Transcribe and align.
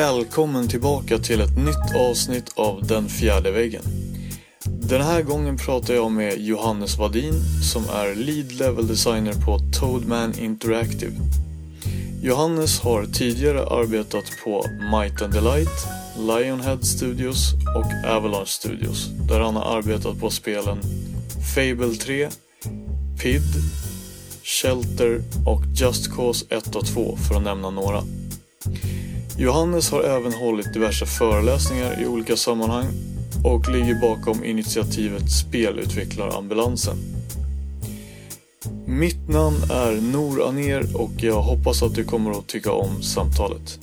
Välkommen 0.00 0.68
tillbaka 0.68 1.18
till 1.18 1.40
ett 1.40 1.56
nytt 1.56 1.96
avsnitt 1.96 2.52
av 2.54 2.86
Den 2.86 3.08
fjärde 3.08 3.50
väggen. 3.50 3.82
Den 4.64 5.00
här 5.00 5.22
gången 5.22 5.56
pratar 5.56 5.94
jag 5.94 6.12
med 6.12 6.40
Johannes 6.40 6.98
Vadin 6.98 7.34
som 7.72 7.82
är 7.82 8.14
Lead 8.14 8.52
Level 8.52 8.86
Designer 8.86 9.32
på 9.32 9.58
Toadman 9.80 10.38
Interactive. 10.38 11.12
Johannes 12.22 12.80
har 12.80 13.04
tidigare 13.04 13.66
arbetat 13.66 14.24
på 14.44 14.64
Might 14.92 15.22
and 15.22 15.32
Delight, 15.32 15.86
Lionhead 16.18 16.82
Studios 16.82 17.52
och 17.76 18.10
Avalanche 18.10 18.46
Studios 18.46 19.08
där 19.28 19.40
han 19.40 19.56
har 19.56 19.78
arbetat 19.78 20.20
på 20.20 20.30
spelen 20.30 20.78
Fable 21.54 21.94
3, 21.94 22.28
PID, 23.22 23.54
Shelter 24.42 25.22
och 25.46 25.62
Just 25.74 26.12
Cause 26.12 26.46
1 26.48 26.76
och 26.76 26.86
2 26.86 27.16
för 27.16 27.34
att 27.34 27.42
nämna 27.42 27.70
några. 27.70 28.02
Johannes 29.40 29.90
har 29.90 30.02
även 30.02 30.32
hållit 30.32 30.72
diverse 30.72 31.06
föreläsningar 31.06 32.02
i 32.02 32.06
olika 32.06 32.36
sammanhang 32.36 32.86
och 33.44 33.68
ligger 33.68 34.00
bakom 34.00 34.44
initiativet 34.44 35.30
Spelutvecklarambulansen. 35.30 36.96
Mitt 38.86 39.28
namn 39.28 39.56
är 39.70 40.12
Nor 40.12 40.48
Aner 40.48 40.82
och 40.94 41.10
jag 41.16 41.42
hoppas 41.42 41.82
att 41.82 41.94
du 41.94 42.04
kommer 42.04 42.30
att 42.30 42.46
tycka 42.46 42.72
om 42.72 43.02
samtalet. 43.02 43.78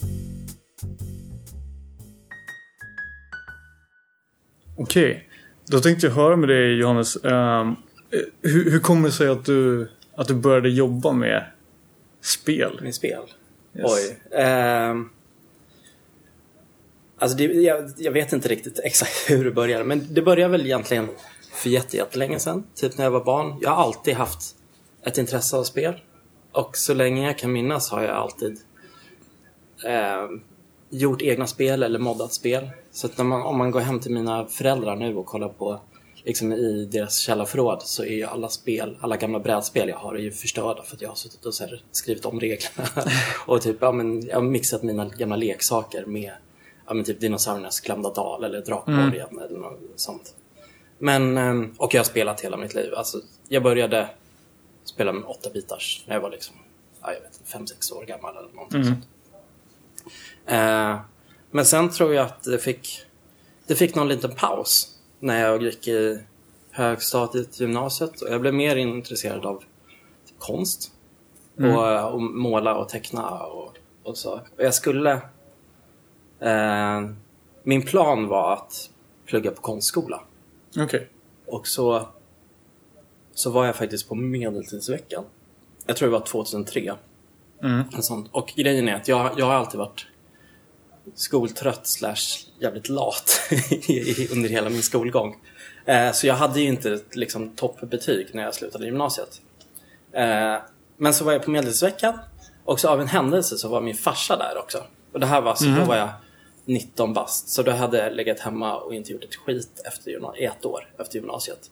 Okej, 4.78 5.30
då 5.68 5.80
tänkte 5.80 6.08
jag 6.08 6.14
höra 6.14 6.36
med 6.36 6.50
dig 6.50 6.80
Johannes. 6.80 7.18
Um, 7.24 7.76
hur, 8.42 8.72
hur 8.72 8.80
kommer 8.80 9.08
det 9.08 9.14
sig 9.14 9.28
att 9.28 9.46
du, 9.46 9.90
att 10.16 10.28
du 10.28 10.34
började 10.34 10.70
jobba 10.70 11.12
med 11.12 11.46
spel? 12.22 12.80
Med 12.82 12.96
spel? 12.96 13.24
Yes. 13.76 13.86
Oj. 13.86 14.42
Um... 14.44 15.10
Alltså 17.20 17.38
det, 17.38 17.44
jag, 17.44 17.92
jag, 17.98 18.12
vet 18.12 18.34
inte 18.34 18.48
riktigt 18.48 18.80
exakt 18.84 19.12
hur 19.30 19.46
det 19.46 19.52
började 19.52 19.84
men 19.84 20.08
det 20.10 20.22
började 20.22 20.52
väl 20.52 20.66
egentligen 20.66 21.08
för 21.54 21.70
jättelänge 21.70 22.40
sedan. 22.40 22.64
Typ 22.76 22.98
när 22.98 23.06
jag 23.06 23.12
var 23.12 23.24
barn. 23.24 23.58
Jag 23.62 23.70
har 23.70 23.84
alltid 23.84 24.14
haft 24.14 24.56
ett 25.04 25.18
intresse 25.18 25.58
av 25.58 25.64
spel. 25.64 25.94
Och 26.52 26.78
så 26.78 26.94
länge 26.94 27.26
jag 27.26 27.38
kan 27.38 27.52
minnas 27.52 27.92
har 27.92 28.04
jag 28.04 28.16
alltid 28.16 28.60
eh, 29.86 30.30
gjort 30.90 31.22
egna 31.22 31.48
spel 31.48 31.84
eller 31.84 32.00
moddat 32.00 32.34
spel. 32.34 32.70
Så 32.92 33.08
att 33.08 33.18
man, 33.18 33.42
om 33.42 33.58
man 33.58 33.72
går 33.72 33.80
hem 33.80 34.00
till 34.00 34.12
mina 34.12 34.46
föräldrar 34.46 34.96
nu 34.96 35.16
och 35.16 35.26
kollar 35.26 35.50
på 35.50 35.82
liksom 36.24 36.54
i 36.54 36.86
deras 36.86 37.18
källarförråd 37.18 37.82
så 37.82 38.04
är 38.04 38.16
ju 38.16 38.24
alla 38.24 38.50
spel, 38.50 38.98
alla 39.02 39.18
gamla 39.18 39.40
brädspel 39.40 39.90
jag 39.90 39.98
har 39.98 40.16
är 40.16 40.20
ju 40.20 40.32
förstörda 40.32 40.84
för 40.84 40.96
att 40.96 41.02
jag 41.02 41.10
har 41.10 41.16
suttit 41.16 41.46
och 41.46 41.54
här, 41.60 41.84
skrivit 41.92 42.26
om 42.26 42.40
reglerna. 42.40 42.88
och 43.46 43.62
typ, 43.62 43.78
ja, 43.80 43.92
men, 43.92 44.26
jag 44.26 44.36
har 44.36 44.42
mixat 44.42 44.84
mina 44.84 45.06
gamla 45.06 45.36
leksaker 45.36 46.06
med 46.06 46.32
ja, 46.88 46.94
men 46.94 47.06
typ 47.06 47.20
dinosauriernas 47.20 47.80
glömda 47.80 48.10
dal 48.14 48.44
eller 48.44 48.62
Drakborgen 48.62 49.28
mm. 49.32 49.44
eller 49.44 49.60
något 49.60 49.80
sånt. 49.96 50.36
Men, 50.98 51.38
ehm, 51.38 51.74
och 51.78 51.94
jag 51.94 52.00
har 52.00 52.06
spelat 52.06 52.42
hela 52.42 52.58
mitt 52.58 52.74
liv. 52.74 52.94
Alltså, 52.94 53.22
jag 53.48 53.64
började 53.64 54.10
spela 54.84 55.14
med 55.14 55.24
åtta 55.24 55.50
bitars 55.50 56.04
när 56.08 56.16
jag 56.16 56.22
var 56.22 56.30
liksom, 56.30 56.56
ja, 57.02 57.14
jag 57.14 57.22
vet 57.22 57.42
fem, 57.46 57.68
sex 57.68 57.92
år 57.92 58.06
gammal 58.06 58.38
eller 58.38 58.54
någonting 58.54 58.82
mm. 58.82 58.94
sånt. 58.94 59.08
Eh, 60.46 61.00
men 61.52 61.66
sen 61.66 61.90
tror 61.90 62.14
jag 62.14 62.26
att 62.26 62.44
det 62.44 62.60
fick, 62.60 63.06
det 63.68 63.76
fick 63.76 63.96
någon 63.96 64.08
liten 64.08 64.36
paus 64.36 64.98
när 65.20 65.42
jag 65.42 65.64
gick 65.64 65.88
i 65.88 66.20
högstadiet, 66.72 67.60
gymnasiet 67.60 68.22
och 68.22 68.30
jag 68.30 68.42
blev 68.42 68.54
mer 68.54 68.76
intresserad 68.76 69.46
av 69.46 69.64
konst. 70.38 70.92
Mm. 71.60 71.76
Och, 71.76 72.14
och, 72.14 72.22
måla 72.22 72.76
och 72.76 72.90
teckna 72.90 73.40
och, 73.40 73.78
och 74.04 74.18
så. 74.18 74.34
Och 74.34 74.64
jag 74.64 74.74
skulle 74.74 75.22
Eh, 76.40 77.10
min 77.64 77.82
plan 77.82 78.28
var 78.28 78.54
att 78.54 78.90
plugga 79.26 79.52
på 79.52 79.62
konstskola. 79.62 80.22
Okej. 80.70 80.86
Okay. 80.86 81.02
Och 81.46 81.68
så, 81.68 82.08
så 83.34 83.50
var 83.50 83.66
jag 83.66 83.76
faktiskt 83.76 84.10
på 84.10 84.16
medeltidsveckan. 84.16 85.24
Jag 85.86 85.98
tror 85.98 86.10
det 86.10 86.14
var 86.14 86.26
2003. 86.26 86.94
Mm. 87.64 87.84
sånt. 88.02 88.30
Och 88.32 88.54
grejen 88.56 88.88
är 88.88 88.96
att 88.96 89.08
jag, 89.08 89.32
jag 89.38 89.46
har 89.46 89.54
alltid 89.54 89.80
varit 89.80 90.08
skoltrött 91.16 91.88
slash 91.88 92.16
jävligt 92.60 92.90
lat 92.90 93.42
under 94.32 94.50
hela 94.50 94.70
min 94.70 94.84
skolgång. 94.84 95.36
Eh, 95.86 96.12
så 96.12 96.28
jag 96.28 96.36
hade 96.36 96.60
ju 96.60 96.68
inte 96.68 97.00
liksom, 97.12 97.50
toppbetyg 97.50 98.28
när 98.34 98.44
jag 98.44 98.56
slutade 98.56 98.86
gymnasiet. 98.86 99.42
Eh, 100.12 100.56
men 100.98 101.14
så 101.14 101.24
var 101.26 101.32
jag 101.34 101.44
på 101.44 101.52
medeltidsveckan 101.52 102.20
och 102.66 102.80
så 102.80 102.90
av 102.90 103.02
en 103.02 103.08
händelse 103.08 103.58
så 103.58 103.70
var 103.70 103.82
min 103.82 103.96
farsa 103.96 104.38
där 104.38 104.58
också. 104.58 104.84
Och 105.14 105.20
det 105.20 105.26
här 105.26 105.42
var, 105.42 105.56
så 105.56 105.66
mm. 105.66 105.80
då 105.80 105.86
var 105.86 105.96
jag 105.96 106.10
19 106.68 107.14
bast. 107.14 107.50
Så 107.50 107.64
då 107.64 107.72
hade 107.72 107.98
jag 107.98 108.14
legat 108.14 108.40
hemma 108.40 108.78
och 108.78 108.96
inte 108.96 109.12
gjort 109.12 109.24
ett 109.24 109.36
skit 109.36 109.82
efter 109.86 110.42
ett 110.44 110.66
år 110.66 110.90
efter 111.00 111.16
gymnasiet. 111.16 111.72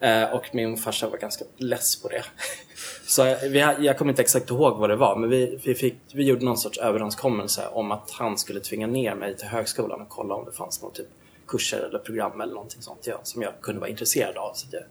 Eh, 0.00 0.34
och 0.34 0.54
min 0.54 0.76
farsa 0.76 1.08
var 1.08 1.18
ganska 1.18 1.44
less 1.56 2.02
på 2.02 2.08
det. 2.08 2.24
så 3.06 3.36
vi, 3.48 3.58
jag 3.58 3.98
kommer 3.98 4.12
inte 4.12 4.22
exakt 4.22 4.50
ihåg 4.50 4.78
vad 4.78 4.90
det 4.90 4.96
var, 4.96 5.16
men 5.16 5.30
vi, 5.30 5.58
vi, 5.64 5.74
fick, 5.74 5.96
vi 6.12 6.24
gjorde 6.24 6.44
någon 6.44 6.58
sorts 6.58 6.78
överenskommelse 6.78 7.66
om 7.72 7.92
att 7.92 8.10
han 8.10 8.38
skulle 8.38 8.60
tvinga 8.60 8.86
ner 8.86 9.14
mig 9.14 9.36
till 9.36 9.48
högskolan 9.48 10.00
och 10.00 10.08
kolla 10.08 10.34
om 10.34 10.44
det 10.44 10.52
fanns 10.52 10.82
någon 10.82 10.92
typ 10.92 11.08
kurser 11.46 11.80
eller 11.88 11.98
program 11.98 12.40
eller 12.40 12.54
någonting 12.54 12.82
sånt 12.82 13.06
ja, 13.06 13.20
som 13.22 13.42
jag 13.42 13.52
kunde 13.60 13.80
vara 13.80 13.90
intresserad 13.90 14.36
av. 14.36 14.54
Så 14.54 14.66
att 14.66 14.72
jag 14.72 14.82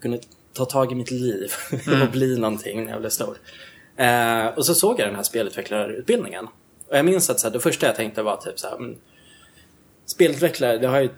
kunde 0.00 0.20
ta 0.52 0.64
tag 0.64 0.92
i 0.92 0.94
mitt 0.94 1.10
liv 1.10 1.52
mm. 1.86 2.02
och 2.02 2.08
bli 2.08 2.38
någonting 2.38 2.84
när 2.84 2.92
jag 2.92 3.00
blev 3.00 3.10
stor. 3.10 3.38
Eh, 3.96 4.46
och 4.46 4.66
så 4.66 4.74
såg 4.74 5.00
jag 5.00 5.08
den 5.08 5.16
här 5.16 5.22
spelutvecklarutbildningen 5.22 6.48
och 6.90 6.96
jag 6.96 7.04
minns 7.04 7.30
att 7.30 7.40
så 7.40 7.46
här, 7.46 7.52
det 7.52 7.60
första 7.60 7.86
jag 7.86 7.96
tänkte 7.96 8.22
var 8.22 8.36
typ 8.36 8.58
så 8.58 8.68
här, 8.68 8.78
men, 8.78 8.96
spelutvecklare, 10.06 10.78
det 10.78 10.86
har 10.86 10.94
jag 10.96 11.04
ju 11.04 11.10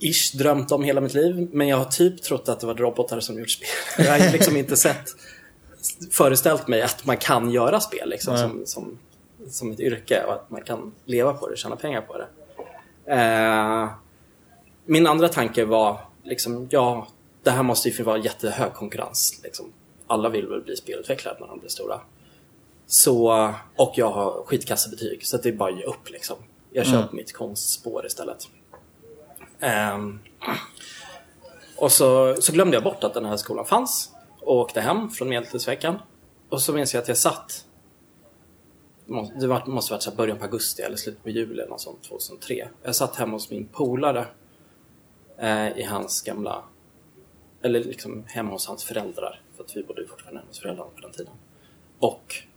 ish 0.00 0.36
drömt 0.36 0.72
om 0.72 0.84
hela 0.84 1.00
mitt 1.00 1.14
liv. 1.14 1.48
Men 1.52 1.68
jag 1.68 1.76
har 1.76 1.84
typ 1.84 2.22
trott 2.22 2.48
att 2.48 2.60
det 2.60 2.66
var 2.66 2.74
robotar 2.74 3.20
som 3.20 3.38
gjort 3.38 3.50
spel. 3.50 3.68
Jag 4.06 4.18
har 4.18 4.32
liksom 4.32 4.56
inte 4.56 4.76
sett, 4.76 5.08
föreställt 6.10 6.68
mig 6.68 6.82
att 6.82 7.06
man 7.06 7.16
kan 7.16 7.50
göra 7.50 7.80
spel 7.80 8.08
liksom, 8.08 8.38
som, 8.38 8.62
som, 8.66 8.98
som 9.50 9.72
ett 9.72 9.80
yrke 9.80 10.24
och 10.24 10.32
att 10.32 10.50
man 10.50 10.62
kan 10.62 10.92
leva 11.04 11.32
på 11.32 11.48
det, 11.48 11.56
tjäna 11.56 11.76
pengar 11.76 12.00
på 12.00 12.16
det. 12.18 12.26
Eh, 13.14 13.88
min 14.84 15.06
andra 15.06 15.28
tanke 15.28 15.64
var 15.64 16.00
liksom, 16.22 16.68
ja, 16.70 17.08
det 17.42 17.50
här 17.50 17.62
måste 17.62 17.88
ju 17.88 18.02
vara 18.02 18.18
jättehög 18.18 18.72
konkurrens. 18.72 19.40
Liksom. 19.42 19.72
Alla 20.06 20.28
vill 20.28 20.46
väl 20.46 20.62
bli 20.62 20.76
spelutvecklare 20.76 21.36
när 21.40 21.46
de 21.46 21.58
blir 21.58 21.68
stora. 21.68 22.00
Så, 22.92 23.52
och 23.76 23.92
jag 23.94 24.10
har 24.10 24.44
skitkassebetyg 24.44 25.26
så 25.26 25.36
det 25.36 25.48
är 25.48 25.52
bara 25.52 25.72
att 25.72 25.78
ge 25.78 25.84
upp 25.84 26.10
liksom. 26.10 26.36
Jag 26.70 26.86
kör 26.86 27.02
mm. 27.02 27.08
mitt 27.12 27.32
konstspår 27.32 28.06
istället. 28.06 28.48
Um, 29.94 30.20
och 31.76 31.92
så, 31.92 32.36
så 32.40 32.52
glömde 32.52 32.76
jag 32.76 32.84
bort 32.84 33.04
att 33.04 33.14
den 33.14 33.24
här 33.24 33.36
skolan 33.36 33.66
fanns 33.66 34.10
och 34.40 34.56
åkte 34.56 34.80
hem 34.80 35.10
från 35.10 35.28
medeltidsveckan. 35.28 35.98
Och 36.48 36.62
så 36.62 36.72
minns 36.72 36.94
jag 36.94 37.02
att 37.02 37.08
jag 37.08 37.16
satt 37.16 37.66
det 39.06 39.46
måste 39.66 39.92
varit 39.92 40.02
så 40.02 40.10
början 40.10 40.38
på 40.38 40.44
augusti 40.44 40.82
eller 40.82 40.96
slutet 40.96 41.22
på 41.22 41.30
juli 41.30 41.52
eller 41.52 41.70
något 41.70 41.80
sånt, 41.80 42.02
2003. 42.02 42.68
Jag 42.82 42.96
satt 42.96 43.16
hemma 43.16 43.32
hos 43.32 43.50
min 43.50 43.66
polare 43.66 44.26
eh, 45.38 45.78
i 45.78 45.82
hans 45.82 46.22
gamla, 46.22 46.64
eller 47.62 47.84
liksom 47.84 48.24
hemma 48.26 48.50
hos 48.50 48.66
hans 48.66 48.84
föräldrar. 48.84 49.42
För 49.56 49.64
att 49.64 49.76
vi 49.76 49.82
bodde 49.82 50.06
fortfarande 50.06 50.40
hemma 50.40 50.48
hos 50.48 50.60
föräldrarna 50.60 50.90
på 50.94 51.00
den 51.00 51.12
tiden. 51.12 51.32
Och 51.98 52.49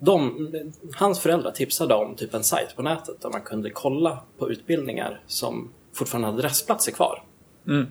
de, 0.00 0.50
hans 0.94 1.20
föräldrar 1.20 1.50
tipsade 1.50 1.94
om 1.94 2.14
typ 2.14 2.34
en 2.34 2.44
sajt 2.44 2.76
på 2.76 2.82
nätet 2.82 3.22
där 3.22 3.30
man 3.30 3.40
kunde 3.40 3.70
kolla 3.70 4.18
på 4.38 4.50
utbildningar 4.50 5.20
som 5.26 5.70
fortfarande 5.94 6.28
hade 6.28 6.42
restplatser 6.42 6.92
kvar. 6.92 7.22
Mm. 7.66 7.86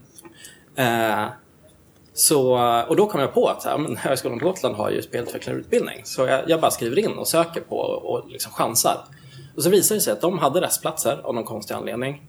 Eh, 0.75 1.29
så, 2.13 2.59
och 2.87 2.95
då 2.95 3.07
kom 3.07 3.21
jag 3.21 3.33
på 3.33 3.47
att 3.47 3.65
ja, 3.65 3.77
men 3.77 3.97
Högskolan 3.97 4.39
på 4.39 4.45
Gotland 4.45 4.75
har 4.75 4.89
ju 4.89 5.01
spelutvecklarutbildning. 5.01 6.01
Så 6.03 6.25
jag, 6.25 6.49
jag, 6.49 6.61
bara 6.61 6.71
skriver 6.71 6.99
in 6.99 7.11
och 7.11 7.27
söker 7.27 7.61
på 7.61 7.77
och 7.77 8.29
liksom 8.29 8.51
chansar. 8.51 8.97
Och 9.55 9.63
så 9.63 9.69
visade 9.69 9.97
det 9.97 10.01
sig 10.01 10.13
att 10.13 10.21
de 10.21 10.39
hade 10.39 10.61
restplatser 10.61 11.21
av 11.23 11.35
någon 11.35 11.43
konstig 11.43 11.73
anledning. 11.73 12.21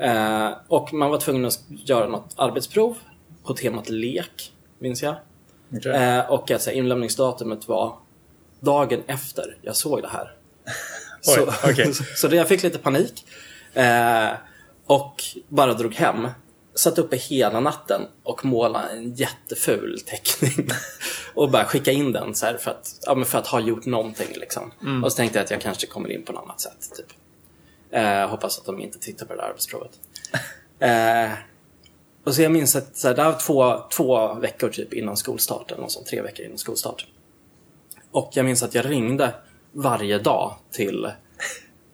Eh, 0.00 0.50
och 0.68 0.92
man 0.92 1.10
var 1.10 1.18
tvungen 1.18 1.44
att 1.44 1.64
göra 1.68 2.08
något 2.08 2.34
arbetsprov 2.36 2.96
på 3.44 3.54
temat 3.54 3.88
lek, 3.88 4.52
minns 4.78 5.02
jag. 5.02 5.14
Okay. 5.76 5.92
Eh, 5.92 6.30
och 6.30 6.50
att 6.50 6.66
inlämningsdatumet 6.66 7.68
var 7.68 7.96
dagen 8.60 9.02
efter 9.06 9.56
jag 9.62 9.76
såg 9.76 10.02
det 10.02 10.08
här. 10.08 10.36
Oj, 11.26 11.34
så, 11.34 11.70
okay. 11.70 11.92
så, 12.16 12.28
jag 12.34 12.48
fick 12.48 12.62
lite 12.62 12.78
panik. 12.78 13.26
Eh, 13.74 14.30
och 14.86 15.24
bara 15.48 15.74
drog 15.74 15.94
hem. 15.94 16.28
satt 16.74 16.98
uppe 16.98 17.16
hela 17.16 17.60
natten 17.60 18.02
och 18.22 18.44
målade 18.44 18.88
en 18.88 19.14
jätteful 19.14 20.00
teckning. 20.06 20.68
och 21.34 21.50
bara 21.50 21.64
skicka 21.64 21.92
in 21.92 22.12
den 22.12 22.34
så 22.34 22.46
för, 22.58 22.70
att, 22.70 23.00
ja, 23.02 23.24
för 23.24 23.38
att 23.38 23.46
ha 23.46 23.60
gjort 23.60 23.86
någonting. 23.86 24.28
Liksom. 24.36 24.72
Mm. 24.82 25.04
Och 25.04 25.12
så 25.12 25.16
tänkte 25.16 25.38
jag 25.38 25.44
att 25.44 25.50
jag 25.50 25.60
kanske 25.60 25.86
kommer 25.86 26.12
in 26.12 26.24
på 26.24 26.32
något 26.32 26.44
annat 26.44 26.60
sätt. 26.60 26.92
Typ. 26.96 27.06
Eh, 27.90 28.28
hoppas 28.28 28.58
att 28.58 28.64
de 28.64 28.80
inte 28.80 28.98
tittar 28.98 29.26
på 29.26 29.34
det 29.34 29.40
där 29.40 29.48
arbetsprovet. 29.48 29.90
eh, 30.78 31.38
och 32.24 32.34
så 32.34 32.42
jag 32.42 32.52
minns 32.52 32.76
att 32.76 32.96
så 32.96 33.08
här, 33.08 33.14
det 33.14 33.24
var 33.24 33.38
två, 33.38 33.82
två 33.92 34.34
veckor 34.34 34.68
typ 34.68 34.92
innan 34.92 35.16
skolstart, 35.16 35.70
eller 35.70 35.82
något 35.82 35.92
sånt, 35.92 36.06
tre 36.06 36.22
veckor 36.22 36.46
innan 36.46 36.58
skolstart. 36.58 37.06
Och 38.10 38.30
jag 38.32 38.44
minns 38.44 38.62
att 38.62 38.74
jag 38.74 38.90
ringde 38.90 39.34
varje 39.72 40.18
dag 40.18 40.54
till 40.70 41.10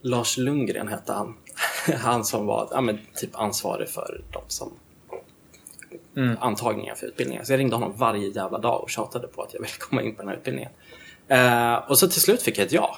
Lars 0.02 0.36
Lundgren 0.36 0.88
hette 0.88 1.12
han. 1.12 1.34
Han 1.94 2.24
som 2.24 2.46
var 2.46 2.68
ja, 2.70 2.80
men, 2.80 2.98
typ 3.14 3.36
ansvarig 3.36 3.88
för 3.88 4.24
de 4.32 4.42
som 4.48 4.72
mm. 6.16 6.36
antagningar 6.40 6.94
för 6.94 7.06
utbildningen. 7.06 7.46
Så 7.46 7.52
jag 7.52 7.58
ringde 7.58 7.76
honom 7.76 7.92
varje 7.96 8.28
jävla 8.28 8.58
dag 8.58 8.82
och 8.82 8.90
tjatade 8.90 9.26
på 9.26 9.42
att 9.42 9.54
jag 9.54 9.60
ville 9.60 9.72
komma 9.78 10.02
in 10.02 10.14
på 10.14 10.22
den 10.22 10.28
här 10.28 10.36
utbildningen. 10.36 10.70
Eh, 11.28 11.74
och 11.74 11.98
så 11.98 12.08
till 12.08 12.20
slut 12.20 12.42
fick 12.42 12.58
jag 12.58 12.66
ett 12.66 12.72
ja. 12.72 12.96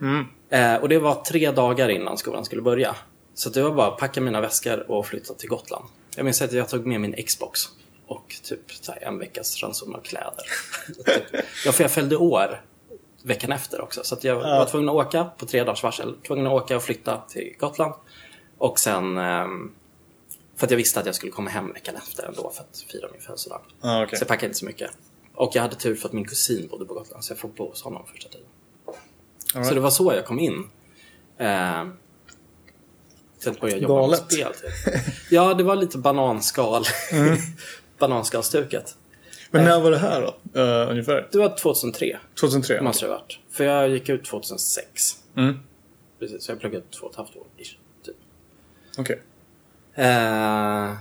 Mm. 0.00 0.26
Eh, 0.50 0.82
och 0.82 0.88
det 0.88 0.98
var 0.98 1.14
tre 1.14 1.50
dagar 1.50 1.88
innan 1.88 2.18
skolan 2.18 2.44
skulle 2.44 2.62
börja. 2.62 2.96
Så 3.34 3.50
det 3.50 3.62
var 3.62 3.70
bara 3.70 3.88
att 3.88 3.98
packa 3.98 4.20
mina 4.20 4.40
väskor 4.40 4.90
och 4.90 5.06
flytta 5.06 5.34
till 5.34 5.48
Gotland. 5.48 5.84
Jag 6.16 6.24
minns 6.24 6.42
att 6.42 6.52
jag 6.52 6.68
tog 6.68 6.86
med 6.86 7.00
min 7.00 7.14
Xbox 7.26 7.60
och 8.06 8.36
typ 8.42 8.60
en 9.00 9.18
veckas 9.18 9.62
ranson 9.62 9.94
av 9.94 10.00
kläder. 10.00 10.44
ja, 11.64 11.72
för 11.72 11.84
jag 11.84 11.90
följde 11.90 12.16
år 12.16 12.64
veckan 13.22 13.52
efter 13.52 13.80
också. 13.80 14.00
Så 14.04 14.16
jag 14.22 14.36
var 14.36 14.66
tvungen 14.66 14.88
att 14.88 14.94
åka 14.94 15.24
på 15.24 15.46
tre 15.46 15.64
dagars 15.64 15.82
varsel. 15.82 16.14
Tvungen 16.26 16.46
att 16.46 16.52
åka 16.52 16.76
och 16.76 16.82
flytta 16.82 17.22
till 17.28 17.54
Gotland. 17.58 17.94
Och 18.58 18.78
sen 18.78 19.18
ehm, 19.18 19.72
för 20.56 20.66
att 20.66 20.70
jag 20.70 20.78
visste 20.78 21.00
att 21.00 21.06
jag 21.06 21.14
skulle 21.14 21.32
komma 21.32 21.50
hem 21.50 21.72
veckan 21.72 21.96
efter 21.96 22.24
ändå 22.24 22.52
för 22.54 22.62
att 22.62 22.84
fira 22.92 23.08
min 23.12 23.20
födelsedag. 23.20 23.60
Ah, 23.80 24.02
okay. 24.02 24.18
Så 24.18 24.22
jag 24.22 24.28
packade 24.28 24.46
inte 24.46 24.58
så 24.58 24.66
mycket. 24.66 24.90
Och 25.34 25.50
jag 25.54 25.62
hade 25.62 25.76
tur 25.76 25.94
för 25.94 26.08
att 26.08 26.12
min 26.12 26.24
kusin 26.24 26.68
bodde 26.68 26.84
på 26.84 26.94
Gotland 26.94 27.24
så 27.24 27.32
jag 27.32 27.38
får 27.38 27.48
bo 27.48 27.68
hos 27.68 27.82
honom 27.82 28.06
första 28.06 28.28
tiden. 28.28 28.46
Right. 29.54 29.68
Så 29.68 29.74
det 29.74 29.80
var 29.80 29.90
så 29.90 30.12
jag 30.12 30.26
kom 30.26 30.40
in. 30.40 30.68
Eh, 31.38 31.86
sen 33.38 33.56
började 33.60 33.70
jag 33.70 33.82
jobba 33.82 33.94
Galet. 33.94 34.20
med 34.20 34.32
spel. 34.32 34.52
Typ. 34.52 35.02
Ja, 35.30 35.54
det 35.54 35.62
var 35.62 35.76
lite 35.76 35.98
bananskal. 35.98 36.84
Mm. 37.12 37.36
Bananskalstuket. 38.02 38.96
Men 39.50 39.64
när 39.64 39.80
var 39.80 39.90
det 39.90 39.98
här 39.98 40.20
då? 40.20 40.60
Uh, 40.60 40.90
ungefär? 40.90 41.28
Det 41.32 41.38
var 41.38 41.56
2003. 41.56 42.18
2003? 42.40 42.82
Måste 42.82 43.06
det 43.06 43.12
ha 43.12 43.18
varit. 43.18 43.38
För 43.50 43.64
jag 43.64 43.88
gick 43.88 44.08
ut 44.08 44.24
2006. 44.24 45.16
Mm. 45.36 45.58
Precis, 46.18 46.44
så 46.44 46.52
jag 46.52 46.60
pluggade 46.60 46.84
två 46.90 47.06
och 47.06 47.10
ett 47.10 47.16
halvt 47.16 47.36
år. 47.36 47.46
Typ. 48.04 48.16
Okej. 48.98 49.20
Okay. 49.94 50.04
Uh, 50.04 50.90
eh, 50.90 50.96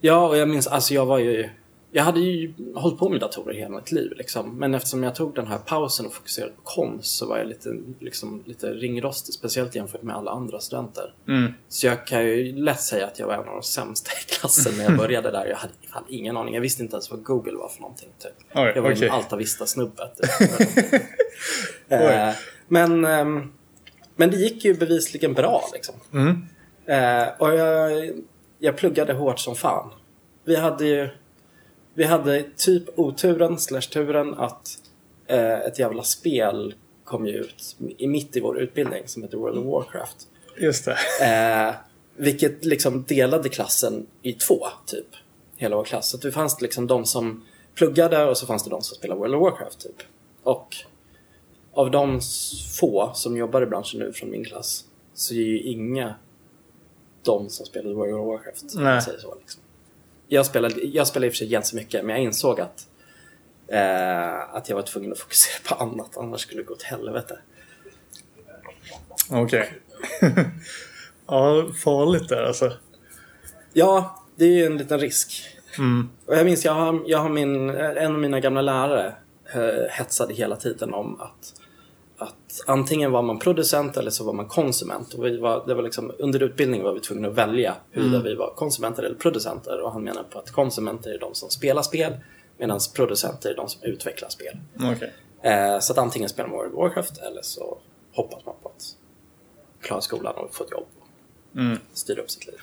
ja, 0.00 0.28
och 0.28 0.36
jag 0.36 0.48
minns, 0.48 0.66
alltså 0.66 0.94
jag 0.94 1.06
var 1.06 1.18
ju... 1.18 1.48
Jag 1.90 2.04
hade 2.04 2.20
ju 2.20 2.54
hållit 2.74 2.98
på 2.98 3.08
med 3.08 3.20
datorer 3.20 3.54
hela 3.54 3.76
mitt 3.76 3.92
liv. 3.92 4.12
Liksom. 4.16 4.58
Men 4.58 4.74
eftersom 4.74 5.02
jag 5.02 5.14
tog 5.14 5.34
den 5.34 5.46
här 5.46 5.58
pausen 5.58 6.06
och 6.06 6.14
fokuserade 6.14 6.52
på 6.52 6.62
konst 6.62 7.18
så 7.18 7.26
var 7.26 7.38
jag 7.38 7.46
lite, 7.46 7.76
liksom, 8.00 8.42
lite 8.46 8.70
ringrostig. 8.70 9.34
Speciellt 9.34 9.74
jämfört 9.74 10.02
med 10.02 10.16
alla 10.16 10.30
andra 10.30 10.60
studenter. 10.60 11.14
Mm. 11.28 11.52
Så 11.68 11.86
jag 11.86 12.06
kan 12.06 12.24
ju 12.24 12.56
lätt 12.56 12.80
säga 12.80 13.06
att 13.06 13.18
jag 13.18 13.26
var 13.26 13.34
en 13.34 13.40
av 13.40 13.46
de 13.46 13.62
sämsta 13.62 14.10
i 14.12 14.32
klassen 14.32 14.72
när 14.76 14.84
jag 14.84 14.96
började 14.98 15.30
där. 15.30 15.46
Jag 15.46 15.56
hade 15.56 15.72
fan 15.92 16.04
ingen 16.08 16.36
aning. 16.36 16.54
Jag 16.54 16.60
visste 16.60 16.82
inte 16.82 16.94
ens 16.94 17.10
vad 17.10 17.22
Google 17.22 17.56
var 17.56 17.68
för 17.68 17.80
någonting. 17.80 18.08
Typ. 18.18 18.32
Oj, 18.54 18.72
jag 18.74 18.82
var 18.82 18.92
okay. 18.92 19.08
en 19.08 19.14
Alta 19.14 19.36
Vista-snubbe. 19.36 20.08
Typ. 20.16 20.50
uh, 21.92 22.34
men, 22.68 23.04
um, 23.04 23.52
men 24.16 24.30
det 24.30 24.36
gick 24.36 24.64
ju 24.64 24.74
bevisligen 24.74 25.34
bra. 25.34 25.64
Liksom. 25.72 25.94
Mm. 26.12 26.28
Uh, 26.88 27.28
och 27.38 27.54
jag, 27.54 28.10
jag 28.58 28.76
pluggade 28.76 29.12
hårt 29.12 29.38
som 29.38 29.56
fan. 29.56 29.90
Vi 30.44 30.56
hade 30.56 30.86
ju 30.86 31.08
vi 31.98 32.04
hade 32.04 32.44
typ 32.56 32.98
oturen 32.98 33.58
slash 33.58 33.80
turen 33.80 34.34
att 34.34 34.78
eh, 35.26 35.60
ett 35.60 35.78
jävla 35.78 36.02
spel 36.02 36.74
kom 37.04 37.26
ju 37.26 37.32
ut 37.32 37.76
i 37.98 38.06
mitt 38.06 38.36
i 38.36 38.40
vår 38.40 38.58
utbildning 38.58 39.02
som 39.06 39.22
heter 39.22 39.38
World 39.38 39.58
of 39.58 39.64
Warcraft. 39.64 40.28
Just 40.58 40.84
det. 40.84 40.96
Eh, 41.22 41.74
vilket 42.16 42.64
liksom 42.64 43.04
delade 43.08 43.48
klassen 43.48 44.06
i 44.22 44.32
två, 44.32 44.66
typ. 44.86 45.06
Hela 45.56 45.76
vår 45.76 45.84
klass. 45.84 46.08
Så 46.08 46.16
det 46.16 46.32
fanns 46.32 46.60
liksom 46.60 46.86
de 46.86 47.04
som 47.04 47.44
pluggade 47.74 48.24
och 48.24 48.36
så 48.36 48.46
fanns 48.46 48.64
det 48.64 48.70
de 48.70 48.82
som 48.82 48.96
spelade 48.96 49.20
World 49.20 49.34
of 49.34 49.40
Warcraft, 49.40 49.80
typ. 49.80 50.02
Och 50.42 50.76
av 51.72 51.90
de 51.90 52.20
få 52.80 53.10
som 53.14 53.36
jobbar 53.36 53.62
i 53.62 53.66
branschen 53.66 54.00
nu 54.00 54.12
från 54.12 54.30
min 54.30 54.44
klass 54.44 54.84
så 55.14 55.34
är 55.34 55.38
ju 55.38 55.60
inga 55.60 56.14
de 57.22 57.48
som 57.48 57.66
spelade 57.66 57.94
World 57.94 58.14
of 58.14 58.26
Warcraft. 58.26 58.64
Nej. 58.74 59.02
Säger 59.02 59.18
så, 59.18 59.34
liksom 59.34 59.62
jag 60.28 60.46
spelade, 60.46 60.80
jag 60.80 61.06
spelade 61.06 61.26
i 61.26 61.30
och 61.30 61.32
för 61.32 61.38
sig 61.38 61.48
ganska 61.48 61.76
mycket, 61.76 62.04
men 62.04 62.16
jag 62.16 62.24
insåg 62.24 62.60
att, 62.60 62.86
eh, 63.68 64.54
att 64.54 64.68
jag 64.68 64.76
var 64.76 64.82
tvungen 64.82 65.12
att 65.12 65.18
fokusera 65.18 65.76
på 65.76 65.84
annat, 65.84 66.16
annars 66.16 66.40
skulle 66.40 66.60
det 66.60 66.66
gå 66.66 66.74
åt 66.74 66.82
helvete. 66.82 67.38
Okej. 69.30 69.72
Okay. 70.20 70.44
ja, 71.26 71.66
farligt 71.84 72.28
där 72.28 72.42
alltså. 72.42 72.72
Ja, 73.72 74.24
det 74.36 74.44
är 74.44 74.48
ju 74.48 74.66
en 74.66 74.76
liten 74.76 75.00
risk. 75.00 75.42
Mm. 75.78 76.08
Och 76.26 76.36
jag 76.36 76.44
minns, 76.44 76.64
jag 76.64 76.72
har, 76.72 77.02
jag 77.06 77.18
har 77.18 77.28
min, 77.28 77.70
en 77.70 78.12
av 78.12 78.18
mina 78.18 78.40
gamla 78.40 78.62
lärare 78.62 79.14
eh, 79.54 79.90
hetsade 79.90 80.34
hela 80.34 80.56
tiden 80.56 80.94
om 80.94 81.20
att 81.20 81.54
antingen 82.66 83.12
var 83.12 83.22
man 83.22 83.38
producent 83.38 83.96
eller 83.96 84.10
så 84.10 84.24
var 84.24 84.32
man 84.32 84.48
konsument. 84.48 85.14
Och 85.14 85.24
vi 85.26 85.36
var, 85.36 85.66
det 85.66 85.74
var 85.74 85.82
liksom, 85.82 86.12
under 86.18 86.42
utbildningen 86.42 86.86
var 86.86 86.92
vi 86.92 87.00
tvungna 87.00 87.28
att 87.28 87.34
välja 87.34 87.74
huruvida 87.90 88.16
mm. 88.16 88.28
vi 88.28 88.34
var 88.34 88.52
konsumenter 88.56 89.02
eller 89.02 89.16
producenter. 89.16 89.80
Och 89.80 89.92
han 89.92 90.04
menar 90.04 90.22
på 90.22 90.38
att 90.38 90.50
konsumenter 90.50 91.10
är 91.10 91.18
de 91.18 91.34
som 91.34 91.50
spelar 91.50 91.82
spel 91.82 92.12
medan 92.58 92.80
producenter 92.94 93.50
är 93.50 93.56
de 93.56 93.68
som 93.68 93.82
utvecklar 93.82 94.28
spel. 94.28 94.56
Okay. 94.76 95.08
Eh, 95.42 95.78
så 95.78 95.92
att 95.92 95.98
antingen 95.98 96.28
spelar 96.28 96.48
man 96.48 96.58
World 96.58 96.74
of 96.74 96.78
Warcraft 96.78 97.18
eller 97.18 97.42
så 97.42 97.78
hoppas 98.12 98.46
man 98.46 98.54
på 98.62 98.68
att 98.68 98.96
klara 99.82 100.00
skolan 100.00 100.34
och 100.36 100.54
få 100.54 100.64
ett 100.64 100.70
jobb 100.70 100.86
och 101.00 101.56
mm. 101.56 101.78
styra 101.92 102.22
upp 102.22 102.30
sitt 102.30 102.46
liv. 102.46 102.58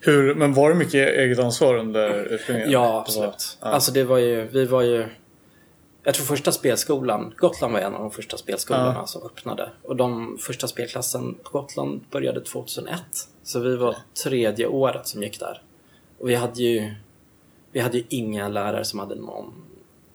Hur, 0.00 0.34
men 0.34 0.54
var 0.54 0.68
det 0.68 0.74
mycket 0.74 1.08
eget 1.08 1.38
ansvar 1.38 1.74
under 1.74 2.24
utbildningen? 2.24 2.70
Ja, 2.70 3.00
absolut. 3.00 3.58
Ja. 3.60 3.66
Alltså 3.66 3.92
det 3.92 4.04
var 4.04 4.18
ju, 4.18 4.44
vi 4.44 4.64
var 4.64 4.82
ju 4.82 5.06
jag 6.02 6.14
tror 6.14 6.26
första 6.26 6.52
spelskolan, 6.52 7.34
Gotland 7.36 7.72
var 7.72 7.80
en 7.80 7.94
av 7.94 8.00
de 8.00 8.10
första 8.10 8.36
spelskolorna 8.36 8.94
ja. 8.94 9.06
som 9.06 9.22
öppnade. 9.22 9.70
Och 9.82 9.96
de 9.96 10.38
första 10.40 10.68
spelklassen 10.68 11.34
på 11.34 11.50
Gotland 11.50 12.00
började 12.10 12.40
2001. 12.40 13.00
Så 13.42 13.60
vi 13.60 13.76
var 13.76 13.96
tredje 14.24 14.66
året 14.66 15.06
som 15.06 15.22
gick 15.22 15.40
där. 15.40 15.62
Och 16.18 16.28
vi 16.28 16.34
hade 16.34 16.62
ju, 16.62 16.94
vi 17.72 17.80
hade 17.80 17.98
ju 17.98 18.04
inga 18.08 18.48
lärare 18.48 18.84
som 18.84 18.98
hade 18.98 19.14
någon, 19.14 19.52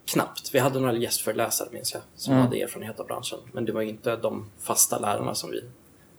knappt. 0.06 0.56
Vi 0.56 0.60
hade 0.60 0.80
några 0.80 0.94
gästföreläsare 0.94 1.70
minns 1.72 1.94
jag, 1.94 2.02
som 2.16 2.34
mm. 2.34 2.46
hade 2.46 2.62
erfarenhet 2.62 3.00
av 3.00 3.08
branschen. 3.08 3.40
Men 3.52 3.66
det 3.66 3.72
var 3.72 3.82
inte 3.82 4.16
de 4.16 4.50
fasta 4.60 5.00
lärarna 5.00 5.36
som 5.36 5.52
vi 5.52 5.63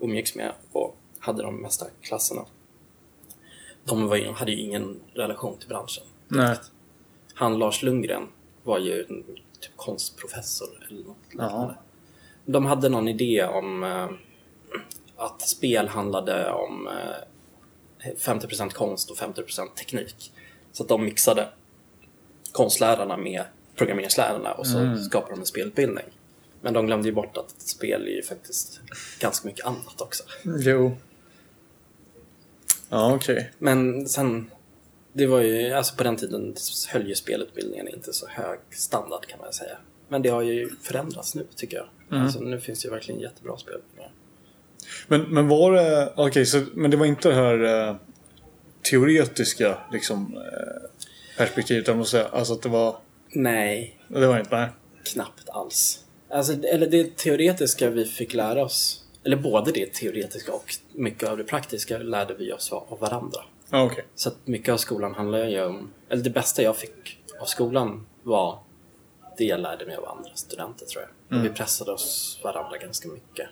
umgicks 0.00 0.34
med 0.34 0.52
och 0.72 0.96
hade 1.18 1.42
de 1.42 1.62
mesta 1.62 1.86
klasserna. 2.02 2.44
De 3.84 4.08
var 4.08 4.16
ju, 4.16 4.32
hade 4.32 4.52
ju 4.52 4.60
ingen 4.60 5.00
relation 5.14 5.58
till 5.58 5.68
branschen. 5.68 6.04
Nej. 6.28 6.56
Han 7.34 7.58
Lars 7.58 7.82
Lundgren 7.82 8.28
var 8.62 8.78
ju 8.78 9.06
typ 9.64 9.76
konstprofessor 9.76 10.86
eller 10.88 11.04
något 11.04 11.16
liknande. 11.30 11.74
De 12.44 12.66
hade 12.66 12.88
någon 12.88 13.08
idé 13.08 13.44
om 13.44 13.84
eh, 13.84 14.08
att 15.16 15.40
spel 15.40 15.88
handlade 15.88 16.50
om 16.50 16.86
eh, 16.86 18.14
50% 18.18 18.70
konst 18.70 19.10
och 19.10 19.16
50% 19.16 19.74
teknik. 19.74 20.32
Så 20.72 20.82
att 20.82 20.88
de 20.88 21.04
mixade 21.04 21.48
konstlärarna 22.52 23.16
med 23.16 23.44
programmeringslärarna 23.74 24.52
och 24.52 24.66
så 24.66 24.78
mm. 24.78 24.98
skapade 24.98 25.34
de 25.34 25.40
en 25.40 25.46
spelutbildning. 25.46 26.04
Men 26.60 26.72
de 26.72 26.86
glömde 26.86 27.08
ju 27.08 27.14
bort 27.14 27.36
att 27.36 27.54
spel 27.58 28.02
är 28.02 28.12
ju 28.12 28.22
faktiskt 28.22 28.80
ganska 29.18 29.48
mycket 29.48 29.66
annat 29.66 30.00
också. 30.00 30.24
Jo. 30.44 30.96
Ja, 32.88 33.14
okej. 33.14 33.34
Okay. 33.34 33.46
Men 33.58 34.08
sen 34.08 34.50
det 35.16 35.26
var 35.26 35.40
ju, 35.40 35.72
alltså 35.72 35.96
på 35.96 36.04
den 36.04 36.16
tiden 36.16 36.54
höll 36.92 37.08
ju 37.08 37.14
spelutbildningen 37.14 37.88
inte 37.88 38.12
så 38.12 38.26
hög 38.28 38.58
standard 38.70 39.26
kan 39.26 39.38
man 39.40 39.52
säga. 39.52 39.76
Men 40.08 40.22
det 40.22 40.28
har 40.28 40.42
ju 40.42 40.70
förändrats 40.82 41.34
nu 41.34 41.46
tycker 41.56 41.76
jag. 41.76 41.86
Mm. 42.10 42.24
Alltså, 42.24 42.40
nu 42.40 42.60
finns 42.60 42.82
det 42.82 42.86
ju 42.86 42.92
verkligen 42.92 43.20
jättebra 43.20 43.56
spelutbildningar. 43.56 44.12
Men, 45.08 45.22
men 45.22 45.48
var 45.48 45.72
det, 45.72 46.12
okej, 46.12 46.24
okay, 46.24 46.46
så, 46.46 46.64
men 46.74 46.90
det 46.90 46.96
var 46.96 47.06
inte 47.06 47.28
det 47.28 47.34
här 47.34 47.88
eh, 47.88 47.96
teoretiska 48.90 49.78
liksom, 49.92 50.36
eh, 50.36 50.90
perspektivet, 51.38 51.88
jag 51.88 51.96
måste 51.96 52.10
säga. 52.10 52.28
Alltså 52.28 52.52
att 52.52 52.62
det 52.62 52.68
var... 52.68 52.96
Nej. 53.28 53.98
Det 54.08 54.26
var 54.26 54.38
inte, 54.38 54.56
nej. 54.56 54.68
Knappt 55.04 55.48
alls. 55.48 56.04
Alltså, 56.30 56.52
eller 56.52 56.86
det 56.86 57.16
teoretiska 57.16 57.90
vi 57.90 58.04
fick 58.04 58.34
lära 58.34 58.64
oss, 58.64 59.04
eller 59.24 59.36
både 59.36 59.72
det 59.72 59.92
teoretiska 59.92 60.52
och 60.52 60.74
mycket 60.92 61.28
av 61.28 61.36
det 61.36 61.44
praktiska 61.44 61.98
lärde 61.98 62.34
vi 62.34 62.52
oss 62.52 62.72
av 62.72 62.98
varandra. 63.00 63.40
Ah, 63.70 63.84
okay. 63.84 64.04
Så 64.14 64.28
att 64.28 64.46
mycket 64.46 64.72
av 64.72 64.76
skolan 64.78 65.14
handlar 65.14 65.44
ju 65.46 65.64
om, 65.64 65.90
eller 66.08 66.22
det 66.22 66.30
bästa 66.30 66.62
jag 66.62 66.76
fick 66.76 67.18
av 67.40 67.44
skolan 67.46 68.06
var 68.22 68.58
det 69.38 69.44
jag 69.44 69.60
lärde 69.60 69.86
mig 69.86 69.96
av 69.96 70.08
andra 70.08 70.30
studenter 70.34 70.86
tror 70.86 71.02
jag. 71.02 71.36
Mm. 71.38 71.50
Vi 71.50 71.56
pressade 71.58 71.92
oss 71.92 72.40
varandra 72.44 72.78
ganska 72.78 73.08
mycket. 73.08 73.48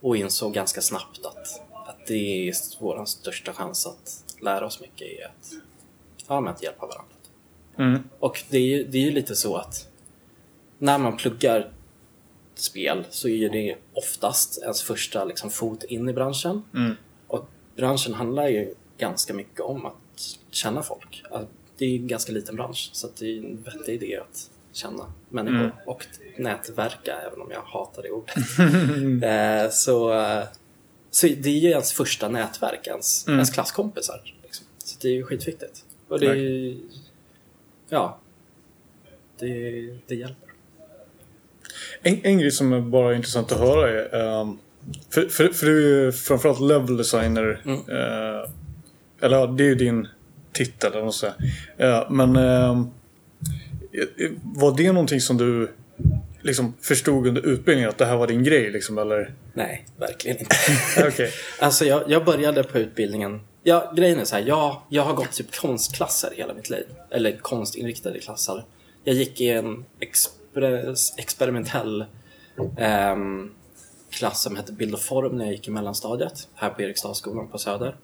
Och 0.00 0.16
insåg 0.16 0.54
ganska 0.54 0.80
snabbt 0.80 1.26
att 1.26 1.60
att 1.86 2.06
det 2.06 2.48
är 2.48 2.54
vår 2.80 3.04
största 3.04 3.52
chans 3.52 3.86
att 3.86 4.24
lära 4.42 4.66
oss 4.66 4.80
mycket 4.80 5.08
är 5.08 5.24
att, 5.26 5.52
ja, 6.28 6.40
med 6.40 6.52
att 6.52 6.62
hjälpa 6.62 6.86
varandra. 6.86 7.14
Mm. 7.78 8.08
Och 8.18 8.42
det 8.50 8.56
är, 8.56 8.62
ju- 8.62 8.84
det 8.84 9.06
är 9.08 9.12
lite 9.12 9.36
så 9.36 9.56
att 9.56 9.88
när 10.78 10.98
man 10.98 11.16
pluggar 11.16 11.70
spel 12.54 13.04
så 13.10 13.28
är 13.28 13.48
det 13.50 13.76
oftast 13.92 14.62
ens 14.62 14.82
första 14.82 15.24
liksom, 15.24 15.50
fot 15.50 15.84
in 15.84 16.08
i 16.08 16.12
branschen. 16.12 16.62
Mm. 16.74 16.94
Och 17.26 17.46
branschen 17.76 18.14
handlar 18.14 18.48
ju 18.48 18.74
ganska 18.98 19.34
mycket 19.34 19.60
om 19.60 19.86
att 19.86 19.94
känna 20.50 20.82
folk. 20.82 21.22
Alltså, 21.30 21.48
Det 21.78 21.84
är 21.84 21.96
en 21.96 22.06
ganska 22.06 22.32
liten 22.32 22.56
bransch 22.56 22.90
så 22.92 23.08
det 23.18 23.26
är 23.26 23.38
en 23.38 23.62
vettig 23.62 23.94
idé 24.02 24.16
att 24.16 24.50
känna 24.72 25.12
människor 25.28 25.56
Mm. 25.56 25.70
och 25.86 26.06
nätverka, 26.38 27.14
även 27.26 27.40
om 27.40 27.50
jag 27.50 27.62
hatar 27.62 28.02
det 28.02 28.10
ordet. 28.10 28.36
eh, 29.66 29.70
så, 29.72 30.12
eh, 30.12 30.44
så 31.10 31.26
det 31.26 31.48
är 31.48 31.58
ju 31.60 31.68
ens 31.68 31.92
första 31.92 32.28
nätverk, 32.28 32.86
ens, 32.86 33.26
Mm. 33.26 33.36
ens 33.38 33.50
klasskompisar. 33.50 34.20
Liksom. 34.42 34.66
Så 34.78 34.98
det 35.00 35.08
är 35.08 35.12
ju 35.12 35.24
skitviktigt. 35.24 35.84
Och 36.08 36.20
det 36.20 36.26
är 36.26 36.76
ja, 37.88 38.18
det, 39.38 39.48
det 40.06 40.14
hjälper. 40.14 40.48
En, 42.02 42.20
en 42.24 42.38
grej 42.38 42.50
som 42.50 42.72
är 42.72 42.80
bara 42.80 43.14
intressant 43.14 43.52
att 43.52 43.58
höra 43.58 43.90
är... 43.90 44.40
ehm, 44.40 44.58
för, 45.10 45.28
för, 45.28 45.48
för 45.48 45.66
du 45.66 46.00
är 46.00 46.04
ju 46.04 46.12
framförallt 46.12 46.60
level 46.60 46.96
designer. 46.96 47.62
Mm. 47.64 47.78
eh, 47.78 48.50
eller 49.24 49.36
ja, 49.36 49.46
det 49.46 49.64
är 49.64 49.68
ju 49.68 49.74
din 49.74 50.08
titel, 50.52 50.92
eller 50.92 51.10
säger. 51.10 51.34
Eh, 51.76 52.10
men 52.10 52.36
eh, 52.36 52.84
var 54.42 54.76
det 54.76 54.92
någonting 54.92 55.20
som 55.20 55.36
du 55.36 55.72
liksom 56.42 56.74
förstod 56.80 57.26
under 57.26 57.46
utbildningen? 57.46 57.90
Att 57.90 57.98
det 57.98 58.06
här 58.06 58.16
var 58.16 58.26
din 58.26 58.44
grej 58.44 58.70
liksom, 58.70 58.98
eller? 58.98 59.34
Nej, 59.54 59.86
verkligen 59.96 60.38
inte. 60.38 60.56
Okej. 61.08 61.30
Alltså 61.60 61.84
jag, 61.84 62.02
jag 62.08 62.24
började 62.24 62.62
på 62.62 62.78
utbildningen. 62.78 63.40
Ja, 63.62 63.92
grejen 63.96 64.18
är 64.18 64.24
så 64.24 64.36
här, 64.36 64.42
jag, 64.42 64.82
jag 64.88 65.02
har 65.02 65.14
gått 65.14 65.32
typ 65.32 65.56
konstklasser 65.56 66.32
hela 66.36 66.54
mitt 66.54 66.70
liv. 66.70 66.86
Eller 67.10 67.36
konstinriktade 67.36 68.18
klasser. 68.18 68.64
Jag 69.04 69.14
gick 69.14 69.40
i 69.40 69.48
en 69.48 69.84
express, 70.00 71.18
experimentell 71.18 72.04
ehm, 72.78 73.50
klass 74.10 74.42
som 74.42 74.56
hette 74.56 74.72
Bild 74.72 74.94
och 74.94 75.00
form 75.00 75.38
när 75.38 75.44
jag 75.44 75.54
gick 75.54 75.68
i 75.68 75.70
mellanstadiet. 75.70 76.48
Här 76.54 76.70
på 76.70 76.82
Eriksdalsskolan 76.82 77.48
på 77.48 77.58
Söder. 77.58 77.96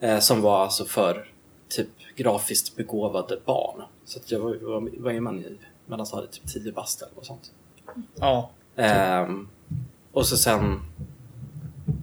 Eh, 0.00 0.18
som 0.18 0.40
var 0.40 0.62
alltså 0.62 0.84
för 0.84 1.28
typ 1.68 1.88
grafiskt 2.16 2.76
begåvade 2.76 3.40
barn. 3.44 3.82
Så 4.04 4.18
att 4.18 4.30
jag 4.30 4.40
var, 4.40 4.54
var, 4.54 4.90
var 4.98 5.10
är 5.10 5.20
man 5.20 5.38
i 5.38 5.58
mellanstadiet? 5.86 6.32
Typ 6.32 6.46
10 6.46 6.72
bast 6.72 7.02
eller 7.02 7.14
något 7.14 7.26
sånt. 7.26 7.52
Ja. 8.14 8.50
Ehm, 8.76 9.48
och 10.12 10.26
så 10.26 10.36
sen, 10.36 10.80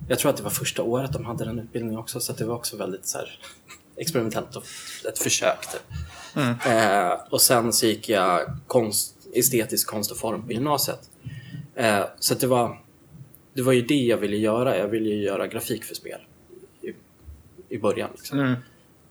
jag 0.08 0.20
tror 0.20 0.30
att 0.30 0.38
det 0.38 0.44
var 0.44 0.50
första 0.50 0.84
året 0.84 1.14
de 1.14 1.26
hade 1.26 1.46
den 1.46 1.60
utbildningen 1.60 2.00
också, 2.00 2.20
så 2.20 2.34
det 2.34 2.46
var 2.46 2.56
också 2.56 2.78
väldigt 2.78 3.06
så 3.06 3.18
här, 3.18 3.40
experimentellt 3.96 4.56
och 4.56 4.64
ett 5.10 5.20
försök. 5.20 5.68
Typ. 5.72 5.98
Eh, 6.68 7.14
och 7.30 7.42
sen 7.42 7.74
så 7.74 7.86
gick 7.86 8.10
jag 8.10 8.58
konst, 8.68 9.16
estetisk 9.34 9.88
konst 9.88 10.12
och 10.12 10.18
form 10.18 10.48
på 10.48 10.54
gymnasiet. 10.54 11.10
Eh, 11.76 12.06
så 12.20 12.34
det 12.34 12.48
var, 12.48 12.82
det 13.54 13.62
var 13.62 13.74
ju 13.74 13.82
det 13.82 14.06
jag 14.06 14.18
ville 14.18 14.38
göra. 14.38 14.78
Jag 14.78 14.88
ville 14.88 15.10
ju 15.10 15.24
göra 15.24 15.48
grafik 15.48 15.84
för 15.84 15.96
spel 15.96 16.20
i 17.70 17.78
början. 17.78 18.10
Liksom. 18.14 18.40
Mm. 18.40 18.56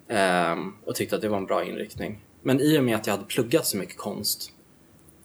Ehm, 0.09 0.75
och 0.85 0.95
tyckte 0.95 1.17
att 1.17 1.23
det 1.23 1.29
var 1.29 1.37
en 1.37 1.47
bra 1.47 1.65
inriktning. 1.65 2.21
Men 2.43 2.61
i 2.61 2.79
och 2.79 2.85
med 2.85 2.97
att 2.97 3.07
jag 3.07 3.15
hade 3.15 3.27
pluggat 3.27 3.67
så 3.67 3.77
mycket 3.77 3.97
konst, 3.97 4.53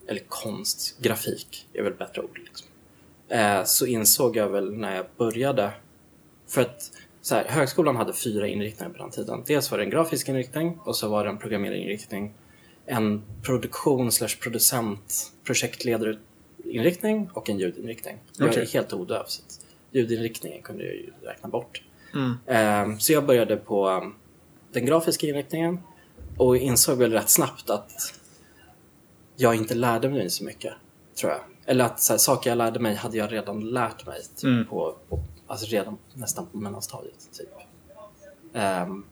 eller 0.07 0.21
konst, 0.27 0.97
grafik 1.01 1.67
är 1.73 1.83
väl 1.83 1.93
bättre 1.93 2.21
ord, 2.21 2.39
liksom. 2.45 2.67
eh, 3.29 3.63
så 3.63 3.85
insåg 3.85 4.35
jag 4.35 4.49
väl 4.49 4.73
när 4.73 4.95
jag 4.95 5.05
började, 5.17 5.71
för 6.47 6.61
att 6.61 6.91
så 7.21 7.35
här, 7.35 7.45
högskolan 7.45 7.95
hade 7.95 8.13
fyra 8.13 8.47
inriktningar 8.47 8.93
på 8.93 8.97
den 8.97 9.11
tiden. 9.11 9.43
Dels 9.47 9.71
var 9.71 9.77
det 9.77 9.83
en 9.83 9.89
grafisk 9.89 10.29
inriktning 10.29 10.79
och 10.83 10.95
så 10.95 11.09
var 11.09 11.23
det 11.23 11.29
en 11.29 11.37
programmeringinriktning, 11.37 12.33
en 12.85 13.23
produktion 13.43 14.11
slash 14.11 14.37
producent 14.41 15.33
projektledarinriktning 15.43 17.29
och 17.33 17.49
en 17.49 17.59
ljudinriktning. 17.59 18.17
Jag 18.37 18.49
Okej. 18.49 18.61
är 18.63 18.67
helt 18.67 18.93
odöv 18.93 19.23
så 19.27 19.41
ljudinriktningen 19.91 20.61
kunde 20.61 20.83
jag 20.83 20.95
ju 20.95 21.09
räkna 21.21 21.49
bort. 21.49 21.81
Mm. 22.13 22.99
Så 22.99 23.13
jag 23.13 23.25
började 23.25 23.57
på 23.57 23.89
um, 23.89 24.15
den 24.73 24.85
grafiska 24.85 25.27
inriktningen 25.27 25.79
och 26.37 26.57
insåg 26.57 26.97
väl 26.97 27.11
rätt 27.13 27.29
snabbt 27.29 27.69
att 27.69 28.13
jag 29.35 29.55
inte 29.55 29.75
lärde 29.75 30.09
mig 30.09 30.29
så 30.29 30.43
mycket, 30.43 30.73
tror 31.19 31.31
jag. 31.31 31.41
Eller 31.65 31.85
att 31.85 32.07
här, 32.09 32.17
saker 32.17 32.49
jag 32.49 32.57
lärde 32.57 32.79
mig 32.79 32.95
hade 32.95 33.17
jag 33.17 33.31
redan 33.31 33.69
lärt 33.69 34.05
mig 34.05 34.21
typ, 34.35 34.43
Mm. 34.43 34.65
på, 34.65 34.95
på, 35.09 35.19
alltså 35.47 35.65
redan 35.65 35.97
nästan 36.13 36.45
på 36.51 36.57
mellanstadiet. 36.57 37.29
Typ. 37.37 37.49
Ehm, 38.53 39.05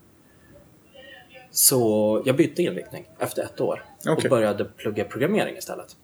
så 1.52 2.22
jag 2.26 2.36
bytte 2.36 2.62
inriktning 2.62 3.08
efter 3.20 3.44
ett 3.44 3.62
år 3.62 3.86
Okej. 4.00 4.12
och 4.14 4.30
började 4.30 4.66
plugga 4.66 5.04
programmering 5.04 5.58
istället. 5.58 5.96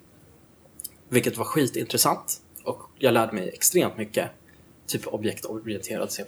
Vilket 1.09 1.37
var 1.37 1.45
skitintressant 1.45 2.41
och 2.63 2.81
jag 2.99 3.13
lärde 3.13 3.33
mig 3.33 3.49
extremt 3.49 3.97
mycket. 3.97 4.29
Typ 4.87 5.07
objektorienterad 5.07 6.11
C++. 6.11 6.23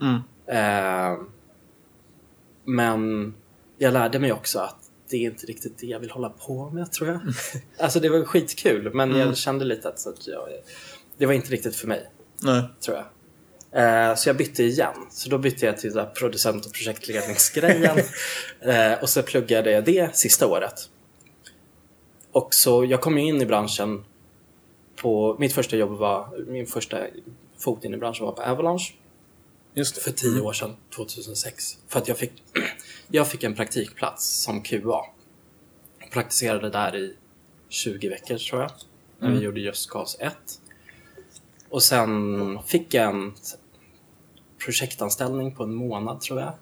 Mm. 0.00 0.20
Eh, 0.46 1.18
men 2.64 3.34
jag 3.78 3.92
lärde 3.92 4.18
mig 4.18 4.32
också 4.32 4.58
att 4.58 4.76
det 5.08 5.16
är 5.16 5.30
inte 5.30 5.46
riktigt 5.46 5.78
det 5.78 5.86
jag 5.86 6.00
vill 6.00 6.10
hålla 6.10 6.28
på 6.28 6.70
med, 6.70 6.92
tror 6.92 7.08
jag. 7.08 7.20
alltså 7.78 8.00
det 8.00 8.08
var 8.08 8.24
skitkul, 8.24 8.94
men 8.94 9.16
jag 9.16 9.36
kände 9.36 9.64
lite 9.64 9.88
att, 9.88 10.00
så 10.00 10.10
att 10.10 10.26
jag, 10.26 10.48
det 11.18 11.26
var 11.26 11.32
inte 11.32 11.50
riktigt 11.50 11.76
för 11.76 11.88
mig, 11.88 12.10
Nej. 12.42 12.62
tror 12.80 12.96
jag. 12.96 13.04
Eh, 13.74 14.14
så 14.14 14.28
jag 14.28 14.36
bytte 14.36 14.62
igen. 14.62 14.94
Så 15.10 15.28
då 15.28 15.38
bytte 15.38 15.66
jag 15.66 15.78
till 15.78 16.04
producent 16.18 16.66
och 16.66 16.72
projektledningsgrejen. 16.72 17.98
eh, 18.60 19.02
och 19.02 19.08
så 19.08 19.22
pluggade 19.22 19.70
jag 19.70 19.84
det 19.84 20.16
sista 20.16 20.46
året. 20.46 20.88
Och 22.32 22.54
så 22.54 22.84
jag 22.84 23.00
kom 23.00 23.18
ju 23.18 23.24
in 23.24 23.42
i 23.42 23.46
branschen 23.46 24.04
på, 24.96 25.36
mitt 25.38 25.52
första 25.52 25.76
jobb 25.76 25.98
var, 25.98 26.44
min 26.46 26.66
första 26.66 26.98
fot 27.58 27.84
in 27.84 27.94
i 27.94 27.96
branschen 27.96 28.26
var 28.26 28.32
på 28.32 28.42
Avalanche. 28.42 28.92
För 30.02 30.10
tio 30.10 30.40
år 30.40 30.52
sedan, 30.52 30.76
2006. 30.94 31.78
För 31.88 31.98
att 31.98 32.08
jag 32.08 32.18
fick, 32.18 32.32
jag 33.08 33.28
fick 33.28 33.44
en 33.44 33.54
praktikplats 33.54 34.42
som 34.42 34.62
QA. 34.62 35.00
Praktiserade 36.12 36.70
där 36.70 36.96
i 36.96 37.16
20 37.68 38.08
veckor 38.08 38.38
tror 38.38 38.60
jag. 38.60 38.70
När 39.18 39.30
vi 39.30 39.44
gjorde 39.44 39.60
just 39.60 39.90
GAS 39.90 40.16
1. 40.20 40.34
Och 41.68 41.82
sen 41.82 42.58
fick 42.66 42.94
jag 42.94 43.14
en 43.14 43.34
projektanställning 44.64 45.54
på 45.54 45.62
en 45.62 45.74
månad 45.74 46.20
tror 46.20 46.40
jag. 46.40 46.52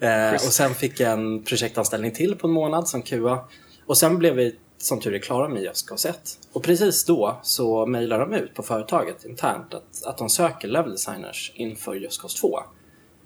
eh, 0.30 0.34
och 0.34 0.52
sen 0.52 0.74
fick 0.74 1.00
jag 1.00 1.12
en 1.12 1.42
projektanställning 1.42 2.10
till 2.10 2.36
på 2.36 2.46
en 2.46 2.52
månad 2.52 2.88
som 2.88 3.02
QA. 3.02 3.48
Och 3.86 3.98
sen 3.98 4.18
blev 4.18 4.34
vi 4.34 4.56
som 4.78 5.00
tur 5.00 5.14
är 5.14 5.18
klara 5.18 5.48
med 5.48 5.62
just 5.62 5.86
GAS 5.86 6.06
1. 6.06 6.38
Och 6.52 6.62
precis 6.62 7.04
då 7.04 7.38
så 7.42 7.86
mejlar 7.86 8.18
de 8.18 8.32
ut 8.34 8.54
på 8.54 8.62
företaget 8.62 9.24
internt 9.24 9.74
att, 9.74 10.04
att 10.04 10.18
de 10.18 10.28
söker 10.28 10.68
level 10.68 10.90
designers 10.90 11.52
inför 11.54 11.94
just 11.94 12.22
GAS 12.22 12.34
2. 12.34 12.60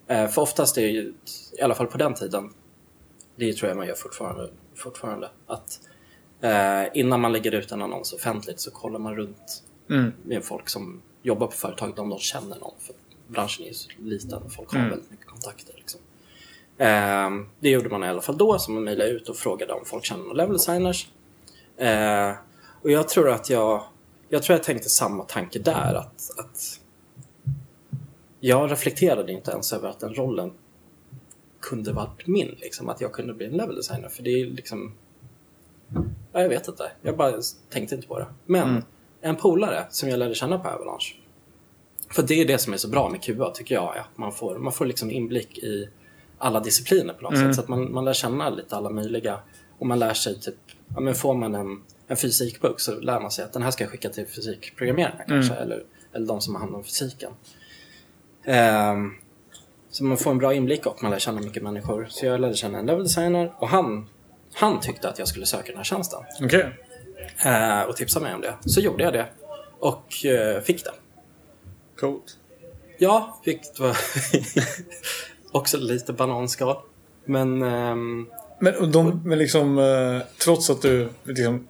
Eh, 0.07 0.29
för 0.29 0.43
oftast 0.43 0.79
är 0.79 0.83
det 0.83 0.89
ju, 0.89 1.15
i 1.59 1.63
alla 1.63 1.75
fall 1.75 1.87
på 1.87 1.99
den 1.99 2.15
tiden, 2.15 2.55
det 3.37 3.53
tror 3.53 3.69
jag 3.69 3.77
man 3.77 3.87
gör 3.87 3.95
fortfarande, 3.95 4.51
fortfarande 4.75 5.31
att 5.47 5.81
eh, 6.41 6.99
innan 7.01 7.21
man 7.21 7.33
lägger 7.33 7.53
ut 7.53 7.73
en 7.73 7.83
annons 7.83 8.13
offentligt 8.13 8.61
så 8.61 8.71
kollar 8.71 8.99
man 8.99 9.17
runt 9.17 9.63
Mm. 9.91 10.13
med 10.25 10.45
folk 10.45 10.69
som 10.69 11.03
jobbar 11.23 11.47
på 11.47 11.53
företaget 11.53 11.99
om 11.99 12.09
de 12.09 12.19
känner 12.19 12.59
någon. 12.59 12.75
För 12.79 12.95
branschen 13.29 13.65
är 13.65 13.69
ju 13.69 13.75
så 13.75 13.91
liten 14.03 14.43
och 14.43 14.53
folk 14.53 14.73
har 14.73 14.79
Mm. 14.79 14.91
väldigt 14.91 15.11
mycket 15.11 15.27
kontakter. 15.27 15.75
Liksom. 15.77 16.01
Ehm, 16.79 17.47
det 17.61 17.69
gjorde 17.71 17.89
man 17.89 18.05
i 18.05 18.09
alla 18.09 18.21
fall 18.21 18.37
då, 18.39 18.59
så 18.59 18.71
man 18.71 18.85
mejlade 18.85 19.11
ut 19.11 19.29
och 19.29 19.37
frågade 19.37 19.73
om 19.73 19.85
folk 19.85 20.05
känner 20.05 20.25
någon 20.25 20.37
level 20.37 20.53
designers. 20.53 21.09
Ehm, 21.79 22.35
och 22.83 22.91
jag 22.91 23.09
tror 23.09 23.31
att 23.31 23.51
jag, 23.51 23.85
jag 24.29 24.43
tror 24.43 24.57
jag 24.57 24.65
tänkte 24.65 24.89
samma 24.89 25.25
tanke 25.25 25.59
där. 25.59 25.95
Att, 25.95 26.31
att 26.39 26.81
jag 28.41 28.71
reflekterade 28.73 29.33
inte 29.33 29.51
ens 29.51 29.73
över 29.73 29.89
att 29.89 30.01
den 30.01 30.15
rollen 30.15 30.53
kunde 31.61 31.93
varit 31.93 32.27
min. 32.27 32.49
Liksom, 32.61 32.89
att 32.89 33.01
jag 33.01 33.13
kunde 33.13 33.35
bli 33.35 33.47
en 33.47 33.53
level 33.53 33.77
designer. 33.77 34.09
För 34.09 34.23
det 34.23 34.31
är 34.31 34.47
liksom... 34.47 34.95
Ja, 36.33 36.41
jag 36.41 36.49
vet 36.49 36.69
inte. 36.69 36.91
Jag 37.03 37.17
bara 37.17 37.33
tänkte 37.71 37.95
inte 37.95 38.07
på 38.09 38.19
det. 38.19 38.27
Men 38.47 38.69
Mm. 38.69 38.83
en 39.21 39.37
polare 39.37 39.87
som 39.91 40.09
jag 40.09 40.19
lärde 40.19 40.35
känna 40.35 40.59
på 40.59 40.69
Avalanche. 40.69 41.15
För 42.11 42.23
det 42.23 42.35
är 42.35 42.45
det 42.47 42.59
som 42.59 42.73
är 42.73 42.77
så 42.77 42.89
bra 42.89 43.09
med 43.09 43.23
QA 43.23 43.51
tycker 43.51 43.75
jag. 43.75 43.97
Att 43.99 44.19
man 44.19 44.33
får, 44.33 44.59
man 44.59 44.73
får 44.73 44.87
liksom 44.87 45.11
inblick 45.11 45.59
i 45.59 45.89
alla 46.39 46.61
discipliner 46.61 47.15
på 47.15 47.23
något 47.23 47.35
Mm. 47.35 47.47
sätt. 47.49 47.55
Så 47.57 47.61
att 47.63 47.69
man, 47.69 47.93
man 47.93 48.05
lär 48.05 48.13
känna 48.13 48.51
lite 48.51 48.77
alla 48.77 48.91
möjliga. 48.91 49.39
Och 49.79 49.87
man 49.87 49.99
lär 49.99 50.15
sig 50.15 50.41
typ, 50.41 50.55
ja 50.95 51.01
men 51.01 51.15
får 51.15 51.35
man 51.35 51.55
en, 51.55 51.83
en 52.07 52.17
fysikbok 52.17 52.81
så 52.81 53.01
lär 53.01 53.21
man 53.21 53.31
sig 53.31 53.45
att 53.45 53.53
den 53.53 53.63
här 53.63 53.71
ska 53.71 53.85
jag 53.85 53.91
skicka 53.91 54.09
till 54.09 54.27
fysikprogrammerarna 54.27 55.25
kanske. 55.29 55.55
Eller, 55.55 55.83
eller 56.13 56.27
de 56.27 56.41
som 56.41 56.55
har 56.55 56.61
hand 56.61 56.75
om 56.75 56.85
fysiken. 56.85 57.33
Ehm, 58.45 59.11
så 59.91 60.05
man 60.05 60.17
får 60.17 60.31
en 60.31 60.39
bra 60.39 60.55
inblick 60.55 60.87
och 60.87 61.03
man 61.03 61.11
lär 61.11 61.19
känna 61.19 61.41
mycket 61.41 61.63
människor. 61.63 62.07
Så 62.11 62.27
jag 62.27 62.41
lärde 62.41 62.55
känna 62.55 62.79
en 62.79 62.87
level 62.87 63.03
designer 63.03 63.53
och 63.59 63.69
han, 63.69 64.09
han 64.55 64.81
tyckte 64.81 65.09
att 65.09 65.19
jag 65.19 65.29
skulle 65.29 65.47
söka 65.47 65.67
den 65.67 65.77
här 65.77 65.85
tjänsten. 65.85 66.21
Okej. 66.43 66.79
Eh, 67.45 67.83
och 67.83 67.97
tipsade 67.97 68.25
mig 68.25 68.35
om 68.35 68.41
det. 68.41 68.55
Så 68.65 68.81
gjorde 68.81 69.05
jag 69.05 69.13
det 69.13 69.27
och 69.79 70.27
eh, 70.27 70.61
fick 70.61 70.85
det. 70.85 70.93
Coolt. 72.01 72.39
Ja, 72.99 73.41
vilket 73.45 73.79
var 73.79 73.97
också 75.53 75.79
lite 75.79 76.13
bananskal. 76.13 76.77
Men... 77.25 77.63
ehm, 77.63 78.27
Men, 78.63 78.93
de, 78.93 79.21
men 79.25 79.39
liksom, 79.39 79.79
eh, 79.79 80.27
trots 80.39 80.71
att 80.71 80.83
du 80.83 81.09
liksom, 81.25 81.69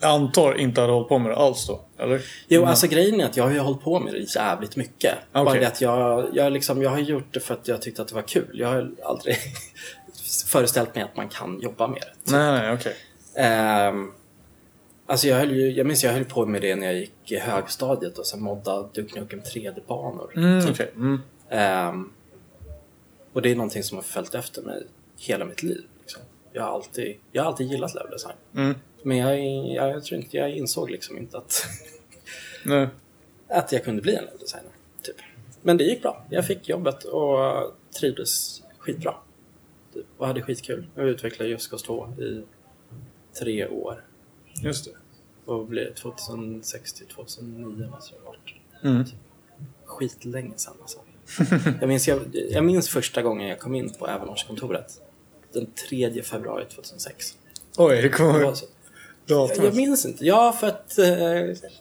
antar 0.00 0.58
inte 0.58 0.80
hade 0.80 0.92
hållit 0.92 1.08
på 1.08 1.18
med 1.18 1.30
det 1.30 1.36
alls 1.36 1.66
då? 1.66 1.80
Eller? 1.98 2.22
Jo, 2.48 2.64
alltså 2.64 2.86
grejen 2.86 3.20
är 3.20 3.24
att 3.24 3.36
jag 3.36 3.44
har 3.44 3.50
ju 3.50 3.58
hållit 3.58 3.82
på 3.82 4.00
med 4.00 4.12
det 4.12 4.34
jävligt 4.34 4.76
mycket. 4.76 5.14
Bara 5.32 5.44
Okej. 5.44 5.60
det 5.60 5.66
att 5.66 5.80
jag, 5.80 6.28
jag, 6.32 6.52
liksom, 6.52 6.82
jag 6.82 6.90
har 6.90 6.98
gjort 6.98 7.34
det 7.34 7.40
för 7.40 7.54
att 7.54 7.68
jag 7.68 7.82
tyckte 7.82 8.02
att 8.02 8.08
det 8.08 8.14
var 8.14 8.22
kul. 8.22 8.50
Jag 8.52 8.68
har 8.68 8.90
aldrig 9.04 9.36
föreställt 10.46 10.94
mig 10.94 11.04
att 11.04 11.16
man 11.16 11.28
kan 11.28 11.60
jobba 11.60 11.86
med 11.86 12.00
det. 12.00 12.32
Nej, 12.32 12.52
nej, 12.52 12.72
okej. 12.72 12.96
Ehm, 13.36 14.12
alltså 15.06 15.26
jag, 15.26 15.36
höll 15.36 15.52
ju, 15.52 15.70
jag 15.70 15.86
minns 15.86 16.04
jag 16.04 16.12
höll 16.12 16.24
på 16.24 16.46
med 16.46 16.62
det 16.62 16.76
när 16.76 16.86
jag 16.86 16.94
gick 16.94 17.32
i 17.32 17.38
högstadiet 17.38 18.18
och 18.18 18.26
sen 18.26 18.42
modda 18.42 18.82
Duke 18.82 19.20
Nukem 19.20 19.40
3D-banor. 19.40 20.32
Mm, 20.36 20.70
okej. 20.70 20.90
Mm. 20.96 21.20
Ehm, 21.50 22.12
och 23.32 23.42
det 23.42 23.50
är 23.50 23.56
någonting 23.56 23.82
som 23.82 23.98
har 23.98 24.02
följt 24.02 24.34
efter 24.34 24.62
mig 24.62 24.86
hela 25.16 25.44
mitt 25.44 25.62
liv. 25.62 25.84
Jag, 26.52 26.62
har 26.62 26.70
alltid, 26.70 27.16
jag 27.32 27.42
har 27.42 27.50
alltid 27.50 27.66
gillat 27.66 27.94
level 27.94 28.10
design. 28.10 28.36
Mm. 28.54 28.74
Men 29.02 29.16
jag, 29.16 29.38
jag, 29.74 29.90
jag 29.90 30.04
tror 30.04 30.20
inte, 30.20 30.36
jag 30.36 30.50
insåg 30.50 30.90
liksom 30.90 31.18
inte 31.18 31.38
att, 31.38 31.66
att 33.48 33.72
jag 33.72 33.84
kunde 33.84 34.02
bli 34.02 34.14
en 34.14 34.24
level 34.24 34.38
designer. 34.38 34.70
Typ. 35.02 35.16
Men 35.62 35.76
det 35.76 35.84
gick 35.84 36.02
bra. 36.02 36.24
Jag 36.30 36.46
fick 36.46 36.68
jobbet 36.68 37.04
och 37.04 37.72
trivdes 38.00 38.62
skitbra. 38.78 39.14
Typ. 39.94 40.06
Och 40.16 40.26
hade 40.26 40.42
skitkul. 40.42 40.86
Jag 40.94 41.08
utvecklade 41.08 41.50
Just 41.50 41.70
Cause 41.70 41.86
2 41.86 42.08
i 42.18 42.42
tre 43.38 43.68
år. 43.68 44.04
Just 44.62 44.84
det. 44.84 44.90
Och 45.44 45.66
blev 45.66 45.94
2006 45.94 46.92
till 46.92 47.06
2009 47.06 47.88
måste 47.90 48.14
det 48.14 48.20
ha 48.20 48.30
varit. 48.30 48.54
Mm. 48.82 49.04
Skitlänge 49.84 50.52
sedan 50.56 50.74
alltså. 50.80 50.98
jag, 51.80 51.88
minns, 51.88 52.08
jag, 52.08 52.20
jag 52.50 52.64
minns 52.64 52.88
första 52.88 53.22
gången 53.22 53.48
jag 53.48 53.60
kom 53.60 53.74
in 53.74 53.92
på 53.98 54.06
Avalanche-kontoret. 54.06 55.00
Den 55.52 55.66
3 55.88 56.22
februari 56.22 56.64
2006. 56.74 57.34
Oj, 57.76 58.02
det 58.02 58.08
kommer 58.08 58.40
jag, 59.26 59.50
jag 59.56 59.74
minns 59.74 60.06
inte. 60.06 60.26
Ja, 60.26 60.52
för 60.52 60.66
att 60.66 60.98
eh, 60.98 61.06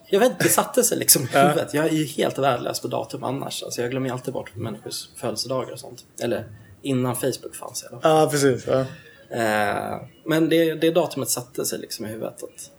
jag 0.09 0.19
vet 0.19 0.31
inte, 0.31 0.43
det 0.43 0.49
satte 0.49 0.83
sig 0.83 0.97
liksom 0.97 1.23
i 1.23 1.25
huvudet. 1.25 1.73
Jag 1.73 1.85
är 1.85 1.89
ju 1.91 2.05
helt 2.05 2.37
värdelös 2.37 2.79
på 2.79 2.87
datum 2.87 3.23
annars. 3.23 3.63
Alltså, 3.63 3.81
jag 3.81 3.91
glömmer 3.91 4.07
ju 4.07 4.13
alltid 4.13 4.33
bort 4.33 4.55
människors 4.55 5.09
födelsedagar 5.15 5.71
och 5.71 5.79
sånt. 5.79 6.05
Eller 6.21 6.45
innan 6.81 7.15
Facebook 7.15 7.55
fanns 7.55 7.83
i 7.83 7.87
alla 7.87 8.01
fall. 8.01 8.11
Ja, 8.19 8.29
precis. 8.31 8.67
Ja. 8.67 8.79
Eh, 9.29 10.01
men 10.25 10.49
det, 10.49 10.73
det 10.73 10.91
datumet 10.91 11.29
satte 11.29 11.65
sig 11.65 11.79
liksom 11.79 12.05
i 12.05 12.09
huvudet. 12.09 12.43
Att, 12.43 12.71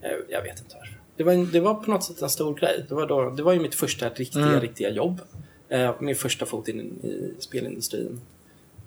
jag, 0.00 0.12
jag 0.28 0.42
vet 0.42 0.58
inte 0.58 0.74
varför. 0.74 0.98
Det 1.16 1.24
var, 1.24 1.32
en, 1.32 1.50
det 1.50 1.60
var 1.60 1.74
på 1.74 1.90
något 1.90 2.04
sätt 2.04 2.22
en 2.22 2.30
stor 2.30 2.54
grej. 2.54 2.84
Det 2.88 2.94
var, 2.94 3.06
då, 3.06 3.30
det 3.30 3.42
var 3.42 3.52
ju 3.52 3.60
mitt 3.60 3.74
första 3.74 4.08
riktiga, 4.08 4.42
Mm. 4.46 4.60
riktiga 4.60 4.90
jobb. 4.90 5.20
Eh, 5.68 5.94
min 6.00 6.16
första 6.16 6.46
fot 6.46 6.68
in 6.68 6.80
i 6.80 7.34
spelindustrin. 7.42 8.20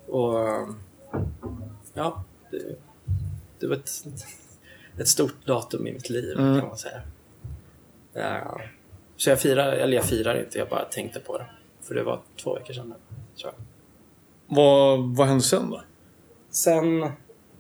Och 0.08 0.40
eh, 0.50 0.68
ja, 1.94 2.24
det, 2.52 2.76
det 3.60 3.68
var 3.68 3.76
ett, 3.76 4.06
ett 4.98 5.08
stort 5.08 5.46
datum 5.46 5.88
i 5.88 5.94
mitt 5.94 6.10
liv 6.10 6.40
Mm. 6.40 6.60
kan 6.60 6.68
man 6.68 6.78
säga. 6.78 7.02
Eh, 8.14 8.58
så 9.18 9.30
jag 9.30 9.40
firar, 9.40 9.72
eller 9.72 9.96
jag 9.96 10.06
firar 10.06 10.40
inte, 10.40 10.58
jag 10.58 10.70
bara 10.70 10.86
tänkte 10.86 11.20
på 11.20 11.38
det. 11.38 11.46
För 11.82 11.96
det 11.96 12.04
var 12.04 12.22
två 12.38 12.54
veckor 12.56 12.74
sedan 12.74 12.94
jag. 13.36 13.54
Vad, 14.48 15.16
vad 15.16 15.28
hände 15.28 15.44
sen 15.44 15.70
då? 15.70 15.82
Sen 16.50 17.12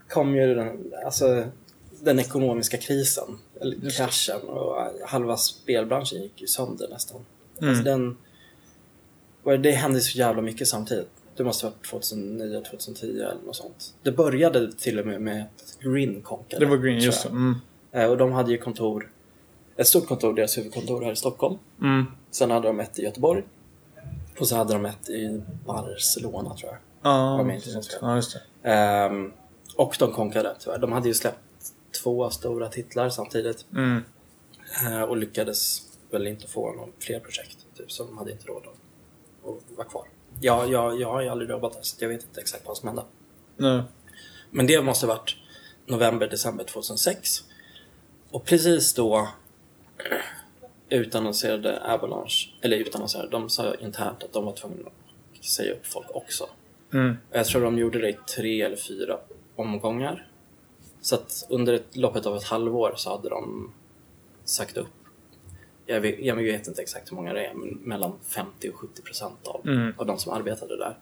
kom 0.09 0.35
ju 0.35 0.55
den, 0.55 0.93
alltså, 1.05 1.43
den 2.01 2.19
ekonomiska 2.19 2.77
krisen, 2.77 3.37
eller 3.61 3.75
Just 3.75 3.97
kraschen 3.97 4.41
och 4.49 4.75
halva 5.07 5.37
spelbranschen 5.37 6.21
gick 6.21 6.41
ju 6.41 6.47
sönder 6.47 6.87
nästan. 6.87 7.25
Mm. 7.61 7.69
Alltså 7.69 7.83
den, 7.83 8.17
det 9.63 9.71
hände 9.71 9.99
så 9.99 10.17
jävla 10.17 10.41
mycket 10.41 10.67
samtidigt. 10.67 11.09
Det 11.35 11.43
måste 11.43 11.65
ha 11.65 11.71
varit 11.71 11.85
2009, 11.89 12.61
2010 12.69 13.05
eller 13.07 13.35
något 13.45 13.55
sånt. 13.55 13.95
Det 14.03 14.11
började 14.11 14.71
till 14.71 14.99
och 14.99 15.05
med 15.07 15.21
med 15.21 15.41
att 15.55 15.77
Green 15.79 16.21
konkade. 16.21 16.65
Det 16.65 16.69
var 16.69 16.77
Green, 16.77 16.99
just 16.99 17.23
det. 17.23 17.29
Mm. 17.29 17.55
Eh, 17.91 18.05
Och 18.09 18.17
de 18.17 18.31
hade 18.31 18.51
ju 18.51 18.57
kontor, 18.57 19.11
ett 19.75 19.87
stort 19.87 20.07
kontor, 20.07 20.33
deras 20.33 20.57
huvudkontor 20.57 21.01
här 21.01 21.11
i 21.11 21.15
Stockholm. 21.15 21.57
Mm. 21.81 22.05
Sen 22.31 22.51
hade 22.51 22.67
de 22.67 22.79
ett 22.79 22.99
i 22.99 23.03
Göteborg. 23.03 23.43
Och 24.39 24.47
så 24.47 24.55
hade 24.55 24.73
de 24.73 24.85
ett 24.85 25.09
i 25.09 25.41
Barcelona 25.65 26.55
tror 26.55 26.71
jag. 26.71 26.79
Ja, 27.01 27.33
Om 27.33 27.49
jag 27.49 27.55
inte 27.57 27.63
precis. 27.65 27.75
minns 27.75 27.87
fel. 27.89 27.99
ja, 28.01 28.15
just 28.15 28.37
det. 28.61 28.69
Ehm, 28.69 29.31
och 29.77 29.95
de 29.99 30.11
konkade 30.11 30.55
tyvärr. 30.59 30.77
De 30.77 30.91
hade 30.91 31.07
ju 31.07 31.13
släppt 31.13 31.37
två 32.03 32.29
stora 32.29 32.69
titlar 32.69 33.09
samtidigt. 33.09 33.65
Mm. 33.73 34.01
eh, 34.87 35.01
och 35.01 35.17
lyckades 35.17 35.81
väl 36.11 36.27
inte 36.27 36.47
få 36.47 36.73
någon 36.73 36.91
fler 36.99 37.19
projekt. 37.19 37.57
Typ, 37.77 37.91
så 37.91 38.03
de 38.03 38.17
hade 38.17 38.31
inte 38.31 38.47
råd 38.47 38.63
att 39.45 39.77
vara 39.77 39.87
kvar. 39.87 40.05
Jag, 40.43 40.71
jag, 40.71 41.01
jag 41.01 41.11
har 41.11 41.21
ju 41.21 41.29
aldrig 41.29 41.49
jobbat 41.49 41.73
där 41.73 41.81
så 41.81 41.95
jag 41.99 42.09
vet 42.09 42.23
inte 42.23 42.41
exakt 42.41 42.67
vad 42.67 42.77
som 42.77 42.87
hände. 42.87 43.03
Nej. 43.57 43.81
Men 44.51 44.67
det 44.67 44.81
måste 44.81 45.05
ha 45.05 45.13
varit 45.13 45.35
november, 45.85 46.27
december 46.27 46.63
2006. 46.63 47.43
Och 48.31 48.45
precis 48.45 48.93
då 48.93 49.27
utannonserade 50.89 51.81
Avalanche, 51.93 52.49
eller 52.61 52.77
utannonserade, 52.77 53.29
de 53.29 53.49
sa 53.49 53.75
internt 53.75 54.23
att 54.23 54.33
de 54.33 54.45
var 54.45 54.53
tvungna 54.53 54.89
att 55.39 55.45
säga 55.45 55.73
upp 55.73 55.87
folk 55.87 56.07
också. 56.09 56.49
Mm. 56.93 57.17
Jag 57.31 57.45
tror 57.45 57.61
de 57.61 57.77
gjorde 57.77 57.99
det 57.99 58.09
i 58.09 58.17
tre 58.35 58.61
eller 58.61 58.77
fyra 58.77 59.19
omgångar. 59.55 60.27
Så 61.01 61.15
att 61.15 61.45
under 61.49 61.73
ett, 61.73 61.95
loppet 61.95 62.25
av 62.25 62.37
ett 62.37 62.43
halvår 62.43 62.93
så 62.97 63.09
hade 63.09 63.29
de 63.29 63.73
sagt 64.45 64.77
upp, 64.77 64.87
jag 65.85 66.01
vet, 66.01 66.19
jag 66.19 66.35
vet 66.35 66.67
inte 66.67 66.81
exakt 66.81 67.11
hur 67.11 67.15
många 67.15 67.33
det 67.33 67.45
är, 67.45 67.53
men 67.53 67.69
mellan 67.69 68.19
50 68.35 68.69
och 68.69 68.75
70 68.75 69.01
procent 69.01 69.47
av, 69.47 69.61
Mm. 69.67 69.93
av 69.97 70.05
de 70.05 70.17
som 70.19 70.33
arbetade 70.33 70.77
där. 70.77 70.97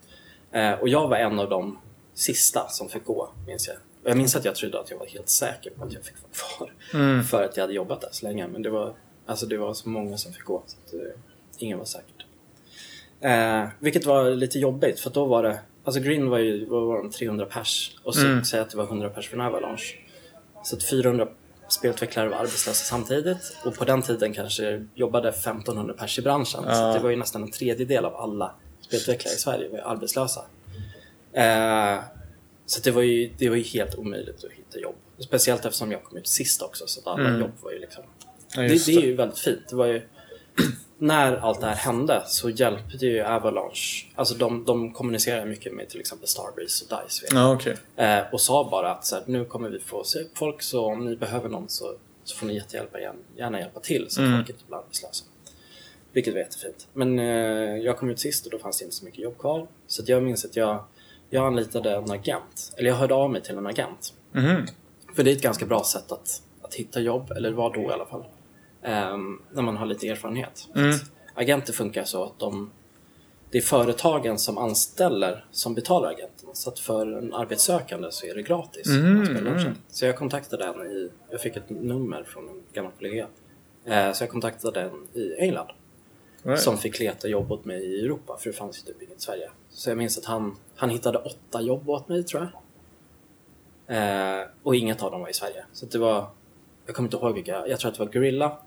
Eh, 0.52 0.80
och 0.80 0.89
jag 0.89 1.08
var 1.08 1.18
en 1.18 1.39
av 1.39 1.50
de 1.50 1.78
sista 2.13 2.68
som 2.70 2.89
fick 2.89 3.06
gå, 3.06 3.30
minns 3.48 3.68
jag. 3.68 3.78
Och 4.04 4.10
jag 4.10 4.18
minns 4.18 4.36
att 4.36 4.46
jag 4.46 4.56
trodde 4.56 4.80
att 4.80 4.92
jag 4.92 4.98
var 4.98 5.06
helt 5.06 5.30
säker 5.30 5.70
på 5.72 5.84
att 5.84 5.94
jag 5.94 6.04
fick 6.04 6.15
vara 6.24 6.32
kvar. 6.34 6.74
Mm. 7.02 7.24
För 7.24 7.44
att 7.44 7.58
jag 7.58 7.63
hade 7.63 7.74
jobbat 7.74 8.02
där 8.02 8.10
så 8.12 8.26
länge. 8.26 8.48
Men 8.48 8.62
det 8.62 8.70
var, 8.70 8.94
alltså 9.26 9.46
det 9.46 9.58
var 9.58 9.74
så 9.74 9.89
många 9.89 10.18
som 10.18 10.34
fick 10.34 10.44
gå. 10.44 10.63
Så 10.65 10.78
att, 10.86 10.94
eh, 10.94 11.10
ingen 11.58 11.78
var 11.78 11.86
säkert. 11.86 12.26
Eh, 13.22 13.68
vilket 13.80 14.06
var 14.06 14.30
lite 14.32 14.60
jobbigt 14.60 15.00
för 15.00 15.10
då 15.10 15.26
var 15.26 15.44
det, 15.44 15.60
alltså 15.84 16.02
Green 16.02 16.30
var 16.30 16.38
ju 16.39 16.65
var 16.65 16.98
de, 16.98 17.12
300 17.12 17.46
pers 17.46 17.96
och 18.04 18.15
så 18.15 18.26
Mm. 18.26 18.44
säg 18.46 18.60
att 18.60 18.70
det 18.70 18.78
var 18.78 18.84
100 18.86 19.10
pers 19.10 19.30
från 19.30 19.42
Avalanche. 19.42 19.96
Så 20.63 20.76
att 20.76 20.84
400 20.84 21.28
spelutvecklare 21.70 22.30
var 22.30 22.38
arbetslösa 22.38 22.74
samtidigt 22.86 23.58
och 23.66 23.76
på 23.76 23.86
den 23.86 24.02
tiden 24.02 24.34
kanske 24.34 24.86
jobbade 24.96 25.30
1500 25.30 25.94
pers 25.94 26.20
i 26.20 26.22
branschen. 26.22 26.64
Så 26.64 26.70
Ja. 26.70 26.88
att 26.90 26.94
det 26.96 27.00
var 27.04 27.10
ju 27.10 27.16
nästan 27.16 27.44
en 27.44 27.52
tredjedel 27.52 28.06
av 28.06 28.16
alla 28.16 28.56
spelutvecklare 28.82 29.34
i 29.36 29.38
Sverige 29.38 29.70
var 29.70 29.78
ju 29.78 29.84
arbetslösa. 29.84 30.42
Eh, 31.34 32.00
så 32.66 32.82
det 32.82 32.92
var, 32.92 33.02
ju, 33.02 33.32
det 33.38 33.50
var 33.50 33.56
ju 33.56 33.64
helt 33.64 33.96
omöjligt 33.96 34.44
att 34.44 34.52
hitta 34.52 34.80
jobb. 34.80 34.96
Speciellt 35.20 35.66
eftersom 35.66 35.92
jag 35.92 36.04
kom 36.04 36.18
ut 36.18 36.28
sist 36.28 36.62
också 36.62 36.88
så 36.88 37.10
alla 37.10 37.28
Mm. 37.30 37.42
jobb 37.42 37.52
var 37.62 37.72
ju 37.72 37.80
liksom 37.80 38.04
Ja, 38.56 38.62
det, 38.62 38.68
det 38.86 38.92
är 38.96 39.02
ju 39.02 39.16
väldigt 39.16 39.40
fint. 39.40 39.62
Det 39.70 39.76
var 39.76 39.86
ju, 39.86 40.02
när 41.00 41.36
allt 41.38 41.62
det 41.62 41.68
här 41.68 41.76
hände 41.76 42.24
så 42.28 42.50
hjälpte 42.50 43.06
ju 43.06 43.22
Avalanche. 43.24 44.06
Alltså 44.16 44.36
de, 44.36 44.66
de 44.66 44.94
kommunicerar 44.94 45.46
mycket 45.46 45.74
med 45.74 45.90
till 45.90 46.00
exempel 46.00 46.28
Starbreeze 46.28 46.86
och 46.96 47.04
Dice. 47.04 47.26
Ja, 47.32 47.54
okej. 47.54 47.78
Eh, 47.96 48.20
och 48.32 48.42
sa 48.42 48.68
bara 48.72 48.92
att 48.92 49.06
så 49.06 49.16
här, 49.16 49.24
nu 49.28 49.46
kommer 49.46 49.70
vi 49.70 49.80
få 49.80 50.04
se 50.04 50.20
folk 50.34 50.62
så 50.62 50.86
om 50.86 51.06
ni 51.06 51.16
behöver 51.16 51.50
någon 51.50 51.70
så, 51.70 51.96
så 52.24 52.36
får 52.38 52.46
ni 52.48 52.56
jättehjälpa 52.56 53.00
igen, 53.00 53.16
gärna 53.38 53.60
hjälpa 53.60 53.80
till 53.80 54.06
så 54.10 54.22
att 54.22 54.28
Mm. 54.28 54.40
folk 54.40 54.50
inte 54.50 54.64
blir 54.68 54.78
arbetslösa. 54.78 55.26
Vilket 56.12 56.34
var 56.34 56.40
jättefint. 56.40 56.88
Men 56.94 57.20
eh, 57.20 57.26
jag 57.78 57.98
kom 57.98 58.10
ut 58.10 58.20
sist 58.20 58.46
och 58.46 58.52
då 58.52 58.60
fanns 58.60 58.78
det 58.80 58.84
inte 58.86 58.96
så 58.96 59.06
mycket 59.06 59.20
jobb 59.20 59.38
kvar. 59.38 59.68
Så 59.88 60.04
jag 60.06 60.24
minns 60.24 60.46
att 60.46 60.56
jag, 60.56 60.84
jag 61.30 61.46
anlitade 61.48 61.96
en 61.96 62.12
agent. 62.12 62.74
Eller 62.78 62.90
jag 62.90 62.96
hörde 62.96 63.14
av 63.14 63.30
mig 63.32 63.42
till 63.42 63.58
en 63.58 63.68
agent. 63.68 64.14
Mhm. 64.32 64.68
För 65.16 65.24
det 65.24 65.32
är 65.32 65.36
ett 65.36 65.42
ganska 65.42 65.66
bra 65.66 65.84
sätt 65.84 66.12
att, 66.12 66.42
att 66.62 66.74
hitta 66.74 67.00
jobb, 67.00 67.32
eller 67.32 67.52
var 67.52 67.74
då 67.74 67.82
i 67.82 67.94
alla 67.94 68.06
fall. 68.06 68.24
Ehm, 68.84 69.42
när 69.52 69.62
man 69.62 69.78
har 69.78 69.86
lite 69.86 70.08
erfarenhet. 70.08 70.68
Mm. 70.76 70.96
Agenter 71.34 71.74
funkar 71.74 72.04
så 72.04 72.24
att 72.24 72.39
de, 72.39 72.72
det 73.52 73.58
är 73.58 73.62
företagen 73.62 74.38
som 74.38 74.58
anställer 74.58 75.46
som 75.52 75.76
betalar 75.76 76.10
agenten. 76.10 76.50
Så 76.54 76.70
att 76.70 76.80
för 76.80 77.18
en 77.18 77.34
arbetssökande 77.34 78.12
så 78.12 78.26
är 78.26 78.36
det 78.36 78.42
gratis. 78.42 78.88
Mm, 78.88 79.22
att 79.22 79.28
spela 79.28 79.50
mm. 79.50 79.74
Så 79.88 80.06
jag 80.06 80.18
kontaktade 80.18 80.65
en 80.65 80.92
i, 80.92 81.10
jag 81.30 81.42
fick 81.42 81.56
ett 81.56 81.70
nummer 81.70 82.24
från 82.24 82.50
en 82.50 82.63
gammal 82.74 82.92
kollega. 82.98 83.28
Eh, 83.86 84.12
så 84.12 84.24
jag 84.24 84.30
kontaktade 84.32 84.82
en 84.82 85.08
i 85.22 85.36
England 85.39 85.70
Right. 86.44 86.62
som 86.62 86.78
fick 86.78 87.00
leta 87.00 87.28
jobb 87.28 87.52
åt 87.52 87.65
mig 87.65 87.84
i 87.84 88.06
Europa 88.06 88.38
för 88.39 88.50
det 88.50 88.56
fanns 88.56 88.78
ju 88.78 88.82
typ 88.94 89.02
inget 89.02 89.18
i 89.18 89.22
Sverige. 89.22 89.50
Så 89.70 89.89
jag 89.89 89.98
minns 89.98 90.18
att 90.18 90.26
han, 90.26 90.58
han 90.76 90.89
hittade 90.89 91.18
åtta 91.18 91.62
jobb 91.62 91.89
åt 91.89 92.10
mig 92.10 92.24
tror 92.24 92.52
jag. 93.88 94.39
Eh, 94.42 94.48
och 94.63 94.76
inget 94.76 95.04
av 95.04 95.12
dem 95.12 95.22
var 95.22 95.30
i 95.30 95.34
Sverige. 95.34 95.65
Så 95.74 95.86
det 95.86 95.98
var, 95.98 96.28
jag 96.86 96.96
kommer 96.96 97.08
inte 97.08 97.18
ihåg 97.18 97.36
vilka, 97.36 97.68
jag 97.68 97.80
tror 97.80 97.92
att 97.92 97.98
det 97.98 98.06
var 98.06 98.12
Gorilla, 98.12 98.58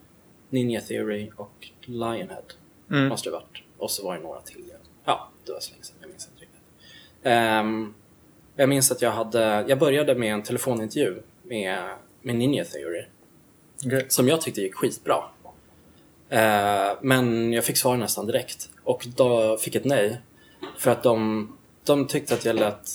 Ninja 0.53 0.81
Theory 0.81 1.31
och 1.37 1.69
Lionhead. 1.81 2.43
Mm. 2.91 3.09
Måste 3.09 3.29
det 3.29 3.33
varit. 3.33 3.62
Och 3.79 3.91
så 3.91 4.05
var 4.05 4.17
det 4.17 4.23
några 4.23 4.41
till. 4.41 4.73
Ja, 5.05 5.31
det 5.47 5.53
var 5.53 5.61
så 5.61 5.71
länge 5.73 5.85
sedan, 5.85 5.97
jag 6.01 6.11
minns 6.11 6.29
inte 6.29 6.43
riktigt. 6.43 6.61
Ehm, 7.23 7.95
jag 8.57 8.69
minns 8.69 8.93
att 8.93 9.03
jag 9.03 9.11
hade, 9.11 9.65
jag 9.69 9.79
började 9.79 10.15
med 10.15 10.33
en 10.33 10.43
telefonintervju 10.43 11.23
med, 11.43 11.88
med 12.23 12.37
Ninja 12.37 12.65
Theory 12.65 13.05
Okej. 13.87 14.07
som 14.09 14.29
jag 14.29 14.41
tyckte 14.41 14.61
gick 14.61 14.75
skitbra. 14.75 15.25
Eh, 16.29 16.93
men 17.01 17.53
jag 17.53 17.65
fick 17.65 17.77
svar 17.77 17.97
nästan 17.97 18.27
direkt. 18.27 18.71
Och 18.85 19.07
då 19.17 19.57
fick 19.57 19.75
ett 19.75 19.85
nej. 19.85 20.21
För 20.79 20.91
att 20.91 21.03
de, 21.03 21.49
de 21.85 22.07
tyckte 22.07 22.35
att 22.35 22.45
jag 22.45 22.57
lät 22.57 22.91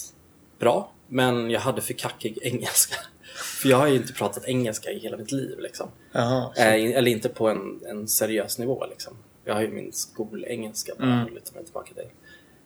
bra, 0.60 0.91
men 1.08 1.50
jag 1.50 1.60
hade 1.60 1.82
för 1.82 1.93
kackig 1.93 2.38
engelska. 2.41 2.96
För 3.38 3.69
jag 3.69 3.78
har 3.78 3.88
ju 3.88 3.95
inte 3.95 4.13
pratat 4.13 4.45
engelska 4.45 4.91
i 4.91 5.00
hela 5.00 5.17
mitt 5.17 5.32
liv. 5.32 5.60
Liksom. 5.60 5.89
Jaha, 6.12 6.52
så- 6.56 6.62
Eh, 6.62 6.73
eller 6.97 7.08
inte 7.12 7.30
på 7.30 7.50
en, 7.50 7.80
en 7.89 8.08
seriös 8.08 8.58
nivå. 8.60 8.86
Liksom. 8.89 9.13
Jag 9.45 9.54
har 9.54 9.62
ju 9.62 9.67
min 9.71 9.93
skolengelska 9.93 10.93
bara 11.00 11.12
Mm. 11.13 11.34
luta 11.34 11.52
mig 11.56 11.63
tillbaka 11.63 11.93
till. 11.93 12.04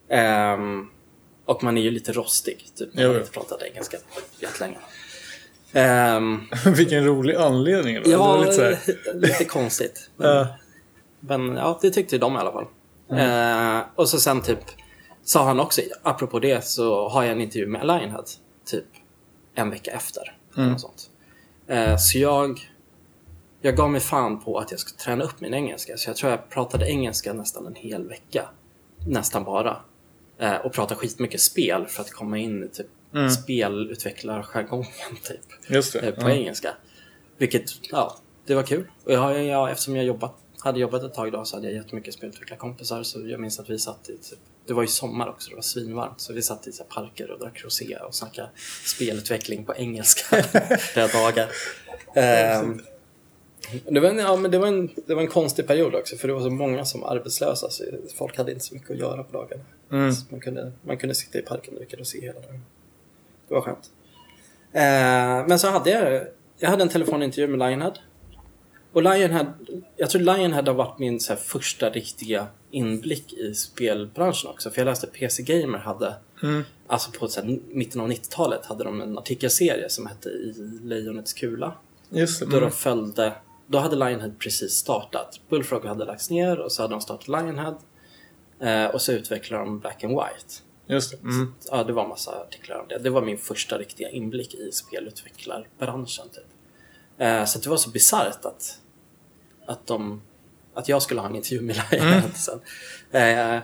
Ehm, 0.09 0.87
och 1.45 1.63
man 1.63 1.77
är 1.77 1.81
ju 1.81 1.91
lite 1.91 2.11
rostig. 2.11 2.65
Typ. 2.75 2.89
Jo, 2.93 3.07
har 3.09 3.19
inte 3.19 3.31
pratat 3.31 3.61
engelska 3.61 3.97
jättelänge. 4.39 4.77
Um, 6.17 6.47
Vilken 6.75 7.05
rolig 7.05 7.35
anledning. 7.35 8.03
Då. 8.03 8.09
ja, 8.11 8.37
lite 8.41 8.79
lite 9.13 9.45
konstigt. 9.45 10.09
Men, 10.17 10.29
Ja. 10.37 10.47
men 11.19 11.55
ja, 11.55 11.79
det 11.81 11.89
tyckte 11.91 12.17
de 12.17 12.35
i 12.35 12.37
alla 12.37 12.51
fall. 12.51 12.65
Eh, 13.19 13.85
och 13.95 14.09
så 14.09 14.19
sen 14.19 14.41
typ 14.41 14.59
sa 15.23 15.43
han 15.45 15.59
också, 15.59 15.81
apropå 16.03 16.39
det 16.39 16.65
så 16.65 17.09
har 17.09 17.23
jag 17.23 17.31
en 17.31 17.41
intervju 17.41 17.67
med 17.67 17.87
Lionhead 17.87 18.23
typ 18.65 18.85
en 19.55 19.69
vecka 19.69 19.91
efter. 19.91 20.37
Mm. 20.57 20.77
Sånt. 20.79 21.09
Eh, 21.67 21.97
så 21.97 22.17
jag, 22.17 22.59
jag 23.61 23.75
gav 23.77 23.89
mig 23.91 24.01
fan 24.01 24.39
på 24.43 24.57
att 24.59 24.71
jag 24.71 24.79
skulle 24.79 24.97
träna 24.99 25.23
upp 25.23 25.41
min 25.41 25.53
engelska. 25.53 25.97
Så 25.97 26.09
jag 26.09 26.17
tror 26.17 26.31
jag 26.31 26.49
pratade 26.49 26.89
engelska 26.89 27.33
nästan 27.33 27.67
en 27.67 27.75
hel 27.75 28.07
vecka. 28.07 28.49
Nästan 29.07 29.43
bara. 29.43 29.77
Eh, 30.37 30.55
och 30.55 30.73
pratade 30.73 30.99
skitmycket 30.99 31.41
spel 31.41 31.85
för 31.87 32.01
att 32.01 32.11
komma 32.11 32.37
in 32.37 32.63
i 32.63 32.67
typ 32.67 32.87
Mm. 33.13 33.29
spelutvecklarjargongen 33.29 34.85
typ 35.23 35.95
eh, 36.03 36.11
på 36.11 36.21
Ja. 36.21 36.31
engelska. 36.31 36.73
Vilket, 37.37 37.63
ja, 37.91 38.15
det 38.45 38.55
var 38.55 38.63
kul. 38.63 38.87
Och 39.05 39.11
jag, 39.13 39.43
jag, 39.45 39.71
eftersom 39.71 39.95
jag 39.95 40.05
jobbat, 40.05 40.35
hade 40.59 40.79
jobbat 40.79 41.03
ett 41.03 41.13
tag 41.13 41.31
då 41.31 41.45
så 41.45 41.55
hade 41.57 41.67
jag 41.67 41.75
jättemycket 41.75 42.13
spelutvecklarkompisar. 42.13 43.03
Så 43.03 43.27
jag 43.27 43.39
minns 43.39 43.59
att 43.59 43.69
vi 43.69 43.79
satt 43.79 44.09
i, 44.09 44.17
typ, 44.17 44.39
det 44.67 44.73
var 44.73 44.81
ju 44.81 44.87
sommar 44.87 45.29
också, 45.29 45.49
det 45.49 45.55
var 45.55 45.61
svinvarmt. 45.61 46.21
Så 46.21 46.33
vi 46.33 46.41
satt 46.41 46.67
i 46.67 46.71
så 46.71 46.83
parker 46.83 47.31
och 47.31 47.39
drack 47.39 47.63
rosé 47.63 47.97
och 47.97 48.15
snackade 48.15 48.49
spelutveckling 48.85 49.65
på 49.65 49.75
engelska 49.75 50.43
flera 50.79 51.07
dagar. 51.07 51.51
Ehm, 52.13 52.81
det, 53.89 53.99
var 53.99 54.09
en, 54.09 54.17
ja, 54.17 54.35
men 54.35 54.51
det, 54.51 54.59
var 54.59 54.67
en, 54.67 54.89
det 55.05 55.15
var 55.15 55.21
en 55.21 55.27
konstig 55.27 55.67
period 55.67 55.95
också 55.95 56.15
för 56.15 56.27
det 56.27 56.33
var 56.33 56.41
så 56.41 56.49
många 56.49 56.85
som 56.85 57.01
var 57.01 57.15
arbetslösa 57.15 57.69
så 57.69 57.83
folk 58.17 58.37
hade 58.37 58.51
inte 58.51 58.65
så 58.65 58.73
mycket 58.73 58.91
att 58.91 58.97
göra 58.97 59.23
på 59.23 59.37
dagarna. 59.37 59.63
Mm. 59.91 60.13
Man, 60.29 60.39
kunde, 60.39 60.71
man 60.81 60.97
kunde 60.97 61.15
sitta 61.15 61.39
i 61.39 61.41
parken 61.41 61.73
och 61.73 61.79
dricka 61.79 61.97
rosé 61.97 62.21
hela 62.21 62.39
dagen. 62.39 62.61
Det 63.47 63.53
var 63.53 63.61
skönt. 63.61 63.91
Eh, 64.73 65.47
men 65.47 65.59
så 65.59 65.67
hade 65.67 65.89
jag, 65.89 66.27
jag 66.57 66.69
hade 66.69 66.83
en 66.83 66.89
telefonintervju 66.89 67.47
med 67.47 67.59
Lionhead. 67.59 67.93
Och 68.93 69.03
Lionhead, 69.03 69.53
jag 69.97 70.09
tror 70.09 70.21
Lionhead 70.21 70.63
har 70.65 70.73
varit 70.73 70.99
min 70.99 71.19
så 71.19 71.35
första 71.35 71.89
riktiga 71.89 72.47
inblick 72.71 73.33
i 73.33 73.53
spelbranschen 73.53 74.49
också. 74.49 74.69
För 74.71 74.81
jag 74.81 74.85
läste 74.85 75.07
PC 75.07 75.43
Gamer 75.43 75.77
hade, 75.77 76.15
Mm. 76.43 76.63
alltså 76.87 77.11
på 77.11 77.27
så 77.27 77.41
här, 77.41 77.59
mitten 77.69 78.01
av 78.01 78.07
90-talet 78.09 78.65
hade 78.65 78.83
de 78.83 79.01
en 79.01 79.17
artikelserie 79.17 79.89
som 79.89 80.05
hette 80.05 80.29
I 80.29 80.53
Lejonets 80.83 81.33
kula. 81.33 81.73
Just 82.09 82.39
det. 82.39 82.45
Då 82.45 82.57
Mm. 82.57 82.69
de 82.69 82.75
följde, 82.75 83.33
då 83.67 83.77
hade 83.77 83.95
Lionhead 83.95 84.31
precis 84.39 84.71
startat. 84.73 85.39
Bullfrog 85.49 85.85
hade 85.85 86.05
lagts 86.05 86.29
ner 86.29 86.59
och 86.59 86.71
så 86.71 86.81
hade 86.81 86.93
de 86.93 87.01
startat 87.01 87.27
Lionhead. 87.27 87.75
Eh, 88.59 88.85
och 88.85 89.01
så 89.01 89.11
utvecklade 89.11 89.63
de 89.63 89.79
Black 89.79 90.03
and 90.03 90.13
White. 90.13 90.53
Just 90.87 91.11
det. 91.11 91.17
Mm. 91.17 91.53
Ja, 91.71 91.83
det 91.83 91.93
var 91.93 92.07
massa 92.07 92.31
artiklar 92.41 92.79
om 92.79 92.85
det. 92.89 92.97
Det 92.97 93.09
var 93.09 93.21
min 93.21 93.37
första 93.37 93.77
riktiga 93.77 94.09
inblick 94.09 94.53
i 94.53 94.71
spelutvecklarbranschen. 94.71 96.25
Typ. 96.29 96.43
Eh, 97.17 97.45
så 97.45 97.59
det 97.59 97.69
var 97.69 97.77
så 97.77 97.89
bisarrt 97.89 98.45
att, 98.45 98.77
att, 99.65 99.87
de, 99.87 100.21
att 100.73 100.89
jag 100.89 101.01
skulle 101.01 101.21
ha 101.21 101.29
en 101.29 101.35
intervju 101.35 101.61
med 101.61 101.75
Lionhead 101.91 102.31
sen. 102.33 102.59
Eh, 103.11 103.61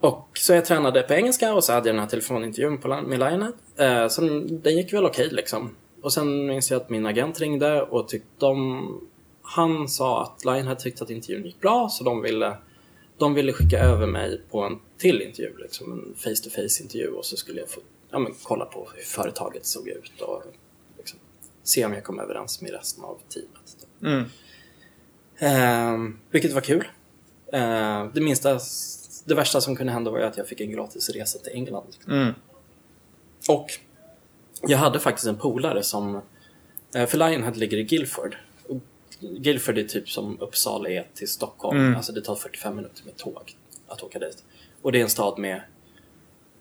och 0.00 0.28
så 0.34 0.52
jag 0.52 0.64
tränade 0.64 1.02
på 1.02 1.14
engelska 1.14 1.54
och 1.54 1.64
så 1.64 1.72
hade 1.72 1.88
jag 1.88 1.94
den 1.94 2.02
här 2.02 2.10
telefonintervjun 2.10 2.78
på, 2.78 2.88
med 2.88 3.18
Lionhead. 3.18 3.52
Eh, 3.76 4.08
som, 4.08 4.46
den 4.62 4.76
gick 4.76 4.92
väl 4.92 5.04
okej 5.04 5.28
liksom. 5.32 5.76
Och 6.02 6.12
sen 6.12 6.46
minns 6.46 6.70
jag 6.70 6.80
att 6.80 6.90
min 6.90 7.06
agent 7.06 7.40
ringde 7.40 7.82
och 7.82 8.08
tyckte 8.08 8.28
de, 8.38 9.00
han 9.42 9.88
sa 9.88 10.22
att 10.22 10.44
Lionhead 10.44 10.74
tyckte 10.74 11.04
att 11.04 11.10
intervjun 11.10 11.44
gick 11.44 11.60
bra 11.60 11.88
så 11.88 12.04
de 12.04 12.22
ville 12.22 12.56
de 13.18 13.34
ville 13.34 13.52
skicka 13.52 13.78
över 13.78 14.06
mig 14.06 14.40
på 14.50 14.60
en 14.60 14.78
till 14.98 15.22
intervju, 15.22 15.56
liksom 15.58 15.92
en 15.92 16.14
face-to-face 16.16 16.82
intervju 16.82 17.08
och 17.08 17.24
så 17.24 17.36
skulle 17.36 17.60
jag 17.60 17.68
få 17.68 17.80
ja, 18.10 18.18
men, 18.18 18.32
kolla 18.42 18.64
på 18.64 18.88
hur 18.94 19.02
företaget 19.02 19.66
såg 19.66 19.88
ut 19.88 20.20
och 20.20 20.42
se 21.64 21.84
om 21.84 21.92
jag 21.94 22.04
kom 22.04 22.20
överens 22.20 22.60
med 22.60 22.70
resten 22.70 23.04
av 23.04 23.18
teamet. 23.28 23.86
Mm. 24.02 24.24
Ehm, 25.38 26.18
vilket 26.30 26.52
var 26.52 26.60
kul. 26.60 26.88
Ehm, 27.52 28.10
det 28.14 28.20
minsta, 28.20 28.60
det 29.24 29.34
värsta 29.34 29.60
som 29.60 29.76
kunde 29.76 29.92
hända 29.92 30.10
var 30.10 30.18
att 30.18 30.36
jag 30.36 30.48
fick 30.48 30.60
en 30.60 30.70
gratis 30.70 31.10
resa 31.10 31.38
till 31.38 31.52
England. 31.52 31.96
Mm. 32.08 32.34
Och 33.48 33.70
jag 34.62 34.78
hade 34.78 35.00
faktiskt 35.00 35.26
en 35.26 35.36
polare 35.36 35.82
som, 35.82 36.20
eh, 36.94 37.06
för 37.06 37.18
Lionhead 37.18 37.52
ligger 37.54 37.76
i 37.76 37.84
Guildford. 37.84 38.36
Och 38.68 38.76
Guildford 39.20 39.78
är 39.78 39.84
typ 39.84 40.10
som 40.10 40.40
Uppsala 40.40 40.88
är 40.88 41.06
till 41.14 41.28
Stockholm. 41.28 41.78
Mm. 41.78 41.96
Alltså 41.96 42.12
det 42.12 42.20
tar 42.22 42.36
45 42.36 42.76
minuter 42.76 43.04
med 43.04 43.16
tåg 43.16 43.56
att 43.88 44.02
åka 44.02 44.18
dit. 44.18 44.44
Och 44.82 44.92
det 44.92 44.98
är 44.98 45.02
en 45.02 45.10
stad 45.10 45.38
med, 45.38 45.62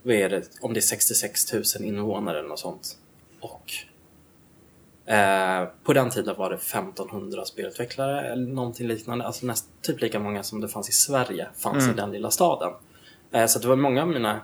vad 0.03 0.15
är 0.15 0.29
det, 0.29 0.49
om 0.61 0.73
det 0.73 0.79
är 0.79 0.81
66 0.81 1.53
000 1.53 1.63
invånare 1.79 2.39
eller 2.39 2.49
något 2.49 2.59
sånt. 2.59 2.97
Och 3.39 3.73
eh, 5.05 5.65
på 5.83 5.93
den 5.93 6.09
tiden 6.09 6.35
var 6.37 6.49
det 6.49 6.55
1500 6.55 7.45
spelutvecklare 7.45 8.31
eller 8.31 8.47
någonting 8.47 8.87
liknande. 8.87 9.25
Alltså 9.25 9.45
näst, 9.45 9.65
typ 9.81 10.01
lika 10.01 10.19
många 10.19 10.43
som 10.43 10.61
det 10.61 10.67
fanns 10.67 10.89
i 10.89 10.91
Sverige 10.91 11.47
fanns 11.57 11.83
Mm. 11.83 11.95
i 11.95 12.01
den 12.01 12.11
lilla 12.11 12.31
staden. 12.31 12.73
Eh, 13.31 13.45
så 13.45 13.59
det 13.59 13.67
var 13.67 13.75
många 13.75 14.01
av 14.01 14.07
mina 14.07 14.41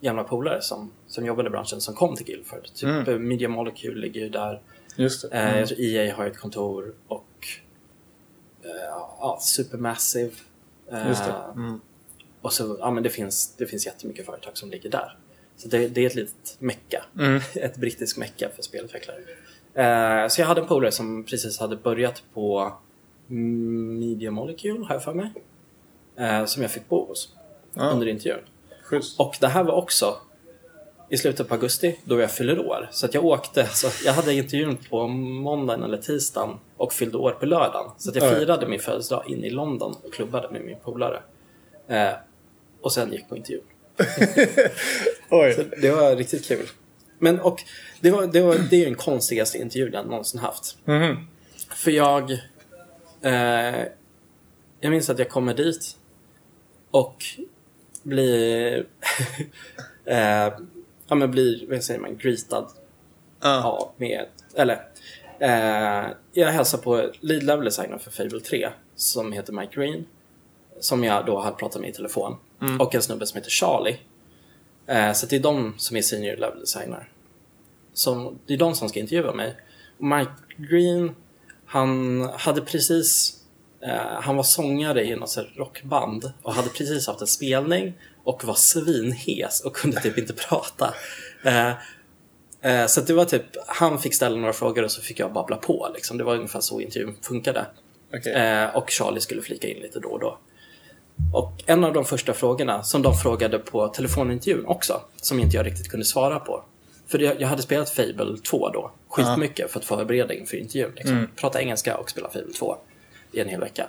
gamla 0.00 0.24
polare 0.24 0.62
som, 0.62 0.90
som 1.06 1.26
jobbade 1.26 1.46
i 1.48 1.50
branschen 1.50 1.80
som 1.80 1.94
kom 1.94 2.16
till 2.16 2.26
Guildford. 2.26 2.64
Typ 2.74 2.82
Mm. 2.88 3.08
mm. 3.08 3.28
Media 3.28 3.48
Molecule 3.48 4.00
ligger 4.00 4.20
ju 4.20 4.28
där. 4.28 4.60
Just. 4.96 5.24
Eh, 5.32 5.52
Mm. 5.54 5.66
tror 5.66 5.80
EA 5.80 6.14
har 6.14 6.26
ett 6.26 6.38
kontor 6.38 6.94
och 7.08 7.46
eh, 8.62 8.70
ja, 9.20 9.38
Supermassive. 9.42 10.32
Eh, 10.92 11.08
Just. 11.08 11.22
Mm. 11.54 11.80
Och 12.40 12.52
så, 12.52 12.76
ja 12.80 12.90
men 12.90 13.02
det 13.02 13.10
finns, 13.10 13.54
det 13.56 13.66
finns 13.66 13.86
jättemycket 13.86 14.26
företag 14.26 14.56
som 14.58 14.70
ligger 14.70 14.90
där. 14.90 15.18
Så 15.56 15.68
det, 15.68 15.88
det 15.88 16.00
är 16.02 16.06
ett 16.06 16.14
litet 16.14 16.56
mecka. 16.58 17.04
Mm. 17.18 17.40
Ett 17.54 17.76
brittiskt 17.76 18.18
mecka 18.18 18.48
för 18.56 18.62
spelutvecklare. 18.62 19.18
Eh, 19.74 20.28
så 20.28 20.40
jag 20.40 20.46
hade 20.46 20.60
en 20.60 20.66
polare 20.66 20.92
som 20.92 21.24
precis 21.24 21.58
hade 21.60 21.76
börjat 21.76 22.22
på 22.34 22.72
Media 23.26 24.30
Molecule, 24.30 24.84
har 24.84 24.94
jag 24.94 25.04
för 25.04 25.14
mig. 25.14 25.32
Eh, 26.18 26.44
som 26.44 26.62
jag 26.62 26.70
fick 26.70 26.88
bo 26.88 27.06
hos 27.06 27.32
Ja. 27.74 27.82
under 27.82 28.06
intervjun. 28.08 28.40
Schysst. 28.82 29.20
Och 29.20 29.36
det 29.40 29.48
här 29.48 29.64
var 29.64 29.74
också 29.74 30.16
i 31.08 31.16
slutet 31.16 31.48
på 31.48 31.54
augusti 31.54 31.98
då 32.04 32.20
jag 32.20 32.30
fyller 32.30 32.58
år. 32.58 32.88
Så 32.92 33.06
att 33.06 33.14
jag 33.14 33.24
åkte, 33.24 33.66
så 33.66 33.88
jag 34.06 34.12
hade 34.12 34.34
intervjun 34.34 34.76
på 34.90 35.06
måndagen 35.08 35.82
eller 35.82 35.98
tisdagen 35.98 36.58
och 36.76 36.92
fyllde 36.92 37.18
år 37.18 37.30
på 37.30 37.46
lördagen. 37.46 37.90
Så 37.98 38.10
att 38.10 38.16
jag 38.16 38.24
Oj. 38.32 38.38
firade 38.38 38.68
min 38.68 38.80
födelsedag 38.80 39.24
in 39.26 39.44
i 39.44 39.50
London 39.50 39.94
och 40.04 40.12
klubbade 40.14 40.50
med 40.50 40.62
min 40.64 40.76
polare. 40.84 41.22
Eh, 41.88 42.12
och 42.80 42.92
sen 42.92 43.12
gick 43.12 43.28
på 43.28 43.36
intervjun. 43.36 43.62
Oj. 45.30 45.68
Det 45.82 45.90
var 45.90 46.16
riktigt 46.16 46.44
kul. 46.48 46.66
Men 47.24 47.40
och 47.40 47.62
det, 48.00 48.10
var, 48.10 48.26
det, 48.26 48.40
var, 48.40 48.54
det 48.70 48.76
är 48.76 48.78
ju 48.78 48.84
den 48.84 48.94
konstigaste 48.94 49.58
intervjun 49.58 49.92
jag 49.92 50.06
någonsin 50.06 50.40
haft. 50.40 50.76
Mhm. 50.84 51.26
För 51.68 51.90
jag... 51.90 52.30
Eh, 53.22 53.84
jag 54.80 54.90
minns 54.90 55.10
att 55.10 55.18
jag 55.18 55.28
kommer 55.28 55.54
dit 55.54 55.96
och 56.90 57.24
blir... 58.02 58.76
eh, 60.04 60.52
ja, 61.06 61.14
men 61.14 61.30
blir, 61.30 61.66
vad 61.68 61.84
säger 61.84 62.00
man, 62.00 62.16
greetad 62.16 62.68
Ja. 63.40 63.60
ja, 63.60 63.92
med... 63.96 64.26
Eller... 64.54 64.86
Eh, 65.38 66.10
jag 66.32 66.48
hälsar 66.48 66.78
på 66.78 67.10
lead 67.20 67.42
level 67.42 67.64
designer 67.64 67.98
för 67.98 68.10
Fable 68.10 68.40
3 68.40 68.68
som 68.96 69.32
heter 69.32 69.52
Mike 69.52 69.72
Green. 69.74 70.04
Som 70.80 71.04
jag 71.04 71.26
då 71.26 71.38
har 71.38 71.52
pratat 71.52 71.80
med 71.80 71.90
i 71.90 71.92
telefon. 71.92 72.36
Och 72.80 72.94
en 72.94 73.02
snubbe 73.02 73.26
som 73.26 73.36
heter 73.36 73.50
Charlie. 73.50 73.98
Eh, 74.86 75.12
så 75.12 75.26
det 75.26 75.36
är 75.36 75.40
de 75.40 75.74
som 75.78 75.96
är 75.96 76.02
senior 76.02 76.36
level 76.36 76.60
designer. 76.60 77.08
Som, 77.94 78.38
det 78.46 78.54
är 78.54 78.58
de 78.58 78.74
som 78.74 78.88
ska 78.88 79.00
intervjua 79.00 79.32
mig. 79.32 79.56
Mike 79.98 80.32
Green, 80.56 81.14
han 81.66 82.22
hade 82.36 82.60
precis... 82.60 83.36
Eh, 83.82 84.20
han 84.20 84.36
var 84.36 84.42
sångare 84.42 85.04
i 85.04 85.16
något 85.16 85.38
rockband 85.56 86.32
och 86.42 86.54
hade 86.54 86.68
precis 86.68 87.06
haft 87.06 87.20
en 87.20 87.26
spelning 87.26 87.94
och 88.24 88.44
var 88.44 88.54
svinhes 88.54 89.60
och 89.60 89.76
kunde 89.76 90.00
typ 90.00 90.18
inte 90.18 90.32
prata. 90.48 90.94
Eh, 91.44 91.70
eh, 92.60 92.86
så 92.86 93.00
det 93.00 93.12
var 93.12 93.24
typ, 93.24 93.44
han 93.66 93.98
fick 93.98 94.14
ställa 94.14 94.36
några 94.36 94.52
frågor 94.52 94.82
och 94.82 94.90
så 94.90 95.02
fick 95.02 95.20
jag 95.20 95.32
babbla 95.32 95.56
på. 95.56 95.90
Liksom. 95.94 96.18
Det 96.18 96.24
var 96.24 96.34
ungefär 96.34 96.60
så 96.60 96.80
intervjun 96.80 97.16
funkade. 97.22 97.66
Okej. 98.14 98.32
Eh, 98.32 98.76
och 98.76 98.90
Charlie 98.90 99.20
skulle 99.20 99.42
flika 99.42 99.68
in 99.68 99.82
lite 99.82 100.00
då 100.00 100.08
och 100.08 100.20
då. 100.20 100.38
Och 101.32 101.62
en 101.66 101.84
av 101.84 101.92
de 101.92 102.04
första 102.04 102.32
frågorna 102.32 102.82
som 102.82 103.02
de 103.02 103.14
frågade 103.14 103.58
på 103.58 103.88
telefonintervjun 103.88 104.66
också, 104.66 105.00
som 105.16 105.40
inte 105.40 105.56
jag 105.56 105.66
riktigt 105.66 105.90
kunde 105.90 106.06
svara 106.06 106.40
på. 106.40 106.64
För 107.14 107.18
jag, 107.18 107.40
jag 107.40 107.48
hade 107.48 107.62
spelat 107.62 107.90
Fable 107.90 108.36
2 108.50 108.68
då, 108.68 108.90
skitmycket 109.08 109.70
för 109.70 109.78
att 109.78 109.84
förbereda 109.84 110.34
inför 110.34 110.56
intervjun. 110.56 110.92
Liksom. 110.96 111.28
Prata 111.36 111.60
engelska 111.60 111.96
och 111.96 112.10
spela 112.10 112.30
Fable 112.30 112.52
2. 112.52 112.76
i 113.32 113.40
en 113.40 113.48
hel 113.48 113.60
vecka. 113.60 113.88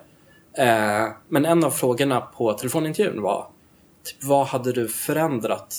Eh, 0.57 1.07
men 1.27 1.45
en 1.45 1.63
av 1.63 1.71
frågorna 1.71 2.21
på 2.21 2.53
telefonintervjun 2.53 3.21
var 3.21 3.47
typ, 4.03 4.23
vad 4.23 4.47
hade 4.47 4.71
du 4.71 4.87
förändrat 4.87 5.75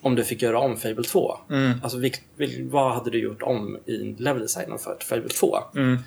om 0.00 0.14
du 0.14 0.24
fick 0.24 0.42
göra 0.42 0.58
om 0.58 0.76
Fable 0.76 1.04
2? 1.04 1.36
Mm. 1.50 1.80
Alltså 1.82 1.98
vil, 1.98 2.12
vil, 2.36 2.68
vad 2.70 2.94
hade 2.94 3.10
du 3.10 3.18
gjort 3.18 3.42
om 3.42 3.78
i 3.86 3.96
level 4.18 4.42
designen 4.42 4.78
för 4.78 4.96
Fable 5.00 5.28
2? 5.28 5.58
Mm. 5.76 5.98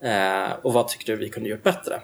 Eh, 0.00 0.52
och 0.62 0.72
vad 0.72 0.88
tyckte 0.88 1.12
du 1.12 1.18
vi 1.18 1.28
kunde 1.28 1.48
gjort 1.48 1.62
bättre? 1.62 2.00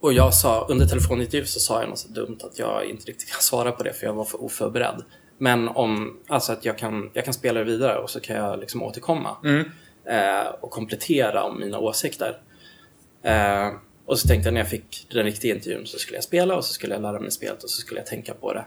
Och 0.00 0.12
jag 0.12 0.34
sa, 0.34 0.66
under 0.68 0.86
telefonintervjun 0.86 1.46
så 1.46 1.60
sa 1.60 1.80
jag 1.80 1.88
något 1.88 1.98
så 1.98 2.08
dumt 2.08 2.38
att 2.44 2.58
jag 2.58 2.84
inte 2.84 3.06
riktigt 3.06 3.30
kan 3.30 3.40
svara 3.40 3.72
på 3.72 3.82
det 3.82 3.92
för 3.92 4.06
jag 4.06 4.14
var 4.14 4.24
för 4.24 4.44
oförberedd. 4.44 5.04
Men 5.42 5.68
om, 5.68 6.18
alltså 6.28 6.52
att 6.52 6.64
jag 6.64 6.78
kan, 6.78 7.10
jag 7.12 7.24
kan 7.24 7.34
spela 7.34 7.58
det 7.58 7.64
vidare 7.64 7.98
och 7.98 8.10
så 8.10 8.20
kan 8.20 8.36
jag 8.36 8.60
liksom 8.60 8.82
återkomma. 8.82 9.36
Mm. 9.44 9.70
Eh, 10.04 10.48
och 10.60 10.70
komplettera 10.70 11.44
om 11.44 11.60
mina 11.60 11.78
åsikter. 11.78 12.40
Eh, 13.22 13.68
och 14.06 14.18
så 14.18 14.28
tänkte 14.28 14.46
jag 14.46 14.54
när 14.54 14.60
jag 14.60 14.68
fick 14.68 15.06
den 15.10 15.24
riktiga 15.24 15.54
intervjun 15.54 15.86
så 15.86 15.98
skulle 15.98 16.16
jag 16.16 16.24
spela 16.24 16.56
och 16.56 16.64
så 16.64 16.72
skulle 16.72 16.94
jag 16.94 17.02
lära 17.02 17.20
mig 17.20 17.30
spelet 17.30 17.62
och 17.64 17.70
så 17.70 17.80
skulle 17.80 18.00
jag 18.00 18.06
tänka 18.06 18.34
på 18.34 18.52
det. 18.52 18.64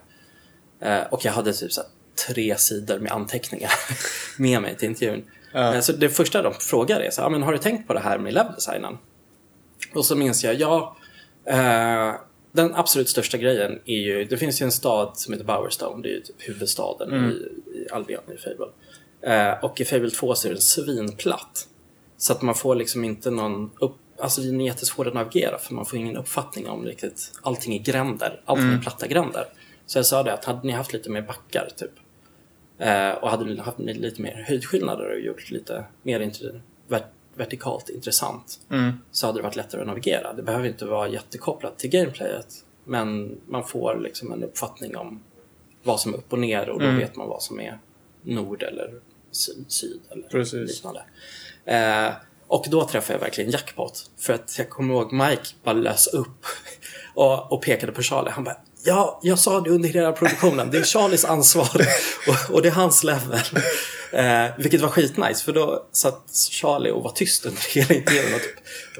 Eh, 0.82 1.02
och 1.12 1.26
jag 1.26 1.32
hade 1.32 1.54
typ 1.54 1.72
så 1.72 1.82
tre 2.28 2.58
sidor 2.58 3.00
med 3.00 3.12
anteckningar 3.12 3.72
med 4.38 4.62
mig 4.62 4.76
till 4.78 4.90
intervjun. 4.90 5.24
Eh, 5.54 5.80
så 5.80 5.92
det 5.92 6.10
första 6.10 6.42
de 6.42 6.54
frågar 6.54 7.00
är 7.00 7.10
så 7.10 7.22
här, 7.22 7.26
"Ja, 7.26 7.32
men 7.32 7.44
har 7.44 7.52
du 7.52 7.58
tänkt 7.58 7.88
på 7.88 7.94
det 7.94 8.00
här 8.00 8.18
med 8.18 8.34
leveldesignen? 8.34 8.98
Och 9.94 10.06
så 10.06 10.16
minns 10.16 10.44
jag, 10.44 10.56
ja, 10.56 10.98
eh, 11.46 12.14
den 12.54 12.76
absolut 12.76 13.10
största 13.10 13.38
grejen 13.38 13.80
är 13.86 13.98
ju, 13.98 14.26
det 14.26 14.38
finns 14.38 14.62
ju 14.62 14.64
en 14.64 14.72
stad 14.72 15.18
som 15.18 15.34
heter 15.34 15.46
Bowerstone, 15.46 16.04
det 16.04 16.10
är 16.10 16.14
ju 16.14 16.22
typ 16.22 16.36
huvudstaden 16.50 17.14
i, 17.14 17.78
i 17.78 17.88
Albion 17.92 18.24
i 18.34 18.38
Fable. 18.38 18.68
Eh, 19.22 19.64
och 19.64 19.82
i 19.82 19.86
Fable 19.86 20.10
2 20.10 20.36
så 20.36 20.48
är 20.48 20.52
den 20.52 20.62
svinplatt. 20.62 21.68
Så 22.18 22.34
att 22.34 22.42
man 22.42 22.56
får 22.56 22.76
liksom 22.76 23.04
inte 23.04 23.32
någon 23.32 23.72
upp, 23.80 23.96
alltså 24.20 24.42
den 24.42 24.62
är 24.62 24.66
jättesvår 24.66 25.08
att 25.08 25.14
navigera 25.14 25.58
för 25.58 25.74
man 25.74 25.86
får 25.86 26.00
ingen 26.00 26.18
uppfattning 26.18 26.68
om 26.68 26.86
riktigt, 26.86 27.32
allting 27.42 27.76
är 27.76 27.80
gränder, 27.80 28.42
allting 28.46 28.70
är 28.70 28.82
platta 28.82 29.08
gränder. 29.08 29.46
Så 29.86 29.98
jag 29.98 30.06
sa 30.06 30.24
det 30.24 30.34
att 30.34 30.46
hade 30.46 30.68
ni 30.68 30.74
haft 30.74 30.94
lite 30.94 31.10
mer 31.10 31.22
backar 31.22 31.70
typ 31.76 31.92
eh, 32.78 33.12
och 33.12 33.30
hade 33.30 33.46
ni 33.46 33.58
haft 33.58 33.80
lite 33.80 34.22
mer 34.22 34.46
höjdskillnader 34.48 35.14
och 35.14 35.20
gjort 35.20 35.52
lite 35.52 35.86
mer 36.04 36.20
vertikalt 37.36 37.90
intressant 37.90 38.60
Mm. 38.72 38.92
så 39.12 39.26
hade 39.28 39.40
det 39.40 39.44
varit 39.44 39.56
lättare 39.56 39.82
att 39.82 39.88
navigera. 39.88 40.34
Det 40.34 40.44
behöver 40.44 40.68
inte 40.68 40.86
vara 40.86 41.08
jättekopplat 41.08 41.80
till 41.80 41.90
gameplayet 41.90 42.48
men 42.86 43.38
man 43.48 43.64
får 43.64 44.00
liksom 44.04 44.32
en 44.34 44.44
uppfattning 44.44 44.98
om 44.98 45.24
vad 45.84 46.00
som 46.00 46.14
är 46.14 46.18
upp 46.18 46.34
och 46.34 46.40
ner 46.40 46.70
och 46.70 46.80
då 46.80 46.86
Mm. 46.86 46.98
vet 47.00 47.16
man 47.16 47.28
vad 47.28 47.42
som 47.44 47.60
är 47.60 47.80
nord 48.22 48.64
eller 48.64 48.94
syd, 49.32 49.66
syd 49.68 50.00
eller 50.10 50.24
Precis. 50.30 50.54
liknande. 50.70 51.04
Eh, 51.66 52.14
och 52.48 52.66
då 52.70 52.88
träffade 52.88 53.14
jag 53.14 53.20
verkligen 53.24 53.52
jackpot. 53.52 54.10
För 54.20 54.34
att 54.34 54.56
jag 54.58 54.70
kommer 54.70 54.94
ihåg 54.94 55.14
Mike 55.14 55.44
bara 55.64 55.74
lös 55.74 56.08
upp 56.08 56.46
och, 57.16 57.52
och 57.54 57.62
pekade 57.62 57.92
på 57.92 58.02
Charlie. 58.02 58.30
Han 58.32 58.44
bara 58.44 58.58
Ja, 58.86 59.20
jag 59.24 59.40
sa 59.40 59.62
det 59.62 59.70
under 59.70 59.90
hela 59.90 60.12
produktionen. 60.12 60.72
Det 60.72 60.78
är 60.78 60.84
Charlies 60.84 61.26
ansvar 61.26 61.70
och, 62.28 62.56
och 62.56 62.62
det 62.62 62.68
är 62.68 62.72
hans 62.74 63.04
level. 63.04 63.40
Eh, 64.14 64.52
vilket 64.58 64.82
var 64.82 64.90
skitnice 64.90 65.44
för 65.46 65.54
då 65.54 65.86
satt 65.92 66.36
Charlie 66.52 66.92
och 66.92 67.04
var 67.04 67.12
tyst 67.12 67.46
under 67.46 67.76
hela 67.76 67.94
intervjun 67.96 68.34
och 68.36 68.42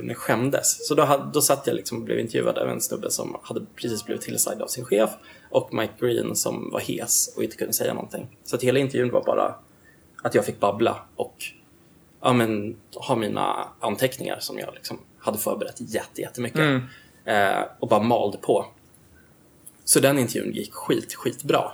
typ 0.08 0.18
skämdes. 0.18 0.88
Så 0.88 0.96
då, 0.96 1.04
hade, 1.04 1.32
då 1.34 1.42
satt 1.42 1.68
jag 1.68 1.76
liksom 1.76 1.98
och 1.98 2.04
blev 2.04 2.20
intervjuad 2.20 2.58
av 2.58 2.70
en 2.70 2.82
snubbe 2.82 3.12
som 3.12 3.38
hade 3.44 3.66
precis 3.76 4.06
blivit 4.06 4.22
tillsagd 4.22 4.62
av 4.62 4.68
sin 4.68 4.86
chef 4.86 5.10
och 5.50 5.74
Mike 5.74 5.94
Green 6.00 6.36
som 6.36 6.70
var 6.72 6.80
hes 6.80 7.34
och 7.36 7.44
inte 7.44 7.56
kunde 7.56 7.74
säga 7.74 7.94
någonting. 7.94 8.38
Så 8.44 8.56
att 8.56 8.64
hela 8.64 8.80
intervjun 8.80 9.12
var 9.12 9.24
bara 9.24 9.56
att 10.24 10.36
jag 10.36 10.46
fick 10.46 10.60
babbla 10.60 10.98
och 11.16 11.44
ja, 12.22 12.34
men, 12.34 12.76
ha 12.96 13.16
mina 13.16 13.68
anteckningar 13.80 14.40
som 14.40 14.60
jag 14.60 14.74
liksom 14.74 15.00
hade 15.20 15.38
förberett 15.38 15.76
jätte, 15.80 16.22
jättemycket. 16.22 16.60
Mm. 16.60 16.82
Eh, 17.26 17.64
och 17.80 17.88
bara 17.88 18.04
malde 18.04 18.38
på. 18.38 18.66
Så 19.86 20.00
den 20.00 20.20
intervjun 20.20 20.54
gick 20.54 20.74
skit, 20.74 21.14
skitbra. 21.16 21.72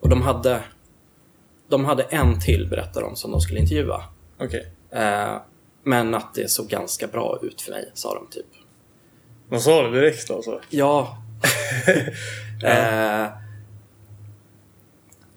Och 0.00 0.08
de 0.08 0.22
hade, 0.22 0.62
de 1.68 1.84
hade 1.84 2.02
en 2.02 2.40
till 2.40 2.68
berättar 2.70 3.00
de 3.00 3.16
som 3.16 3.30
de 3.30 3.40
skulle 3.40 3.60
intervjua. 3.60 4.02
Okej. 4.40 4.72
Eh, 4.90 5.36
men 5.82 6.14
att 6.14 6.34
det 6.34 6.50
såg 6.50 6.68
ganska 6.68 7.06
bra 7.06 7.38
ut 7.42 7.62
för 7.62 7.70
mig, 7.72 7.90
sa 7.94 8.14
de 8.14 8.26
typ. 8.26 8.46
De 9.50 9.60
sa 9.60 9.82
det 9.82 10.00
direkt 10.00 10.30
alltså? 10.30 10.60
Ja. 10.70 11.18
eh, 12.64 13.26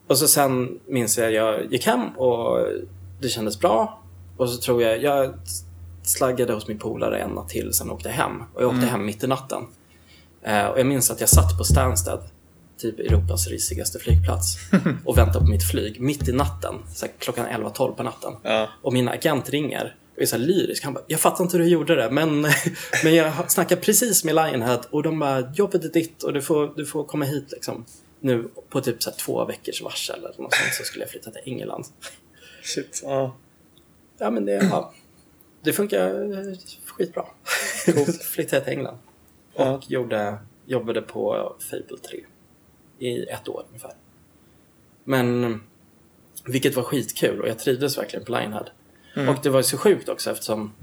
och 0.07 0.17
så 0.17 0.27
sen 0.27 0.79
minns 0.87 1.17
jag 1.17 1.31
jag 1.31 1.73
gick 1.73 1.85
hem 1.85 2.17
och 2.17 2.67
det 3.21 3.29
kändes 3.29 3.59
bra. 3.59 4.03
Och 4.37 4.49
så 4.49 4.61
tror 4.61 4.81
jag, 4.81 5.03
jag 5.03 5.33
slaggade 6.03 6.53
hos 6.53 6.67
min 6.67 6.79
polare 6.79 7.19
en 7.19 7.29
natt 7.29 7.49
till, 7.49 7.73
sen 7.73 7.89
åkte 7.91 8.09
jag 8.09 8.15
hem. 8.15 8.43
Och 8.53 8.63
jag 8.63 8.69
åkte 8.69 8.85
hem 8.85 9.05
mitt 9.05 9.23
i 9.23 9.27
natten. 9.27 9.63
Eh, 10.41 10.65
och 10.65 10.79
jag 10.79 10.87
minns 10.87 11.11
att 11.11 11.19
jag 11.19 11.29
satt 11.29 11.57
på 11.57 11.63
Stansted, 11.63 12.19
typ 12.79 12.99
Europas 12.99 13.47
risigaste 13.47 13.99
flygplats, 13.99 14.57
och 15.05 15.17
väntade 15.17 15.39
på 15.45 15.51
mitt 15.51 15.63
flyg 15.71 16.01
mitt 16.01 16.27
i 16.29 16.31
natten, 16.31 16.75
så 16.95 17.05
här, 17.05 17.13
klockan 17.19 17.45
11-12 17.45 17.95
på 17.95 18.03
natten. 18.03 18.33
Ja. 18.43 18.69
Och 18.81 18.93
min 18.93 19.07
agent 19.09 19.49
ringer 19.49 19.95
och 20.15 20.21
är 20.21 20.25
så 20.25 20.35
här 20.37 20.43
lyrisk. 20.43 20.83
Han 20.83 20.93
bara, 20.93 21.03
jag 21.07 21.19
fattar 21.19 21.43
inte 21.43 21.57
hur 21.57 21.63
du 21.63 21.69
gjorde 21.71 21.95
det, 21.95 22.11
men, 22.11 22.41
men 23.03 23.15
jag 23.15 23.51
snackade 23.51 23.81
precis 23.81 24.23
med 24.23 24.35
Lionhead 24.35 24.81
och 24.89 25.03
de 25.03 25.19
bara, 25.19 25.51
jobbet 25.55 25.85
är 25.85 25.89
ditt 25.89 26.23
och 26.23 26.33
du 26.33 26.41
får, 26.41 26.73
du 26.75 26.85
får 26.85 27.03
komma 27.03 27.25
hit 27.25 27.51
liksom. 27.51 27.85
Nu 28.19 28.49
på 28.69 28.81
typ 28.81 29.03
så 29.03 29.09
här 29.09 29.17
två 29.17 29.45
veckors 29.45 29.81
varsel 29.81 30.19
eller 30.19 30.27
något 30.27 30.53
sånt 30.53 30.73
så 30.73 30.83
skulle 30.83 31.03
jag 31.03 31.11
flytta 31.11 31.31
till 31.31 31.41
England. 31.45 31.85
Shit. 32.63 33.01
Ja. 33.03 33.35
Ja, 34.17 34.29
men 34.31 34.45
det, 34.45 34.53
ja, 34.71 34.93
det 35.63 35.73
funkar 35.73 36.31
eh, 36.31 36.57
skitbra. 36.85 37.25
Flyttade 38.23 38.63
till 38.63 38.73
England 38.73 38.97
och 39.53 39.65
Ja. 39.65 39.81
gjorde, 39.87 40.37
jobbade 40.65 41.01
på 41.01 41.55
Fable 41.69 41.97
3 42.09 42.19
i 42.99 43.23
ett 43.23 43.47
år 43.47 43.65
ungefär. 43.67 43.93
Men 45.03 45.61
vilket 46.45 46.75
var 46.75 46.83
skitkul 46.83 47.41
och 47.41 47.47
jag 47.47 47.59
trivdes 47.59 47.97
verkligen 47.97 48.25
på 48.25 48.31
Lionhead. 48.31 48.65
Och 49.29 49.35
det 49.43 49.49
var 49.49 49.61
så 49.61 49.77
sjukt 49.77 50.09
också 50.09 50.31
eftersom 50.31 50.73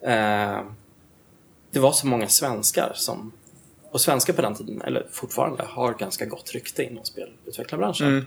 eh, 0.00 0.60
det 1.70 1.78
var 1.80 1.92
så 1.92 2.06
många 2.06 2.28
svenskar 2.28 2.92
som 2.94 3.32
och 3.90 4.00
svenskar 4.00 4.34
på 4.34 4.42
den 4.42 4.54
tiden, 4.54 4.82
eller 4.82 5.06
fortfarande, 5.10 5.62
har 5.62 5.94
ganska 5.94 6.26
gott 6.26 6.50
rykte 6.52 6.84
inom 6.84 7.04
spelutvecklarbranschen. 7.04 8.08
Mm. 8.08 8.26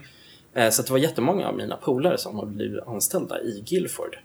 Eh, 0.54 0.70
Så 0.70 0.82
det 0.82 0.90
var 0.90 0.98
jättemånga 0.98 1.48
av 1.48 1.56
mina 1.56 1.76
polare 1.76 2.18
som 2.18 2.36
har 2.36 2.46
blivit 2.46 2.82
anställda 2.86 3.42
i 3.42 3.64
Guildford. 3.66 4.18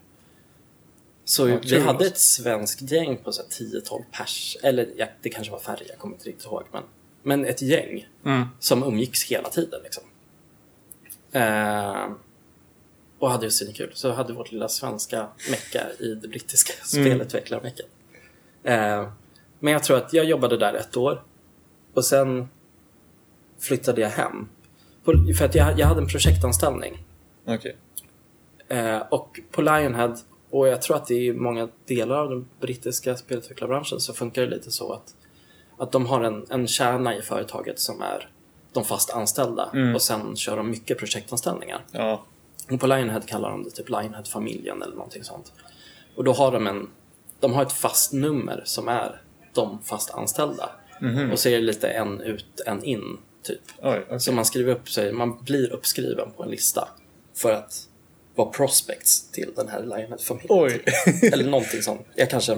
Så 1.26 1.50
Ja, 1.50 1.60
vi 1.63 1.80
hade 1.80 2.06
ett 2.06 2.17
svenskt 2.17 2.91
gäng 2.91 3.17
på 3.17 3.32
så 3.32 3.41
här 3.41 3.50
10-12 3.50 4.04
pers. 4.12 4.58
Eller 4.63 4.89
ja, 4.98 5.08
det 5.22 5.30
kanske 5.30 5.52
var 5.52 5.60
färre, 5.60 5.84
jag 5.89 5.98
kommer 5.98 6.15
inte 6.15 6.30
riktigt 6.30 6.46
ihåg. 6.46 6.63
Men, 6.72 6.84
men 7.28 7.46
ett 7.46 7.62
gäng 7.62 8.08
Mm. 8.26 8.46
som 8.60 8.84
umgicks 8.84 9.24
hela 9.32 9.50
tiden. 9.50 9.80
Liksom. 9.84 10.04
Eh, 11.32 12.06
och 13.20 13.32
hade 13.32 13.46
ju 13.46 13.52
svinkul. 13.52 13.92
Så 13.94 14.12
hade 14.12 14.34
vårt 14.34 14.52
lilla 14.52 14.70
svenska 14.70 15.28
mecka 15.50 15.82
i 16.00 16.13
det 16.13 16.28
brittiska 16.28 16.74
spelutvecklarmeckat. 16.86 17.86
Eh, 18.63 19.10
men 19.60 19.74
jag 19.74 19.84
tror 19.84 19.98
att 19.98 20.13
jag 20.13 20.26
jobbade 20.26 20.58
där 20.58 20.74
ett 20.74 20.98
år. 20.98 21.24
Och 21.94 22.06
sen 22.06 22.48
flyttade 23.60 24.02
jag 24.02 24.10
hem. 24.10 24.50
På, 25.04 25.13
för 25.38 25.46
att 25.46 25.56
jag, 25.56 25.80
jag 25.80 25.88
hade 25.88 26.02
en 26.02 26.08
projektanställning. 26.08 27.04
Okej. 27.46 27.78
Eh, 28.68 28.98
och 29.00 29.40
på 29.52 29.62
Lionhead, 29.62 30.16
och 30.50 30.68
jag 30.68 30.82
tror 30.82 30.96
att 30.98 31.08
det 31.08 31.13
är 31.16 31.22
i 31.22 31.34
många 31.34 31.70
delar 31.86 32.16
av 32.16 32.30
den 32.30 32.48
brittiska 32.60 33.16
spelutvecklarbranschen 33.18 34.00
så 34.00 34.13
funkar 34.13 34.42
det 34.42 34.48
lite 34.48 34.72
så 34.72 34.94
att, 34.94 35.16
att 35.78 35.92
de 35.92 36.06
har 36.06 36.22
en, 36.24 36.46
en 36.50 36.68
kärna 36.68 37.16
i 37.16 37.22
företaget 37.22 37.80
som 37.80 38.02
är 38.02 38.30
de 38.74 38.86
fast 38.86 39.10
anställda 39.10 39.70
Mm. 39.74 39.96
och 39.96 40.02
sen 40.02 40.36
kör 40.36 40.58
de 40.58 40.70
mycket 40.72 40.98
projektanställningar. 41.00 41.82
Ja. 41.92 42.24
Och 42.72 42.80
på 42.80 42.88
Lionhead 42.88 43.22
kallar 43.22 43.50
de 43.50 43.63
det 43.63 43.70
typ 43.70 43.90
Lionhead-familjen 43.90 44.82
eller 44.82 44.96
någonting 44.96 45.24
sånt. 45.24 45.54
Och 46.16 46.24
då 46.24 46.34
har 46.34 46.52
de 46.52 46.68
en, 46.68 46.90
de 47.40 47.54
har 47.54 47.62
ett 47.62 47.72
fast 47.72 48.13
nummer 48.13 48.62
som 48.66 48.88
är 48.88 49.22
de 49.54 49.80
fast 49.84 50.10
anställda. 50.10 50.70
Mhm. 51.02 51.32
Och 51.32 51.40
så 51.40 51.50
är 51.50 51.54
det 51.54 51.62
lite 51.62 51.88
en 51.88 52.22
ut, 52.22 52.62
en 52.66 52.84
in, 52.84 53.18
typ. 53.44 53.62
Oj, 53.82 54.02
okej. 54.06 54.20
Så 54.20 54.32
man 54.32 54.46
skriver 54.46 54.72
upp 54.74 54.90
sig, 54.90 55.12
man 55.12 55.44
blir 55.44 55.74
uppskriven 55.74 56.32
på 56.38 56.44
en 56.44 56.50
lista 56.50 56.88
för 57.36 57.52
att 57.52 57.88
vara 58.36 58.50
prospects 58.50 59.32
till 59.32 59.52
den 59.56 59.68
här 59.68 59.84
Lionhead-familjen. 59.84 60.50
Oj. 60.50 60.84
Eller 61.34 61.44
någonting 61.50 61.82
sånt. 61.82 62.02
Jag 62.16 62.30
kanske, 62.30 62.58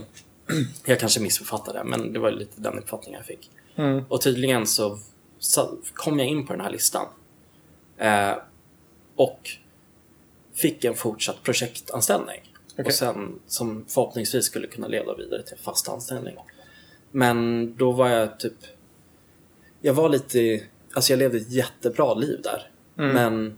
jag 0.86 1.00
kanske 1.00 1.20
missförfattade 1.20 1.80
det, 1.80 1.84
men 1.84 2.14
det 2.14 2.20
var 2.20 2.32
lite 2.32 2.62
den 2.62 2.78
uppfattningen 2.80 3.18
jag 3.18 3.26
fick. 3.26 3.52
Mm. 3.76 4.04
Och 4.10 4.22
tydligen 4.22 4.68
så, 4.68 5.00
kom 5.94 6.20
jag 6.20 6.28
in 6.28 6.48
på 6.48 6.54
den 6.54 6.62
här 6.62 6.72
listan. 6.72 7.06
Eh, 7.98 8.34
och 9.16 9.50
fick 10.54 10.84
en 10.84 10.96
fortsatt 10.96 11.44
projektanställning. 11.44 12.54
Okej. 12.74 12.86
Och 12.86 12.94
sen 12.94 13.40
som 13.48 13.86
förhoppningsvis 13.88 14.46
skulle 14.46 14.68
kunna 14.68 14.88
leda 14.88 15.16
vidare 15.16 15.44
till 15.44 15.58
fast 15.58 15.90
anställning. 15.90 16.36
Men 17.12 17.68
då 17.78 17.92
var 17.92 18.10
jag 18.10 18.40
typ... 18.40 18.54
Jag 19.82 19.94
var 19.94 20.10
lite... 20.10 20.64
Alltså 20.94 21.14
jag 21.14 21.18
levde 21.18 21.38
ett 21.38 21.52
jättebra 21.52 22.14
liv 22.14 22.42
där. 22.44 22.70
Mm. 22.98 23.14
Men 23.14 23.58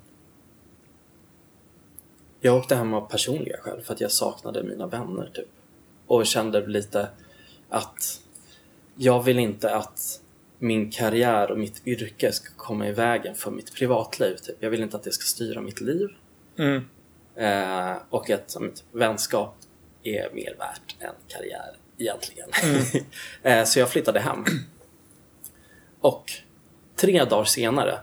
jag 2.40 2.58
åkte 2.58 2.76
hem 2.76 2.94
av 2.94 3.10
personliga 3.10 3.58
skäl 3.58 3.82
för 3.82 3.94
att 3.94 4.02
jag 4.02 4.12
saknade 4.12 4.64
mina 4.64 4.88
vänner 4.88 5.32
typ. 5.34 5.48
Och 6.12 6.26
kände 6.26 6.68
lite 6.68 7.10
att 7.70 8.22
jag 8.96 9.24
vill 9.24 9.40
inte 9.40 9.76
att 9.76 10.22
min 10.60 10.92
karriär 10.92 11.52
och 11.52 11.58
mitt 11.58 11.88
yrke 11.88 12.32
ska 12.32 12.50
komma 12.58 12.88
i 12.88 12.92
vägen 12.92 13.36
för 13.36 13.52
mitt 13.52 13.76
privatliv. 13.76 14.36
Typ. 14.36 14.56
Jag 14.60 14.70
vill 14.70 14.82
inte 14.82 14.98
att 14.98 15.04
det 15.04 15.12
ska 15.12 15.24
styra 15.24 15.62
mitt 15.62 15.82
liv. 15.82 16.10
Mm. 16.58 16.86
Eh, 17.36 17.98
och 18.10 18.30
att 18.30 18.58
mitt 18.60 18.84
vänskap 18.92 19.56
är 20.04 20.34
mer 20.34 20.56
värt 20.60 20.96
än 21.00 21.14
karriär 21.28 21.78
egentligen. 21.98 22.50
eh, 23.44 23.64
så 23.64 23.80
jag 23.80 23.90
flyttade 23.90 24.20
hem. 24.20 24.46
Och 26.00 26.32
tre 26.96 27.26
dagar 27.26 27.44
senare, 27.44 28.00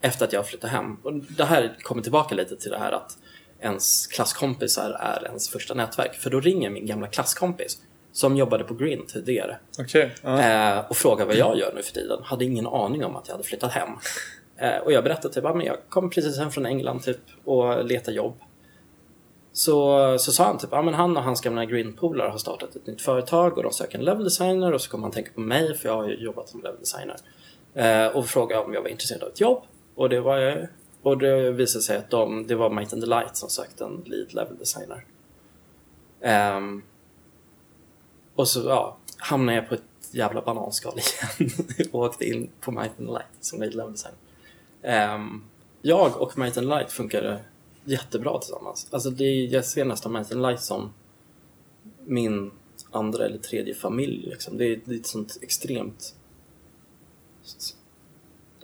efter 0.00 0.26
att 0.26 0.32
jag 0.32 0.46
flyttade 0.46 0.72
hem, 0.72 0.96
och 1.02 1.14
det 1.14 1.44
här 1.44 1.76
kommer 1.82 2.02
tillbaka 2.02 2.34
lite 2.34 2.56
till 2.56 2.70
det 2.70 2.78
här 2.78 2.92
att 2.92 3.18
ens 3.64 4.06
klasskompisar 4.06 4.90
är 4.90 5.24
ens 5.26 5.48
första 5.48 5.74
nätverk. 5.74 6.14
För 6.14 6.30
då 6.30 6.40
ringer 6.40 6.70
min 6.70 6.86
gamla 6.86 7.06
klasskompis 7.06 7.78
som 8.12 8.36
jobbade 8.36 8.64
på 8.64 8.74
Green 8.74 9.06
tidigare 9.06 9.58
Okej. 9.78 10.14
ja. 10.22 10.40
eh, 10.40 10.84
och 10.88 10.96
frågar 10.96 11.26
vad 11.26 11.36
jag 11.36 11.58
gör 11.58 11.72
nu 11.74 11.82
för 11.82 11.92
tiden. 11.92 12.22
Hade 12.22 12.44
ingen 12.44 12.66
aning 12.66 13.04
om 13.04 13.16
att 13.16 13.28
jag 13.28 13.34
hade 13.34 13.44
flyttat 13.44 13.72
hem. 13.72 13.88
Eh, 14.56 14.76
och 14.76 14.92
jag 14.92 15.04
berättade 15.04 15.34
typ 15.34 15.44
att 15.44 15.64
jag 15.64 15.76
kom 15.88 16.10
precis 16.10 16.38
hem 16.38 16.50
från 16.50 16.66
England 16.66 17.02
typ, 17.02 17.20
och 17.44 17.84
letar 17.84 18.12
jobb. 18.12 18.34
Så, 19.52 20.18
så 20.18 20.32
sa 20.32 20.44
han 20.44 20.58
typ 20.58 20.72
att 20.72 20.94
han 20.94 21.16
och 21.16 21.22
hans 21.22 21.40
gamla 21.40 21.64
Green-polare 21.64 22.28
har 22.28 22.38
startat 22.38 22.76
ett 22.76 22.86
nytt 22.86 23.02
företag 23.02 23.56
och 23.56 23.62
de 23.62 23.72
söker 23.72 23.98
en 23.98 24.04
level 24.04 24.24
designer 24.24 24.72
och 24.72 24.80
så 24.80 24.90
kommer 24.90 25.02
han 25.02 25.12
tänka 25.12 25.30
på 25.34 25.40
mig 25.40 25.76
för 25.76 25.88
jag 25.88 25.96
har 25.96 26.08
ju 26.08 26.14
jobbat 26.14 26.48
som 26.48 26.62
level 26.62 26.80
designer. 26.80 27.16
Eh, 27.74 28.16
och 28.16 28.26
frågade 28.26 28.64
om 28.64 28.74
jag 28.74 28.82
var 28.82 28.88
intresserad 28.88 29.22
av 29.22 29.28
ett 29.28 29.40
jobb 29.40 29.62
och 29.94 30.08
det 30.08 30.20
var 30.20 30.36
jag. 30.38 30.68
Och 31.04 31.18
det 31.18 31.50
visade 31.50 31.82
sig 31.82 31.96
att 31.96 32.10
de, 32.10 32.46
det 32.46 32.54
var 32.54 32.70
Might 32.70 32.92
and 32.92 33.02
the 33.02 33.08
Light 33.08 33.36
som 33.36 33.50
sökte 33.50 33.84
en 33.84 34.02
lead 34.06 34.34
level 34.34 34.58
designer. 34.58 35.04
Um, 36.56 36.82
och 38.34 38.48
så 38.48 38.68
ja, 38.68 38.96
hamnade 39.18 39.58
jag 39.58 39.68
på 39.68 39.74
ett 39.74 39.82
jävla 40.10 40.42
bananskal 40.42 40.98
igen 41.38 41.52
och 41.92 42.00
åkte 42.00 42.24
in 42.24 42.50
på 42.60 42.70
Might 42.70 42.92
and 42.98 43.08
the 43.08 43.12
Light 43.12 43.26
som 43.40 43.60
lead 43.60 43.74
level 43.74 43.92
designer. 43.92 45.14
Um, 45.14 45.44
jag 45.82 46.20
och 46.20 46.38
Might 46.38 46.56
and 46.56 46.66
the 46.66 46.74
Light 46.74 46.92
funkade 46.92 47.40
jättebra 47.84 48.38
tillsammans. 48.38 48.86
Alltså 48.90 49.10
det, 49.10 49.44
jag 49.44 49.64
ser 49.64 49.84
nästan 49.84 50.12
Might 50.12 50.32
and 50.32 50.42
the 50.42 50.48
Light 50.48 50.60
som 50.60 50.92
min 52.04 52.50
andra 52.90 53.24
eller 53.24 53.38
tredje 53.38 53.74
familj. 53.74 54.26
Liksom. 54.30 54.58
Det, 54.58 54.64
är, 54.64 54.80
det 54.84 54.94
är 54.94 54.98
ett 54.98 55.06
sånt 55.06 55.38
extremt 55.42 56.14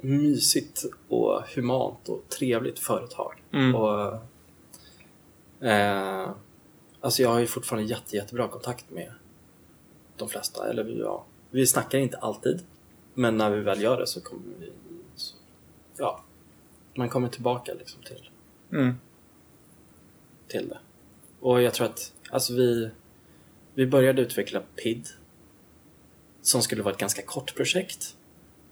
mysigt 0.03 0.85
och 1.09 1.43
humant 1.55 2.09
och 2.09 2.29
trevligt 2.29 2.79
företag. 2.79 3.43
Mm. 3.53 3.75
Och, 3.75 4.19
eh, 5.67 6.31
alltså 7.01 7.23
jag 7.23 7.29
har 7.29 7.39
ju 7.39 7.47
fortfarande 7.47 7.89
jätte, 7.91 8.17
jättebra 8.17 8.49
kontakt 8.49 8.91
med 8.91 9.13
de 10.17 10.29
flesta. 10.29 10.71
Eller 10.71 10.85
vi, 10.85 10.99
ja, 10.99 11.25
vi 11.51 11.67
snackar 11.67 11.99
inte 11.99 12.17
alltid, 12.17 12.61
men 13.15 13.37
när 13.37 13.51
vi 13.51 13.61
väl 13.61 13.83
gör 13.83 14.01
det 14.01 14.07
så 14.07 14.21
kommer 14.21 14.43
vi... 14.59 14.73
Så, 15.15 15.35
ja, 15.97 16.25
man 16.95 17.09
kommer 17.09 17.29
tillbaka 17.29 17.75
liksom 17.75 18.03
till, 18.03 18.31
Mm. 18.73 18.95
till 20.49 20.69
det. 20.69 20.79
Och 21.41 21.63
jag 21.63 21.75
tror 21.75 21.87
att 21.87 22.13
alltså 22.31 22.55
vi, 22.55 22.91
vi 23.75 23.87
började 23.87 24.23
utveckla 24.23 24.63
PID 24.77 25.09
som 26.43 26.63
skulle 26.63 26.83
vara 26.83 26.95
ett 26.95 27.01
ganska 27.01 27.23
kort 27.23 27.57
projekt. 27.57 28.17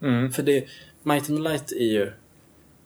Mm. 0.00 0.32
För 0.32 0.42
det, 0.42 0.68
Might 1.08 1.30
and 1.30 1.42
Light 1.42 1.72
är 1.72 1.84
ju 1.84 2.12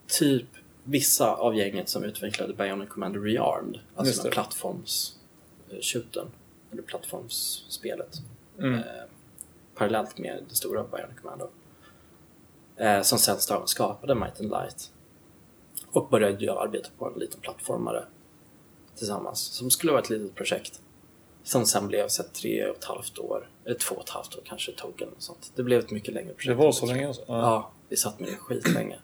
typ 0.07 0.47
vissa 0.85 1.35
av 1.35 1.57
gänget 1.57 1.89
som 1.89 2.05
utvecklade 2.05 2.55
Bionic 2.55 2.89
Commander 2.89 3.21
Rearmed. 3.21 3.79
Alltså 3.95 4.23
det. 4.23 4.29
den 4.29 4.33
plattforms 4.33 5.19
shooten 5.81 6.27
eller 6.73 6.83
plattformsspelet. 6.83 8.19
Mm. 8.59 8.75
Eh, 8.75 8.83
parallellt 9.75 10.19
med 10.19 10.45
det 10.49 10.55
stora 10.55 10.85
Bionic 10.85 11.21
Commando. 11.23 11.49
Eh, 12.77 13.03
som 13.03 13.19
sen 13.19 13.67
skapade 13.67 14.15
Might 14.15 14.41
and 14.41 14.51
Light. 14.51 14.93
Och 15.87 16.09
började 16.09 16.45
göra 16.45 16.61
arbete 16.61 16.91
på 16.99 17.07
en 17.07 17.21
liten 17.21 17.41
plattformare 17.41 18.05
tillsammans. 18.97 19.39
Som 19.39 19.71
skulle 19.71 19.93
vara 19.93 20.03
ett 20.03 20.11
litet 20.11 20.35
projekt. 20.35 20.81
Som 21.43 21.67
sen 21.67 21.89
blev 21.89 22.09
så 22.09 22.23
tre 22.23 22.69
och 22.69 22.77
ett 22.77 22.85
halvt 22.85 23.19
år, 23.19 23.51
eller 23.65 23.79
två 23.79 23.95
och 23.95 24.03
ett 24.03 24.11
halvt 24.11 24.37
år 24.37 24.43
kanske 24.45 24.73
eller 24.73 25.07
något 25.07 25.23
sånt. 25.23 25.53
Det 25.55 25.63
blev 25.63 25.79
ett 25.79 25.91
mycket 25.91 26.15
längre 26.15 26.35
projekt. 26.35 26.59
Det 26.59 26.65
var 26.65 26.73
så 26.73 26.87
länge 26.87 27.09
alltså? 27.09 27.25
Ja, 27.27 27.71
vi 27.93 27.97
satt 27.97 28.21
med 28.21 28.29
det 28.29 28.37
skitlänge. 28.37 28.99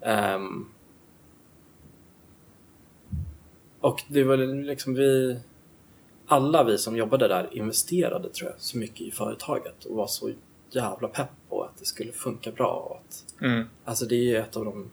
Ehm, 0.00 0.66
och 3.80 4.02
det 4.08 4.24
var 4.24 4.36
liksom 4.64 4.94
vi... 4.94 5.38
Alla 6.26 6.64
vi 6.64 6.78
som 6.78 6.96
jobbade 6.96 7.28
där 7.28 7.48
investerade 7.52 8.28
tror 8.28 8.50
jag 8.50 8.60
så 8.60 8.78
mycket 8.78 9.00
i 9.00 9.10
företaget 9.10 9.84
och 9.84 9.96
var 9.96 10.06
så 10.06 10.30
jävla 10.70 11.08
pepp 11.08 11.28
på 11.48 11.62
att 11.62 11.78
det 11.78 11.84
skulle 11.84 12.12
funka 12.12 12.50
bra. 12.52 12.86
Och 12.90 12.96
att, 12.96 13.24
Mm. 13.42 13.64
alltså 13.84 14.04
det 14.04 14.14
är 14.14 14.22
ju 14.24 14.36
ett 14.36 14.56
av 14.56 14.64
de... 14.64 14.90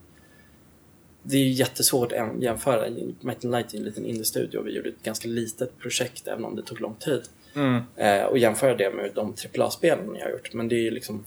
Det 1.22 1.36
är 1.36 1.40
ju 1.40 1.50
jättesvårt 1.50 2.12
att 2.12 2.42
jämföra. 2.42 2.84
And 2.86 3.42
Light 3.42 3.74
är 3.74 3.78
en 3.78 3.84
liten 3.84 4.06
indie-studio 4.06 4.58
och 4.58 4.66
vi 4.66 4.76
gjorde 4.76 4.88
ett 4.88 5.02
ganska 5.02 5.28
litet 5.28 5.78
projekt 5.78 6.28
även 6.28 6.44
om 6.44 6.56
det 6.56 6.62
tog 6.62 6.80
lång 6.80 6.94
tid. 6.94 7.22
Mm. 7.54 7.82
Eh, 7.96 8.24
och 8.24 8.38
jämföra 8.38 8.74
det 8.74 8.94
med 8.94 9.10
de 9.14 9.34
AAA-spelen 9.56 10.14
jag 10.14 10.24
har 10.24 10.30
gjort. 10.30 10.54
Men 10.54 10.68
det 10.68 10.74
är 10.74 10.82
ju 10.82 10.90
liksom... 10.90 11.24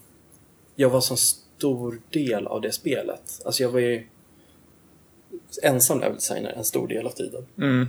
Jag 0.75 0.89
var 0.89 1.01
så 1.01 1.15
stor 1.61 2.01
del 2.09 2.47
av 2.47 2.61
det 2.61 2.71
spelet. 2.71 3.41
Alltså 3.45 3.63
jag 3.63 3.69
var 3.69 3.79
ju 3.79 4.07
ensam 5.63 5.99
level 5.99 6.15
designer 6.15 6.51
en 6.51 6.63
stor 6.63 6.87
del 6.87 7.07
av 7.07 7.11
tiden. 7.11 7.45
Mm. 7.57 7.87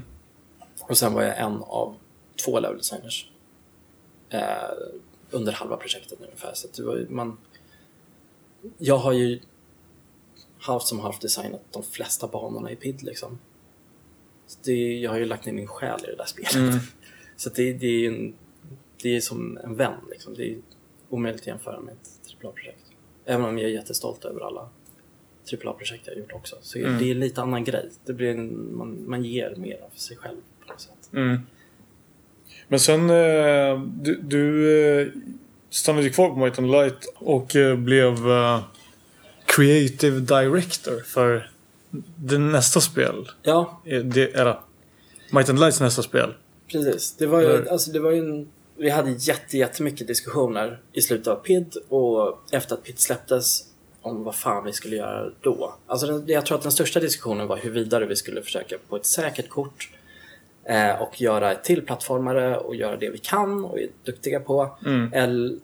Och 0.80 0.98
sen 0.98 1.14
var 1.14 1.22
jag 1.22 1.38
en 1.38 1.62
av 1.62 1.94
två 2.44 2.60
level 2.60 2.78
designers. 2.78 3.30
Eh, 4.30 4.40
under 5.30 5.52
halva 5.52 5.76
projektet 5.76 6.18
ungefär. 6.20 6.54
Så 6.54 6.68
det 6.76 6.82
var 6.82 7.06
man... 7.10 7.36
Jag 8.78 8.98
har 8.98 9.12
ju 9.12 9.40
halvt 10.58 10.86
som 10.86 11.00
halvt 11.00 11.20
designat 11.20 11.62
de 11.70 11.82
flesta 11.82 12.26
banorna 12.26 12.70
i 12.70 12.76
PID 12.76 13.02
liksom. 13.02 13.38
Så 14.46 14.58
det, 14.62 14.98
jag 14.98 15.10
har 15.10 15.18
ju 15.18 15.24
lagt 15.24 15.46
ner 15.46 15.52
min 15.52 15.66
själ 15.66 16.00
i 16.04 16.06
det 16.06 16.16
där 16.16 16.24
spelet. 16.24 16.54
Mm. 16.54 16.78
Så 17.36 17.50
det, 17.50 17.72
det 17.72 17.86
är 17.86 18.08
en, 18.08 18.34
det 19.02 19.16
är 19.16 19.20
som 19.20 19.58
en 19.58 19.76
vän 19.76 20.00
liksom. 20.10 20.34
Det 20.34 20.50
är 20.50 20.58
omöjligt 21.08 21.40
att 21.40 21.46
jämföra 21.46 21.80
med 21.80 21.94
ett 21.94 22.44
AAA-projekt. 22.44 22.91
Även 23.24 23.44
om 23.46 23.58
jag 23.58 23.70
är 23.70 23.74
jättestolt 23.74 24.24
över 24.24 24.40
alla 24.40 24.68
AAA-projekt 25.52 26.02
jag 26.06 26.12
har 26.14 26.20
gjort 26.20 26.32
också. 26.32 26.56
Så 26.62 26.78
Mm. 26.78 26.98
det 26.98 27.10
är 27.10 27.14
lite 27.14 27.42
annan 27.42 27.64
grej. 27.64 27.90
Det 28.04 28.12
blir 28.12 28.28
en, 28.30 28.76
man, 28.76 29.04
man 29.06 29.24
ger 29.24 29.54
mer 29.56 29.74
av 29.82 29.90
sig 29.96 30.16
själv 30.16 30.36
på 30.66 30.72
något 30.72 30.80
sätt. 30.80 31.10
Mm. 31.12 31.38
Men 32.68 32.80
sen, 32.80 33.10
eh, 33.10 33.80
du, 33.82 34.20
du 34.22 34.70
eh, 35.00 35.08
stannade 35.70 36.04
ju 36.04 36.10
kvar 36.12 36.28
på 36.30 36.36
Might 36.36 36.58
and 36.58 36.70
Light 36.70 37.12
och 37.14 37.56
eh, 37.56 37.76
blev 37.76 38.16
Creative 39.46 40.20
Director 40.20 41.00
för 41.06 41.50
det 42.16 42.38
nästa 42.38 42.80
spel. 42.80 43.28
Ja, 43.42 43.80
Det, 44.04 44.34
eller 44.34 44.60
Might 45.32 45.48
and 45.48 45.60
Lights 45.60 45.80
nästa 45.80 46.02
spel. 46.02 46.34
precis. 46.72 47.16
Det 47.18 47.26
var 47.26 47.40
ju, 47.40 47.68
alltså 47.68 47.90
det 47.92 48.00
var 48.00 48.10
ju 48.10 48.18
en, 48.18 48.48
vi 48.76 48.90
hade 48.90 49.10
jätte, 49.10 49.58
jättemycket 49.58 50.06
diskussioner 50.06 50.80
i 50.92 51.02
slutet 51.02 51.26
av 51.26 51.36
PID 51.36 51.76
och 51.88 52.38
efter 52.50 52.74
att 52.74 52.82
PID 52.82 52.98
släpptes 52.98 53.64
om 54.02 54.24
vad 54.24 54.34
fan 54.34 54.64
vi 54.64 54.72
skulle 54.72 54.96
göra 54.96 55.30
då. 55.40 55.74
Alltså 55.86 56.06
den, 56.06 56.24
jag 56.26 56.46
tror 56.46 56.56
att 56.56 56.62
den 56.62 56.72
största 56.72 57.00
diskussionen 57.00 57.46
var 57.46 57.56
hur 57.56 57.70
vidare 57.70 58.06
vi 58.06 58.16
skulle 58.16 58.42
försöka 58.42 58.76
på 58.88 58.96
ett 58.96 59.06
säkert 59.06 59.48
kort 59.48 59.90
eh, 60.64 61.02
och 61.02 61.20
göra 61.20 61.52
ett 61.52 61.64
till 61.64 61.82
plattformare 61.82 62.56
och 62.56 62.76
göra 62.76 62.96
det 62.96 63.10
vi 63.10 63.18
kan 63.18 63.64
och 63.64 63.78
är 63.78 63.88
duktiga 64.04 64.40
på. 64.40 64.76
Mm. 64.86 65.12
Eller, 65.12 65.58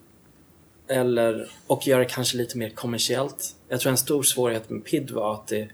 eller, 0.88 1.50
och 1.66 1.86
göra 1.86 1.98
det 1.98 2.08
kanske 2.08 2.36
lite 2.36 2.58
mer 2.58 2.70
kommersiellt. 2.70 3.56
Jag 3.68 3.80
tror 3.80 3.90
en 3.90 3.98
stor 3.98 4.22
svårighet 4.22 4.70
med 4.70 4.84
PID 4.84 5.10
var 5.10 5.34
att 5.34 5.46
det, 5.46 5.68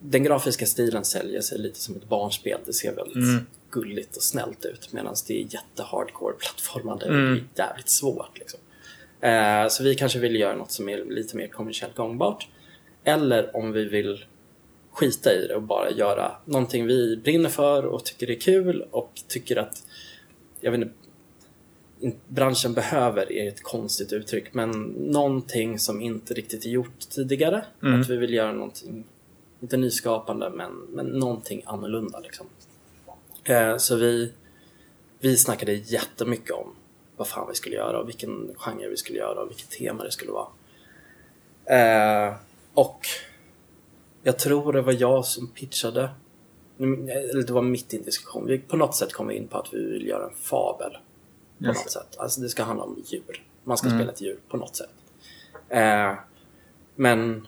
den 0.00 0.24
grafiska 0.24 0.66
stilen 0.66 1.04
säljer 1.04 1.40
sig 1.40 1.58
lite 1.58 1.80
som 1.80 1.96
ett 1.96 2.08
barnspel. 2.08 2.60
Det 2.66 2.72
ser 2.72 2.94
väldigt 2.94 3.16
Mm. 3.16 3.46
Gulligt 3.70 4.16
och 4.16 4.22
snällt 4.22 4.64
ut 4.64 4.92
medan 4.92 5.14
det 5.26 5.40
är 5.42 5.46
jättehardcore 5.54 6.34
plattformande 6.38 7.06
Mm. 7.06 7.32
och 7.32 7.38
det 7.54 7.62
är 7.62 7.66
jävligt 7.66 7.88
svårt. 7.88 8.38
Liksom. 8.38 8.60
Eh, 9.20 9.68
så 9.68 9.82
vi 9.82 9.94
kanske 9.94 10.18
vill 10.18 10.36
göra 10.36 10.56
något 10.56 10.70
som 10.70 10.88
är 10.88 11.04
lite 11.04 11.36
mer 11.36 11.48
kommersiellt 11.48 11.96
gångbart. 11.96 12.48
Eller 13.04 13.56
om 13.56 13.72
vi 13.72 13.84
vill 13.84 14.24
skita 14.90 15.32
i 15.32 15.46
det 15.46 15.54
och 15.54 15.62
bara 15.62 15.90
göra 15.90 16.32
någonting 16.44 16.86
vi 16.86 17.16
brinner 17.16 17.48
för 17.48 17.86
och 17.86 18.04
tycker 18.04 18.30
är 18.30 18.40
kul 18.40 18.86
och 18.90 19.12
tycker 19.28 19.56
att 19.56 19.86
jag 20.60 20.70
vet 20.70 20.80
inte, 20.80 20.94
in- 22.00 22.16
branschen 22.28 22.74
behöver 22.74 23.32
är 23.32 23.48
ett 23.48 23.62
konstigt 23.62 24.12
uttryck 24.12 24.54
men 24.54 24.70
någonting 24.96 25.78
som 25.78 26.00
inte 26.02 26.34
riktigt 26.34 26.64
är 26.64 26.68
gjort 26.70 26.98
tidigare. 27.10 27.64
Mm. 27.82 28.00
Att 28.00 28.08
vi 28.08 28.16
vill 28.16 28.34
göra 28.34 28.52
någonting, 28.52 29.04
inte 29.60 29.76
nyskapande 29.76 30.50
men, 30.50 30.72
men 30.72 31.06
någonting 31.06 31.62
annorlunda 31.66 32.20
liksom. 32.20 32.46
Eh, 33.46 33.76
så 33.76 33.96
vi, 33.96 34.32
vi 35.18 35.36
snackade 35.36 35.72
jättemycket 35.72 36.50
om 36.50 36.74
vad 37.16 37.28
fan 37.28 37.48
vi 37.48 37.54
skulle 37.54 37.76
göra 37.76 38.00
och 38.00 38.08
vilken 38.08 38.54
genre 38.56 38.88
vi 38.88 38.96
skulle 38.96 39.18
göra 39.18 39.40
och 39.40 39.50
vilket 39.50 39.70
tema 39.70 40.04
det 40.04 40.10
skulle 40.10 40.32
vara. 40.32 40.48
Eh, 41.64 42.34
och 42.74 43.06
jag 44.22 44.38
tror 44.38 44.72
det 44.72 44.82
var 44.82 44.96
jag 44.98 45.24
som 45.24 45.46
pitchade, 45.46 46.10
eller 46.78 47.46
det 47.46 47.52
var 47.52 47.62
mitt 47.62 47.94
i 47.94 47.96
en 47.96 48.02
diskussion. 48.02 48.46
Vi 48.46 48.58
på 48.58 48.76
något 48.76 48.94
sätt 48.94 49.12
kom 49.12 49.30
in 49.30 49.48
på 49.48 49.58
att 49.58 49.74
vi 49.74 49.84
vill 49.84 50.06
göra 50.06 50.24
en 50.24 50.34
fabel. 50.34 50.98
på 51.58 51.64
något 51.64 51.90
sätt. 51.90 52.16
Alltså 52.18 52.40
det 52.40 52.48
ska 52.48 52.62
handla 52.62 52.84
om 52.84 53.02
djur. 53.06 53.44
Man 53.64 53.76
ska 53.76 53.86
mm. 53.86 53.98
spela 53.98 54.12
ett 54.12 54.20
djur 54.20 54.38
på 54.48 54.56
något 54.56 54.76
sätt. 54.76 54.90
Eh, 55.68 56.14
men 56.94 57.46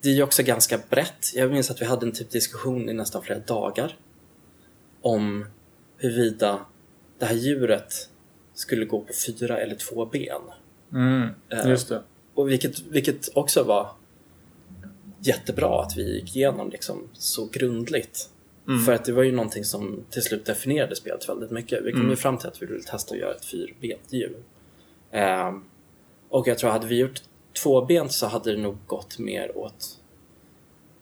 det 0.00 0.08
är 0.08 0.14
ju 0.14 0.22
också 0.22 0.42
ganska 0.42 0.78
brett. 0.90 1.34
Jag 1.34 1.50
minns 1.50 1.70
att 1.70 1.80
vi 1.80 1.84
hade 1.84 2.06
en 2.06 2.12
typ 2.12 2.30
diskussion 2.30 2.88
i 2.88 2.92
nästan 2.92 3.22
flera 3.22 3.38
dagar 3.38 3.96
om 5.06 5.44
huruvida 5.96 6.60
det 7.18 7.26
här 7.26 7.34
djuret 7.34 8.10
skulle 8.54 8.84
gå 8.84 9.00
på 9.00 9.12
fyra 9.26 9.58
eller 9.58 9.74
två 9.74 10.06
ben. 10.06 10.42
Mm, 10.92 11.28
just 11.66 11.88
det. 11.88 12.02
Och 12.34 12.50
vilket, 12.50 12.80
vilket 12.80 13.28
också 13.36 13.62
var 13.62 13.90
jättebra 15.20 15.82
att 15.82 15.96
vi 15.96 16.14
gick 16.14 16.36
igenom 16.36 16.70
liksom 16.70 17.08
så 17.12 17.48
grundligt. 17.52 18.30
Mm. 18.68 18.80
För 18.80 18.92
att 18.92 19.04
det 19.04 19.12
var 19.12 19.22
ju 19.22 19.32
någonting 19.32 19.64
som 19.64 20.04
till 20.10 20.22
slut 20.22 20.44
definierade 20.44 20.96
spelet 20.96 21.28
väldigt 21.28 21.50
mycket. 21.50 21.84
Vi 21.84 21.90
kom 21.90 22.00
mm. 22.00 22.10
ju 22.10 22.16
fram 22.16 22.38
till 22.38 22.48
att 22.48 22.62
vi 22.62 22.66
ville 22.66 22.82
testa 22.82 23.14
att 23.14 23.20
göra 23.20 23.34
ett 23.34 23.44
fyrbent 23.44 24.12
djur. 24.12 24.36
Um, 25.12 25.64
och 26.28 26.48
jag 26.48 26.58
tror 26.58 26.70
hade 26.70 26.86
vi 26.86 26.98
gjort 26.98 27.22
tvåbent 27.62 28.12
så 28.12 28.26
hade 28.26 28.52
det 28.52 28.62
nog 28.62 28.76
gått 28.86 29.18
mer 29.18 29.56
åt 29.56 30.00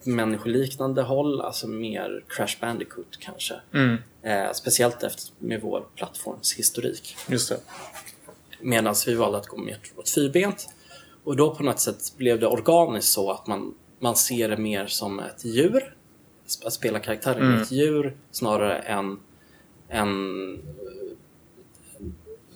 människoliknande 0.05 1.01
håll, 1.01 1.41
alltså 1.41 1.67
mer 1.67 2.23
Crash 2.27 2.59
Bandicoot 2.61 3.17
kanske. 3.19 3.53
Mm. 3.73 3.97
Eh, 4.21 4.51
speciellt 4.53 5.03
efter 5.03 5.33
med 5.39 5.61
vår 5.61 5.85
plattformshistorik. 5.95 7.15
Just 7.29 7.49
det. 7.49 7.59
Medan 8.61 8.95
vi 9.05 9.13
valde 9.13 9.37
att 9.37 9.47
gå 9.47 9.57
mer 9.57 9.77
åt 9.95 10.09
fyrbent. 10.09 10.69
Och 11.23 11.35
då 11.35 11.55
på 11.55 11.63
något 11.63 11.79
sätt 11.79 12.13
blev 12.17 12.39
det 12.39 12.47
organiskt 12.47 13.11
så 13.11 13.31
att 13.31 13.47
man, 13.47 13.73
man 13.99 14.15
ser 14.15 14.49
det 14.49 14.57
mer 14.57 14.87
som 14.87 15.19
ett 15.19 15.45
djur. 15.45 15.95
Att 16.65 16.73
spela 16.73 16.99
karaktären 16.99 17.41
mm. 17.41 17.61
ett 17.61 17.71
djur 17.71 18.17
snarare 18.31 18.77
än 18.77 19.19
en 19.89 20.59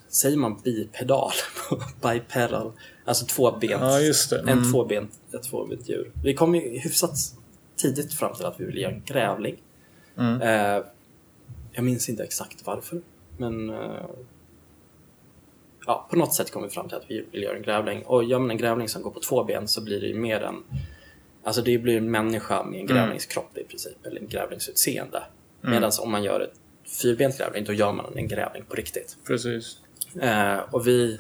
Säger 0.09 0.37
man 0.37 0.61
bipedal? 0.63 1.31
Bipedal? 2.01 2.71
Alltså 3.05 3.25
tvåbent. 3.25 3.81
Ja. 3.81 3.99
Mm. 4.39 4.47
En 4.47 4.71
tvåbent, 4.71 5.11
ett 5.33 5.43
tvåbent 5.43 5.89
djur. 5.89 6.11
Vi 6.23 6.33
kom 6.33 6.55
ju 6.55 6.79
hyfsat 6.79 7.11
tidigt 7.79 8.13
fram 8.13 8.35
till 8.35 8.45
att 8.45 8.59
vi 8.59 8.65
ville 8.65 8.79
göra 8.79 8.91
en 8.91 9.03
grävling. 9.05 9.55
Mm. 10.17 10.41
Eh, 10.41 10.83
jag 11.71 11.83
minns 11.83 12.09
inte 12.09 12.23
exakt 12.23 12.65
varför, 12.65 13.01
men 13.37 13.69
eh, 13.69 14.05
ja, 15.85 16.07
på 16.09 16.15
något 16.15 16.33
sätt 16.33 16.51
kom 16.51 16.63
vi 16.63 16.69
fram 16.69 16.87
till 16.87 16.97
att 16.97 17.05
vi 17.07 17.25
vill 17.31 17.43
göra 17.43 17.55
en 17.57 17.63
grävling. 17.63 18.05
Och 18.05 18.23
gör 18.23 18.39
man 18.39 18.51
en 18.51 18.57
grävling 18.57 18.89
som 18.89 19.01
går 19.01 19.11
på 19.11 19.19
två 19.19 19.43
ben 19.43 19.67
så 19.67 19.83
blir 19.83 20.01
det 20.01 20.07
ju 20.07 20.15
mer 20.15 20.41
en 20.41 20.63
Alltså 21.43 21.61
det 21.61 21.77
blir 21.77 21.97
en 21.97 22.11
människa 22.11 22.63
med 22.63 22.79
en 22.79 22.85
mm. 22.85 22.87
grävlingskropp 22.87 23.57
i 23.57 23.63
princip, 23.63 24.05
eller 24.05 24.21
en 24.21 24.27
grävlingsutseende. 24.27 25.23
Mm. 25.63 25.75
Medan 25.75 25.91
om 25.99 26.11
man 26.11 26.23
gör 26.23 26.39
ett 26.39 26.53
fyrbent 27.01 27.37
grävling, 27.37 27.63
då 27.63 27.73
gör 27.73 27.91
man 27.93 28.17
en 28.17 28.27
grävling 28.27 28.63
på 28.69 28.75
riktigt. 28.75 29.17
Precis. 29.27 29.77
Eh, 30.21 30.57
och 30.57 30.87
vi, 30.87 31.19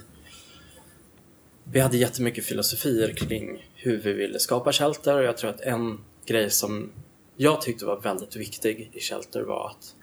vi 1.63 1.79
hade 1.79 1.97
jättemycket 1.97 2.45
filosofier 2.45 3.13
kring 3.13 3.69
hur 3.75 3.97
vi 3.97 4.13
ville 4.13 4.39
skapa 4.39 4.71
Shelter 4.71 5.17
och 5.17 5.23
jag 5.23 5.37
tror 5.37 5.49
att 5.49 5.61
en 5.61 5.99
grej 6.29 6.49
som 6.49 6.89
jag 7.35 7.61
tyckte 7.61 7.85
var 7.85 7.99
väldigt 7.99 8.35
viktig 8.35 8.89
i 8.93 8.99
Shelter 8.99 9.41
var 9.41 9.69
att 9.69 9.95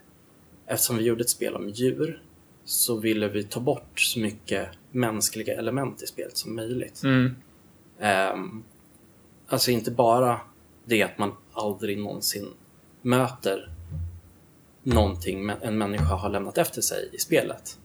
eftersom 0.65 0.97
vi 0.97 1.03
gjorde 1.03 1.21
ett 1.21 1.29
spel 1.29 1.55
om 1.55 1.69
djur 1.69 2.21
så 2.65 2.97
ville 2.97 3.27
vi 3.27 3.43
ta 3.43 3.59
bort 3.59 3.99
så 3.99 4.19
mycket 4.19 4.69
mänskliga 4.91 5.57
element 5.57 6.03
i 6.03 6.07
spelet 6.07 6.37
som 6.37 6.55
möjligt. 6.55 7.03
Mm. 7.03 7.35
Um, 8.33 8.63
alltså 9.47 9.71
inte 9.71 9.91
bara 9.91 10.39
det 10.85 11.03
att 11.03 11.17
man 11.17 11.31
aldrig 11.53 11.97
någonsin 11.97 12.47
möter 13.01 13.69
någonting 14.83 15.49
en 15.61 15.77
människa 15.77 16.15
har 16.15 16.29
lämnat 16.29 16.57
efter 16.57 16.81
sig 16.81 17.09
i 17.13 17.17
spelet. 17.17 17.79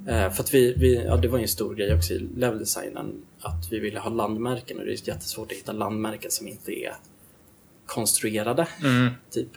Uh, 0.00 0.30
för 0.30 0.42
att 0.42 0.54
vi, 0.54 0.74
vi, 0.74 1.04
ja, 1.04 1.16
det 1.16 1.28
var 1.28 1.38
ju 1.38 1.42
en 1.42 1.48
stor 1.48 1.74
grej 1.74 1.94
också 1.94 2.12
i 2.12 2.18
leveldesignen 2.18 3.22
att 3.40 3.72
vi 3.72 3.78
ville 3.78 4.00
ha 4.00 4.10
landmärken 4.10 4.78
och 4.78 4.84
det 4.84 4.92
är 4.92 5.08
jättesvårt 5.08 5.52
att 5.52 5.58
hitta 5.58 5.72
landmärken 5.72 6.30
som 6.30 6.48
inte 6.48 6.72
är 6.72 6.96
konstruerade. 7.86 8.68
Mm. 8.82 9.10
Typ. 9.30 9.48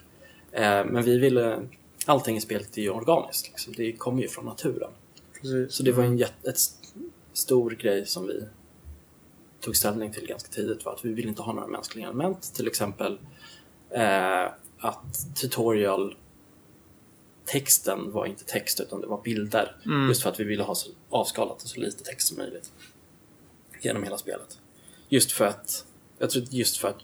Uh, 0.52 0.92
men 0.92 1.02
vi 1.02 1.18
ville 1.18 1.68
allting 2.06 2.36
i 2.36 2.40
spelet 2.40 2.78
är 2.78 2.82
ju 2.82 2.90
organiskt. 2.90 3.48
Liksom. 3.48 3.72
Det 3.76 3.92
kommer 3.92 4.22
ju 4.22 4.28
från 4.28 4.44
naturen. 4.44 4.90
Precis. 5.40 5.74
Så 5.74 5.82
det 5.82 5.92
var 5.92 6.04
en 6.04 6.18
jätte, 6.18 6.50
ett 6.50 6.58
stor 7.32 7.70
grej 7.70 8.06
som 8.06 8.26
vi 8.26 8.44
tog 9.60 9.76
ställning 9.76 10.12
till 10.12 10.26
ganska 10.26 10.52
tidigt 10.52 10.84
var 10.84 10.92
att 10.92 11.04
vi 11.04 11.12
vill 11.12 11.28
inte 11.28 11.42
ha 11.42 11.52
några 11.52 11.68
mänskliga 11.68 12.06
element. 12.06 12.54
Till 12.54 12.66
exempel 12.66 13.18
eh, 13.90 14.44
att 14.78 15.36
tutorial 15.40 16.16
texten 17.44 18.12
var 18.12 18.26
inte 18.26 18.44
text 18.44 18.80
utan 18.80 19.00
det 19.00 19.06
var 19.06 19.22
bilder. 19.22 19.76
Mm. 19.84 20.08
Just 20.08 20.22
för 20.22 20.30
att 20.30 20.40
vi 20.40 20.44
ville 20.44 20.62
ha 20.62 20.74
så 20.74 20.90
avskalat 21.10 21.62
och 21.62 21.68
så 21.68 21.80
lite 21.80 22.04
text 22.04 22.28
som 22.28 22.38
möjligt. 22.38 22.72
Genom 23.80 24.02
hela 24.02 24.18
spelet. 24.18 24.58
Just 25.08 25.32
för 25.32 25.44
att, 25.44 25.84
jag 26.18 26.30
tror 26.30 26.44
just 26.50 26.76
för 26.76 26.88
att 26.88 26.98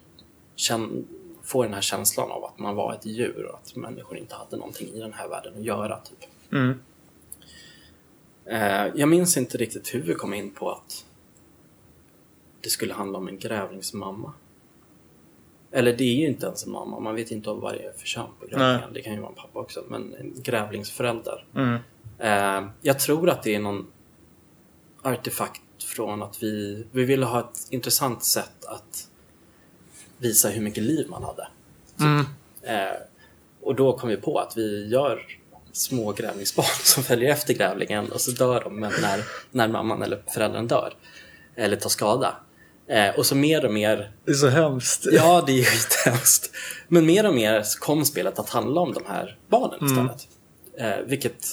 känn, 0.57 1.07
få 1.47 1.63
den 1.63 1.75
här 1.75 1.81
känslan 1.81 2.31
av 2.31 2.45
att 2.45 2.59
man 2.59 2.75
var 2.75 2.95
ett 2.95 3.07
djur 3.07 3.47
och 3.53 3.59
att 3.59 3.77
människor 3.77 4.19
inte 4.19 4.35
hade 4.35 4.57
någonting 4.57 4.89
i 4.89 5.01
den 5.01 5.13
här 5.13 5.29
världen 5.29 5.55
att 5.57 5.65
göra. 5.65 6.01
Typ. 6.01 6.31
Mm. 6.53 6.81
Eh, 8.45 8.93
jag 8.95 9.09
minns 9.09 9.37
inte 9.37 9.59
riktigt 9.59 9.95
hur 9.95 10.03
vi 10.03 10.15
kom 10.15 10.35
in 10.35 10.51
på 10.51 10.71
att 10.71 11.05
det 12.61 12.71
skulle 12.71 12.95
handla 12.95 13.19
om 13.19 13.29
en 13.29 13.39
grävlingsmamma. 13.39 14.33
Eller 15.71 15.97
det 15.97 16.05
är 16.05 16.15
ju 16.15 16.27
inte 16.27 16.47
ens 16.47 16.67
en 16.67 16.73
mamma, 16.73 17.01
man 17.01 17.15
vet 17.15 17.31
inte 17.31 17.51
vad 17.51 17.75
det 17.75 17.81
är 17.81 17.93
för 17.93 18.07
kön 18.07 18.27
på 18.41 18.47
grävlingen. 18.47 18.93
Det 18.93 19.03
kan 19.03 19.15
ju 19.15 19.21
vara 19.21 19.31
en 19.31 19.35
pappa 19.35 19.59
också, 19.59 19.85
men 19.89 20.15
en 20.15 20.43
grävlingsförälder. 20.43 21.45
Mm. 21.55 21.79
Eh, 22.19 22.71
jag 22.83 22.99
tror 22.99 23.31
att 23.31 23.43
det 23.43 23.55
är 23.55 23.61
någon 23.61 23.87
artefakt 25.03 25.83
från 25.83 26.23
att 26.23 26.43
vi, 26.43 26.85
vi 26.93 27.05
ville 27.05 27.27
ha 27.27 27.41
ett 27.41 27.67
intressant 27.71 28.25
sätt 28.25 28.65
att 28.65 29.11
visa 30.19 30.49
hur 30.49 30.63
mycket 30.63 30.83
liv 30.83 31.07
man 31.09 31.23
hade. 31.25 31.49
Mm. 32.01 32.27
Eh, 32.63 32.97
och 33.63 33.75
då 33.75 33.99
kom 33.99 34.09
vi 34.09 34.17
på 34.17 34.39
att 34.39 34.57
vi 34.57 34.89
gör 34.89 35.23
små 35.73 36.13
grävlingsbarn 36.13 36.67
som 36.83 37.03
följer 37.03 37.31
efter 37.33 37.55
grävlingen 37.55 38.13
och 38.13 38.21
så 38.21 38.31
dör 38.31 38.61
de 38.61 38.81
när, 38.81 39.25
när 39.51 39.69
mamman 39.69 40.03
eller 40.03 40.23
föräldern 40.35 40.67
dör. 40.67 40.95
Eller 41.57 41.77
tar 41.77 41.91
skada. 41.91 42.37
Eh, 42.89 43.19
och 43.19 43.27
så 43.27 43.35
mer 43.35 43.65
och 43.65 43.73
mer... 43.73 44.13
Det 44.25 44.31
är 44.31 44.35
så 44.35 44.49
hemskt. 44.49 45.07
Ja, 45.13 45.45
det 45.47 45.61
är 45.61 45.65
skithemskt. 45.65 46.51
Men 46.89 47.07
mer 47.07 47.27
och 47.27 47.35
mer 47.35 47.79
kom 47.81 48.05
spelet 48.05 48.39
att 48.39 48.51
handla 48.51 48.81
om 48.81 48.93
de 48.93 49.05
här 49.09 49.39
barnen 49.49 49.81
mm. 49.81 49.93
istället. 49.93 50.29
Mm. 50.79 50.93
Eh, 50.93 51.07
vilket, 51.07 51.47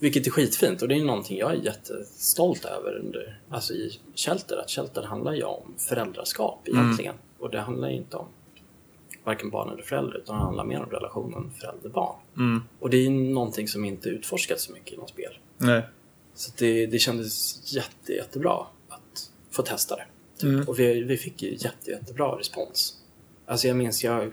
vilket 0.00 0.26
är 0.26 0.30
skitfint 0.30 0.82
och 0.82 0.88
det 0.88 0.94
är 0.94 1.04
någonting 1.04 1.38
jag 1.38 1.50
är 1.50 1.54
jättestolt 1.54 2.64
över 2.64 2.96
under, 2.98 3.40
alltså 3.50 3.74
i 3.74 4.00
Shelter. 4.14 4.56
Att 4.56 4.70
Shelter 4.70 5.02
handlar 5.02 5.32
ju 5.32 5.42
om 5.42 5.74
föräldraskap 5.76 6.68
mm. 6.68 6.84
egentligen. 6.84 7.14
Mm. 7.14 7.24
Och 7.38 7.50
det 7.50 7.60
handlar 7.60 7.88
inte 7.88 8.16
om 8.16 8.26
varken 9.24 9.50
barn 9.50 9.70
eller 9.72 9.82
förälder 9.82 10.16
utan 10.16 10.36
det 10.36 10.42
handlar 10.42 10.64
mer 10.64 10.82
om 10.82 10.90
relationen 10.90 11.50
förälder-barn. 11.60 12.16
Mm. 12.36 12.62
Och 12.78 12.90
det 12.90 13.06
är 13.06 13.10
någonting 13.10 13.68
som 13.68 13.84
inte 13.84 14.08
utforskas 14.08 14.62
så 14.62 14.72
mycket 14.72 14.92
i 14.92 14.96
något 14.96 15.10
spel. 15.10 15.38
Nej. 15.58 15.82
Så 16.34 16.52
det, 16.58 16.86
det 16.86 16.98
kändes 16.98 17.62
jätte, 17.74 18.12
jättebra 18.12 18.66
att 18.88 19.30
få 19.50 19.62
testa 19.62 19.96
det. 19.96 20.04
Typ. 20.38 20.48
Mm. 20.48 20.68
Och 20.68 20.78
vi, 20.78 21.02
vi 21.02 21.16
fick 21.16 21.42
ju 21.42 21.50
jätte, 21.50 21.90
jättebra 21.90 22.38
respons. 22.38 22.96
Alltså 23.46 23.68
jag 23.68 23.76
minns, 23.76 24.04
jag, 24.04 24.32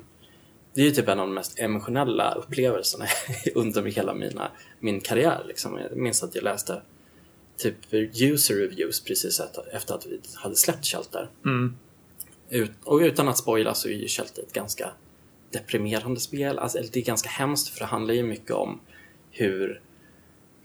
det 0.78 0.84
är 0.84 0.86
ju 0.86 0.92
typ 0.92 1.08
en 1.08 1.20
av 1.20 1.28
de 1.28 1.34
mest 1.34 1.60
emotionella 1.60 2.34
upplevelserna 2.34 3.06
under 3.56 3.84
hela 3.84 4.14
mina, 4.14 4.52
min 4.80 5.02
karriär. 5.02 5.44
Liksom. 5.48 5.78
Jag 5.78 5.98
minns 5.98 6.24
att 6.24 6.36
jag 6.36 6.44
läste 6.44 6.82
typ 7.58 7.94
user 8.22 8.56
reviews 8.56 9.04
precis 9.04 9.42
efter 9.72 9.96
att 9.96 10.06
vi 10.06 10.22
hade 10.36 10.56
släppt 10.56 10.86
Shelter. 10.86 11.30
Mm. 11.46 11.76
Ut, 12.50 12.72
och 12.84 13.00
utan 13.00 13.28
att 13.28 13.38
spoila 13.38 13.74
så 13.74 13.88
är 13.88 13.94
ju 13.94 14.08
Shelter 14.08 14.44
ett 14.44 14.54
ganska 14.54 14.92
deprimerande 15.52 16.20
spel. 16.20 16.60
Alltså, 16.60 16.80
det 16.92 17.00
är 17.00 17.04
ganska 17.04 17.30
hemskt 17.30 17.70
för 17.70 17.80
det 17.80 17.86
handlar 17.86 18.14
ju 18.14 18.24
mycket 18.24 18.52
om 18.52 18.80
hur 19.32 19.82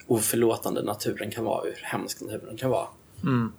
oförlåtande 0.06 0.82
naturen 0.82 1.30
kan 1.30 1.44
vara, 1.44 1.64
hur 1.64 1.78
hemsk 1.82 2.20
naturen 2.20 2.56
kan 2.56 2.70
vara. 2.70 2.88
Mm. 3.22 3.52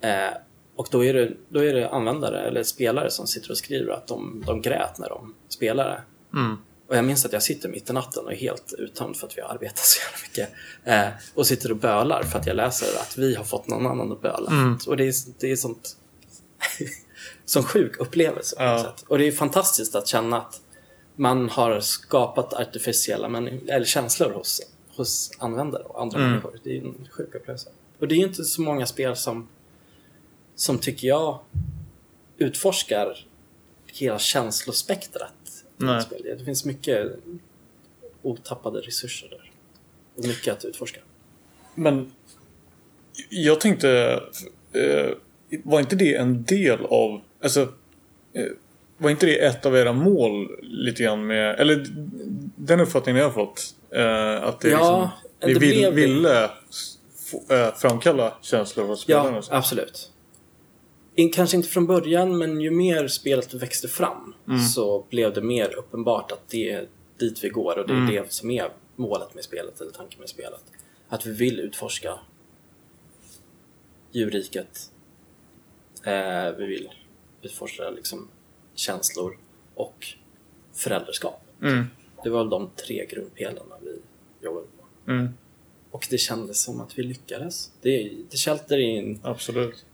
Eh, 0.00 0.36
och 0.76 0.88
då 0.90 1.04
är, 1.04 1.14
det, 1.14 1.32
då 1.48 1.64
är 1.64 1.74
det 1.74 1.88
användare 1.90 2.40
eller 2.40 2.62
spelare 2.62 3.10
som 3.10 3.26
sitter 3.26 3.50
och 3.50 3.56
skriver 3.58 3.92
att 3.92 4.06
de, 4.06 4.42
de 4.46 4.62
grät 4.62 4.98
när 4.98 5.08
de 5.08 5.34
spelade. 5.48 6.02
Mm. 6.34 6.56
Och 6.88 6.96
jag 6.96 7.04
minns 7.04 7.24
att 7.24 7.32
jag 7.32 7.42
sitter 7.42 7.68
mitt 7.68 7.90
i 7.90 7.92
natten 7.92 8.24
och 8.24 8.32
är 8.32 8.36
helt 8.36 8.74
uttömd 8.78 9.16
för 9.16 9.26
att 9.26 9.38
vi 9.38 9.42
har 9.42 9.48
arbetat 9.48 9.78
så 9.78 10.00
jävla 10.00 10.18
mycket. 10.28 10.58
Eh, 10.84 11.20
och 11.34 11.46
sitter 11.46 11.70
och 11.70 11.76
bölar 11.76 12.22
för 12.22 12.38
att 12.38 12.46
jag 12.46 12.56
läser 12.56 13.00
att 13.00 13.18
vi 13.18 13.34
har 13.34 13.44
fått 13.44 13.68
någon 13.68 13.86
annan 13.86 14.12
att 14.12 14.22
böla. 14.22 14.50
Mm. 14.50 14.78
Och 14.86 14.96
det 14.96 15.04
är, 15.04 15.14
det 15.40 15.50
är 15.52 15.56
sånt 15.56 15.96
sån 17.44 17.62
sjuk 17.62 17.96
upplevelse. 18.00 18.56
Ja. 18.58 18.94
Och 19.08 19.18
det 19.18 19.24
är 19.24 19.32
fantastiskt 19.32 19.94
att 19.94 20.06
känna 20.06 20.36
att 20.36 20.60
man 21.16 21.48
har 21.48 21.80
skapat 21.80 22.52
artificiella 22.54 23.38
eller 23.68 23.84
känslor 23.84 24.30
hos, 24.30 24.60
hos 24.96 25.30
användare 25.38 25.82
och 25.82 26.02
andra 26.02 26.18
Mm. 26.18 26.30
människor. 26.30 26.58
Det 26.64 26.76
är 26.76 26.80
en 26.80 27.08
sjuk 27.10 27.34
upplevelse. 27.34 27.68
Och 27.98 28.08
det 28.08 28.14
är 28.14 28.18
inte 28.18 28.44
så 28.44 28.62
många 28.62 28.86
spel 28.86 29.16
som, 29.16 29.48
som 30.54 30.78
tycker 30.78 31.08
jag 31.08 31.38
utforskar 32.38 33.26
hela 33.86 34.18
känslospektrat. 34.18 35.32
i 35.80 35.84
Nej. 35.84 36.04
Det 36.38 36.44
finns 36.44 36.64
mycket 36.64 37.12
otappade 38.22 38.80
resurser 38.80 39.28
där. 39.28 39.50
Och 40.16 40.26
mycket 40.26 40.52
att 40.52 40.64
utforska. 40.64 41.00
men 41.74 42.12
jag 43.28 43.60
tänkte, 43.60 44.20
eh, 44.72 45.10
var 45.62 45.80
inte 45.80 45.96
det 45.96 46.16
en 46.16 46.44
del 46.44 46.84
av, 46.86 47.20
alltså, 47.42 47.60
eh, 48.32 48.46
var 48.98 49.10
inte 49.10 49.26
det 49.26 49.44
ett 49.44 49.66
av 49.66 49.76
era 49.76 49.92
mål 49.92 50.48
lite 50.62 51.02
grann 51.02 51.26
med, 51.26 51.60
eller 51.60 51.86
den 52.56 52.80
uppfattningen 52.80 53.20
jag 53.20 53.28
har 53.28 53.32
fått, 53.32 53.74
eh, 53.90 54.42
att 54.42 54.60
det 54.60 54.70
Ja, 54.70 55.10
liksom, 55.40 55.48
ni 55.48 55.54
det 55.54 55.60
vill, 55.60 55.92
ville 55.92 56.50
framkalla 57.76 58.34
känslor 58.42 58.86
hos 58.86 59.00
spelarna? 59.00 59.42
Ja, 59.50 59.56
absolut. 59.56 60.11
In, 61.14 61.30
kanske 61.30 61.56
inte 61.56 61.68
från 61.68 61.86
början, 61.86 62.38
men 62.38 62.60
ju 62.60 62.70
mer 62.70 63.08
spelet 63.08 63.54
växte 63.54 63.88
fram 63.88 64.34
så 64.74 65.04
blev 65.10 65.34
det 65.34 65.40
mer 65.40 65.74
uppenbart 65.74 66.32
att 66.32 66.48
det 66.48 66.70
är 66.70 66.88
dit 67.18 67.44
vi 67.44 67.48
går 67.48 67.78
och 67.78 67.86
det 67.86 67.94
är 67.94 68.22
det 68.22 68.32
som 68.32 68.50
är 68.50 68.72
målet 68.96 69.34
med 69.34 69.44
spelet, 69.44 69.80
eller 69.80 69.90
tanken 69.90 70.20
med 70.20 70.28
spelet. 70.28 70.64
Att 71.08 71.26
vi 71.26 71.32
vill 71.32 71.60
utforska 71.60 72.18
djurriket. 74.12 74.90
Eh, 76.04 76.56
vi 76.58 76.66
vill 76.66 76.88
utforska 77.42 77.90
liksom, 77.90 78.28
känslor 78.74 79.38
och 79.74 80.06
föräldraskap. 80.72 81.42
Mm. 81.62 81.84
Det 82.24 82.30
var 82.30 82.44
de 82.44 82.70
tre 82.86 83.06
grundpelarna 83.06 83.74
vi 83.80 83.98
jobbade 84.44 84.66
på. 84.66 85.10
Mm. 85.10 85.28
Och 85.90 86.06
det 86.10 86.18
kändes 86.18 86.62
som 86.62 86.80
att 86.80 86.98
vi 86.98 87.02
lyckades. 87.02 87.72
Det, 87.80 88.12
det 88.30 88.46
är 88.46 88.80
en 88.80 89.20
Absolut. 89.22 89.84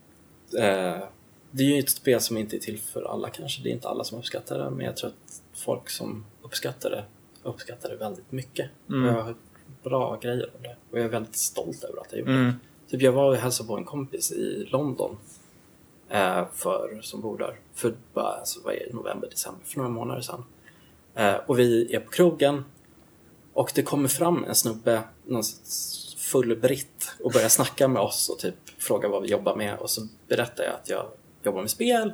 Eh, 0.54 1.04
det 1.50 1.62
är 1.62 1.68
ju 1.74 1.78
ett 1.78 1.90
spel 1.90 2.20
som 2.20 2.36
inte 2.36 2.56
är 2.56 2.60
till 2.60 2.78
för 2.78 3.02
alla 3.02 3.30
kanske. 3.30 3.62
Det 3.62 3.68
är 3.68 3.72
inte 3.72 3.88
alla 3.88 4.04
som 4.04 4.18
uppskattar 4.18 4.58
det, 4.58 4.70
men 4.70 4.86
jag 4.86 4.96
tror 4.96 5.08
att 5.10 5.42
folk 5.54 5.90
som 5.90 6.24
uppskattar 6.42 6.90
det 6.90 7.04
uppskattar 7.42 7.88
det 7.88 7.96
väldigt 7.96 8.32
mycket. 8.32 8.70
Mm. 8.88 9.02
Och 9.02 9.08
jag 9.08 9.14
har 9.14 9.22
hört 9.22 9.36
bra 9.82 10.18
grejer 10.22 10.50
om 10.56 10.62
det. 10.62 10.76
Och 10.90 10.98
jag 10.98 11.04
är 11.04 11.08
väldigt 11.08 11.36
stolt 11.36 11.84
över 11.84 12.00
att 12.00 12.06
jag 12.10 12.18
gjorde 12.18 12.32
Mm. 12.32 12.44
det. 12.46 12.90
Typ 12.90 13.02
jag 13.02 13.12
var 13.12 13.24
och 13.28 13.36
hälsade 13.36 13.66
på 13.66 13.76
en 13.76 13.84
kompis 13.84 14.32
i 14.32 14.68
London 14.70 15.16
eh, 16.08 16.44
för, 16.54 16.98
som 17.02 17.20
bor 17.20 17.38
där 17.38 17.60
för 17.74 17.94
bara, 18.14 18.32
alltså, 18.32 18.60
vad 18.64 18.74
är 18.74 18.86
det, 18.90 18.96
november, 18.96 19.28
december, 19.30 19.64
för 19.64 19.78
några 19.78 19.90
månader 19.90 20.20
sedan. 20.20 20.44
Eh, 21.14 21.34
och 21.46 21.58
vi 21.58 21.94
är 21.94 22.00
på 22.00 22.10
krogen 22.10 22.64
och 23.52 23.72
det 23.74 23.82
kommer 23.82 24.08
fram 24.08 24.44
en 24.44 24.54
snubbe, 24.54 25.02
någon 25.26 25.42
full 26.28 26.56
britt 26.56 27.10
och 27.24 27.32
börjar 27.32 27.48
snacka 27.48 27.88
med 27.88 28.02
oss 28.02 28.28
och 28.28 28.38
typ 28.38 28.54
fråga 28.78 29.08
vad 29.08 29.22
vi 29.22 29.28
jobbar 29.28 29.56
med 29.56 29.78
och 29.78 29.90
så 29.90 30.00
berättar 30.28 30.64
jag 30.64 30.74
att 30.74 30.88
jag 30.88 31.06
jobbar 31.42 31.60
med 31.60 31.70
spel 31.70 32.12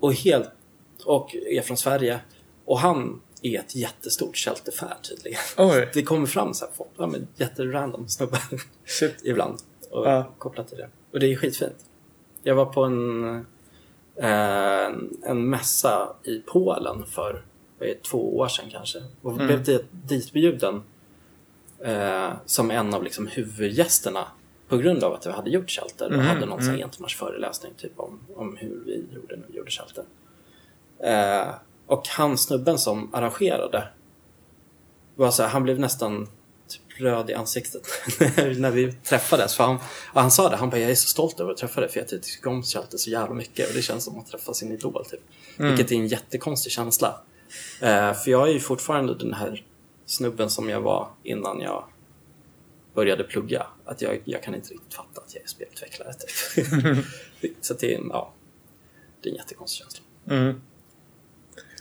och, 0.00 0.14
helt, 0.14 0.50
och 1.04 1.34
är 1.34 1.60
från 1.62 1.76
Sverige 1.76 2.20
och 2.64 2.78
han 2.78 3.20
är 3.42 3.58
ett 3.60 3.74
jättestort 3.74 4.36
Shelter-fan 4.36 4.96
tydligen. 5.02 5.38
Oj. 5.56 5.88
Det 5.94 6.02
kommer 6.02 6.26
fram 6.26 6.54
så 6.54 6.64
här 6.64 6.72
folk, 6.76 6.90
ja, 6.96 7.06
men 7.06 7.28
jätterandom 7.36 8.08
snubbar 8.08 8.40
ibland 9.24 9.58
och 9.90 10.06
Ja. 10.06 10.32
kopplat 10.38 10.68
till 10.68 10.76
det. 10.78 10.88
Och 11.12 11.20
det 11.20 11.26
är 11.32 11.36
skitfint. 11.36 11.84
Jag 12.42 12.54
var 12.54 12.66
på 12.66 12.84
en, 12.84 13.34
eh, 14.16 14.86
en 15.30 15.48
mässa 15.50 16.16
i 16.24 16.38
Polen 16.38 17.06
för 17.06 17.44
två 18.10 18.38
år 18.38 18.48
sedan 18.48 18.64
kanske 18.70 19.02
och 19.22 19.32
Mm. 19.32 19.46
blev 19.46 19.64
dit, 19.64 19.84
ditbjuden 19.92 20.82
eh, 21.84 22.32
som 22.46 22.70
en 22.70 22.94
av 22.94 23.04
liksom 23.04 23.26
huvudgästerna 23.26 24.26
på 24.68 24.76
grund 24.76 25.04
av 25.04 25.14
att 25.14 25.24
jag 25.24 25.32
hade 25.32 25.50
gjort 25.50 25.70
Shelter 25.70 26.06
och 26.06 26.14
Mm, 26.14 26.26
hade 26.26 26.46
någon 26.46 26.60
mm. 26.60 26.74
mm. 26.74 26.82
entimmars 26.82 27.16
föreläsning 27.16 27.72
typ 27.76 27.92
om, 27.96 28.20
om 28.34 28.56
hur 28.56 28.82
vi 28.86 29.06
gjorde 29.14 29.38
vi 29.48 29.56
gjorde 29.56 29.70
Shelter. 29.70 30.04
Eh, 31.02 31.54
och 31.86 32.08
han 32.08 32.38
snubben 32.38 32.78
som 32.78 33.14
arrangerade 33.14 33.88
var 35.14 35.30
så 35.30 35.42
här, 35.42 35.50
han 35.50 35.62
blev 35.62 35.78
nästan 35.78 36.28
typ 36.68 37.00
röd 37.00 37.30
i 37.30 37.34
ansiktet 37.34 37.82
när 38.58 38.70
vi 38.70 38.92
träffades. 38.92 39.54
För 39.54 39.64
han, 39.64 39.78
han 40.14 40.30
sa 40.30 40.48
det, 40.48 40.56
han 40.56 40.70
bara 40.70 40.78
jag 40.78 40.90
är 40.90 40.94
så 40.94 41.08
stolt 41.08 41.40
över 41.40 41.50
att 41.50 41.56
träffa 41.56 41.80
dig 41.80 41.90
för 41.90 42.00
jag 42.00 42.08
tycker 42.08 42.50
om 42.50 42.62
Shelter 42.62 42.98
så 42.98 43.10
jävla 43.10 43.34
mycket 43.34 43.68
och 43.68 43.74
det 43.74 43.82
känns 43.82 44.04
som 44.04 44.18
att 44.18 44.26
träffa 44.26 44.54
sin 44.54 44.72
idol. 44.72 45.04
Typ. 45.04 45.20
Vilket 45.56 45.92
är 45.92 45.96
en 45.96 46.06
jättekonstig 46.06 46.72
känsla. 46.72 47.20
Eh, 47.80 48.12
för 48.12 48.30
jag 48.30 48.48
är 48.48 48.52
ju 48.52 48.60
fortfarande 48.60 49.14
den 49.14 49.34
här 49.34 49.64
snubben 50.10 50.50
som 50.50 50.68
jag 50.68 50.80
var 50.80 51.08
innan 51.22 51.60
jag 51.60 51.84
började 52.94 53.24
plugga. 53.24 53.66
Att 53.84 54.02
jag, 54.02 54.20
jag 54.24 54.42
kan 54.42 54.54
inte 54.54 54.72
riktigt 54.74 54.94
fatta 54.94 55.20
att 55.20 55.34
jag 55.34 55.44
är 55.44 55.48
spelutvecklare. 55.48 56.12
Typ. 56.12 57.56
så 57.60 57.74
det 57.74 57.94
är, 57.94 57.98
en- 57.98 58.10
ja, 58.12 58.32
det 59.22 59.28
är 59.28 59.30
en 59.32 59.36
jättekonstig 59.36 59.82
känsla. 59.84 60.04
Mm. 60.30 60.60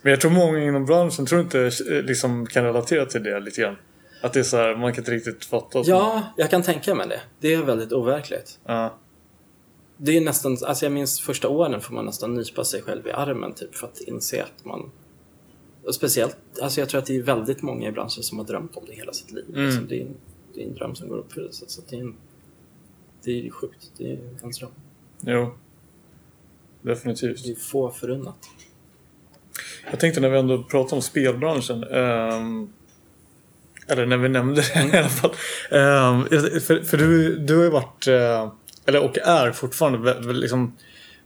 Men 0.02 0.12
jag 0.12 0.22
tror 0.22 0.32
många 0.32 0.60
inom 0.60 0.86
branschen 0.86 1.26
tror 1.26 1.42
inte 1.42 1.60
eh, 1.90 2.04
liksom 2.04 2.46
kan 2.48 2.64
relatera 2.64 3.06
till 3.06 3.24
det 3.24 3.40
lite 3.40 3.62
grann. 3.62 3.76
Att 4.22 4.34
det 4.34 4.40
är 4.40 4.44
så 4.44 4.58
här, 4.58 4.76
man 4.76 4.94
kan 4.94 5.02
inte 5.02 5.12
riktigt 5.12 5.46
fatta. 5.46 5.82
Ja, 5.86 6.34
jag 6.38 6.50
kan 6.50 6.64
tänka 6.64 6.96
mig 6.96 7.08
det. 7.08 7.22
Det 7.40 7.54
är 7.54 7.64
väldigt 7.64 7.92
overkligt. 7.92 8.60
Ja. 8.66 8.98
Det 9.98 10.18
är 10.18 10.22
nästan, 10.22 10.58
alltså 10.66 10.86
jag 10.86 10.92
minns 10.92 11.22
första 11.22 11.50
åren 11.50 11.82
får 11.82 11.94
man 11.94 12.06
nästan 12.06 12.34
nypa 12.34 12.64
sig 12.64 12.82
själv 12.82 13.08
i 13.08 13.12
armen 13.12 13.54
typ 13.54 13.76
för 13.76 13.88
att 13.88 14.02
inse 14.02 14.44
att 14.44 14.66
man 14.66 14.92
och 15.84 15.96
speciellt, 15.96 16.38
alltså 16.62 16.80
jag 16.80 16.90
tror 16.90 17.00
att 17.00 17.06
det 17.06 17.16
är 17.16 17.22
väldigt 17.22 17.62
många 17.62 17.88
i 17.88 17.92
branschen 17.92 18.24
som 18.24 18.38
har 18.38 18.46
drömt 18.46 18.78
om 18.78 18.84
det 18.88 18.94
hela 18.94 19.14
sitt 19.14 19.32
liv. 19.32 19.46
Mm. 19.50 19.66
Liksom, 19.66 19.88
det, 19.88 20.02
är 20.02 20.02
en, 20.02 20.16
det 20.54 20.64
är 20.64 20.68
en 20.68 20.74
dröm 20.74 20.96
som 20.96 21.10
går 21.10 21.18
i 21.18 21.22
uppfyllelse. 21.22 21.66
Så 21.68 21.82
det 21.90 21.96
är 21.96 22.00
en, 22.00 22.16
det 23.24 23.32
är 23.32 23.44
ju 23.44 23.52
sjukt. 23.52 23.92
Det 23.98 24.12
är 24.12 24.20
ens 24.42 24.60
dröm. 24.60 24.72
Jo. 25.22 25.54
Definitivt. 26.82 27.44
Det 27.44 27.52
är 27.52 27.56
få 27.56 27.92
förunnat. 27.92 28.50
Jag 29.92 30.00
tänkte 30.00 30.22
när 30.22 30.30
vi 30.30 30.40
ändå 30.40 30.64
pratar 30.64 30.96
om 30.96 31.02
spelbranschen. 31.02 31.84
ehm, 31.84 32.74
eller 33.88 34.06
när 34.06 34.18
vi 34.18 34.30
nämnde 34.30 34.62
det 34.74 34.96
i 34.96 34.98
alla 34.98 35.10
fall. 35.10 35.32
Ehm, 35.72 36.26
för 36.62 36.84
för 36.84 36.98
du, 36.98 37.38
du 37.38 37.56
har 37.56 37.64
ju 37.64 37.70
varit, 37.70 38.08
eh, 38.08 38.52
eller 38.86 39.04
och 39.04 39.18
är 39.18 39.52
fortfarande 39.52 40.34
liksom 40.34 40.78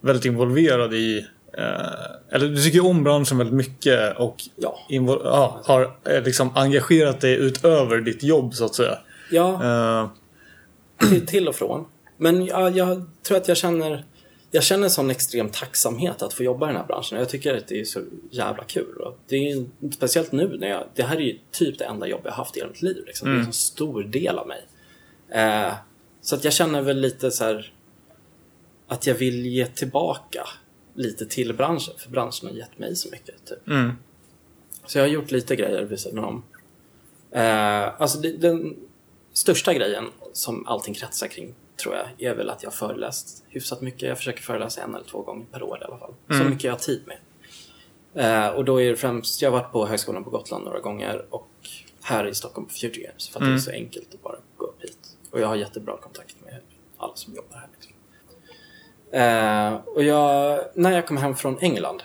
väldigt 0.01 0.26
involverad 0.26 0.93
i 0.93 1.28
eh, 1.58 2.36
eller 2.36 2.47
du 2.47 2.64
tycker 2.64 2.86
om 2.86 3.04
branschen 3.04 3.38
väldigt 3.38 3.56
mycket 3.56 4.18
och 4.18 4.43
Ja. 4.56 4.80
ja, 4.88 5.62
har 5.66 5.97
eh, 6.04 6.24
liksom 6.24 6.51
engagerat 6.56 7.22
dig 7.22 7.36
utöver 7.36 7.97
ditt 7.97 8.24
jobb 8.24 8.54
så 8.54 8.66
att 8.66 8.76
säga. 8.76 8.97
Ja, 9.32 9.64
Eh, 9.64 10.10
till, 11.10 11.26
till 11.26 11.47
och 11.47 11.56
från. 11.56 11.86
Men 12.18 12.45
jag, 12.45 12.78
jag 12.78 13.06
tror 13.24 13.38
att 13.38 13.47
jag 13.47 13.58
känner 13.58 14.06
jag 14.56 14.64
känner 14.64 14.84
en 14.84 14.89
sån 14.89 15.10
extrem 15.10 15.49
tacksamhet 15.49 16.22
att 16.22 16.34
få 16.34 16.43
jobba 16.43 16.66
i 16.66 16.68
den 16.68 16.82
här 16.82 16.88
branschen. 16.88 17.20
Jag 17.20 17.30
tycker 17.30 17.58
att 17.58 17.68
det 17.68 17.80
är 17.80 17.86
så 17.86 18.01
jävla 18.32 18.64
kul. 18.64 18.97
Och 18.97 19.18
det 19.28 19.36
är 19.36 19.56
ju, 19.56 19.66
speciellt 19.91 20.32
nu 20.32 20.58
när 20.60 20.68
jag, 20.70 20.84
det 20.95 21.04
här 21.04 21.16
är 21.16 21.22
ju 21.22 21.38
typ 21.51 21.80
det 21.80 21.86
enda 21.86 22.08
jobb 22.08 22.22
jag 22.24 22.32
haft 22.32 22.58
i 22.58 22.60
hela 22.60 22.72
mitt 22.72 22.82
liv. 22.82 23.04
Liksom. 23.06 23.30
Det 23.30 23.36
är 23.36 23.39
en 23.39 23.45
så 23.45 23.51
stor 23.51 24.04
del 24.04 24.38
av 24.38 24.47
mig. 24.47 24.62
Eh, 25.30 25.74
så 26.22 26.36
att 26.36 26.43
jag 26.43 26.54
känner 26.54 26.82
väl 26.82 26.99
lite 26.99 27.32
så 27.32 27.43
här 27.43 27.74
att 28.88 29.08
jag 29.08 29.16
vill 29.16 29.45
ge 29.45 29.66
tillbaka 29.66 30.47
lite 30.93 31.25
till 31.25 31.53
branschen. 31.53 31.93
För 31.97 32.09
branschen 32.09 32.49
har 32.49 32.55
gett 32.55 32.79
mig 32.79 32.95
så 32.95 33.09
mycket. 33.11 33.45
Typ. 33.45 33.67
mm, 33.67 33.91
Så 34.85 34.97
jag 34.97 35.03
har 35.03 35.09
gjort 35.09 35.31
lite 35.31 35.55
grejer 35.55 35.83
vid 35.83 35.99
sidan 35.99 36.23
om. 36.23 36.43
Eh, 37.31 38.01
alltså 38.01 38.17
det, 38.19 38.37
den 38.37 38.75
största 39.33 39.73
grejen 39.73 40.05
som 40.33 40.67
allting 40.67 40.93
kretsar 40.93 41.27
kring 41.27 41.55
tror 41.83 41.95
jag 41.95 42.29
är 42.31 42.35
väl 42.35 42.49
att 42.49 42.63
jag 42.63 42.69
har 42.69 42.75
föreläst 42.75 43.43
hyfsat 43.47 43.81
mycket. 43.81 44.01
Jag 44.01 44.17
försöker 44.17 44.41
föreläsa 44.43 44.81
en 44.81 44.95
eller 44.95 45.05
två 45.05 45.21
gånger 45.21 45.45
per 45.51 45.63
år 45.63 45.79
i 45.81 45.83
alla 45.83 45.97
fall. 45.97 46.13
Så 46.27 46.43
mycket 46.43 46.63
jag 46.63 46.71
har 46.71 46.79
tid 46.79 47.01
med. 47.07 47.17
Eh, 48.15 48.47
och 48.55 48.65
då 48.65 48.81
är 48.81 48.89
det 48.89 48.95
främst, 48.95 49.41
jag 49.41 49.51
har 49.51 49.59
varit 49.59 49.71
på 49.71 49.85
Högskolan 49.85 50.23
på 50.23 50.29
Gotland 50.29 50.65
några 50.65 50.79
gånger 50.79 51.25
och 51.29 51.49
här 52.01 52.27
i 52.27 52.35
Stockholm 52.35 52.67
på 52.67 52.73
Future 52.73 53.03
Games 53.03 53.29
för 53.29 53.39
att 53.39 53.45
det 53.45 53.53
är 53.53 53.57
så 53.57 53.71
enkelt 53.71 54.13
att 54.13 54.23
bara 54.23 54.35
gå 54.57 54.65
upp 54.65 54.83
hit. 54.83 55.17
Och 55.31 55.39
jag 55.39 55.47
har 55.47 55.55
jättebra 55.55 55.97
kontakt 55.97 56.35
med 56.45 56.59
alla 56.97 57.15
som 57.15 57.35
jobbar 57.35 57.57
här. 57.57 57.67
Liksom. 57.73 57.92
Eh, 59.14 59.74
och 59.95 60.03
jag, 60.03 60.59
när 60.74 60.91
jag 60.91 61.07
kom 61.07 61.18
hem 61.18 61.36
från 61.36 61.57
England 61.59 62.03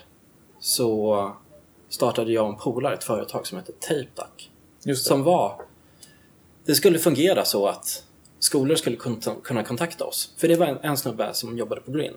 så 0.58 1.32
startade 1.88 2.32
jag 2.32 2.44
och 2.44 2.50
en 2.50 2.56
polare 2.56 2.94
ett 2.94 3.04
företag 3.04 3.46
som 3.46 3.58
heter 3.58 3.72
TapeDuck. 3.72 4.50
Som 4.96 5.22
var... 5.22 5.62
Det 6.64 6.74
skulle 6.74 6.98
fungera 6.98 7.44
så 7.44 7.66
att 7.66 8.04
skolor 8.38 8.76
skulle 8.76 8.96
kun- 8.96 9.40
kunna 9.42 9.64
kontakta 9.64 10.04
oss. 10.04 10.34
För 10.38 10.48
det 10.48 10.56
var 10.56 10.66
en, 10.66 10.78
en 10.82 10.96
snubbe 10.96 11.34
som 11.34 11.58
jobbade 11.58 11.80
på 11.80 11.90
Green. 11.90 12.14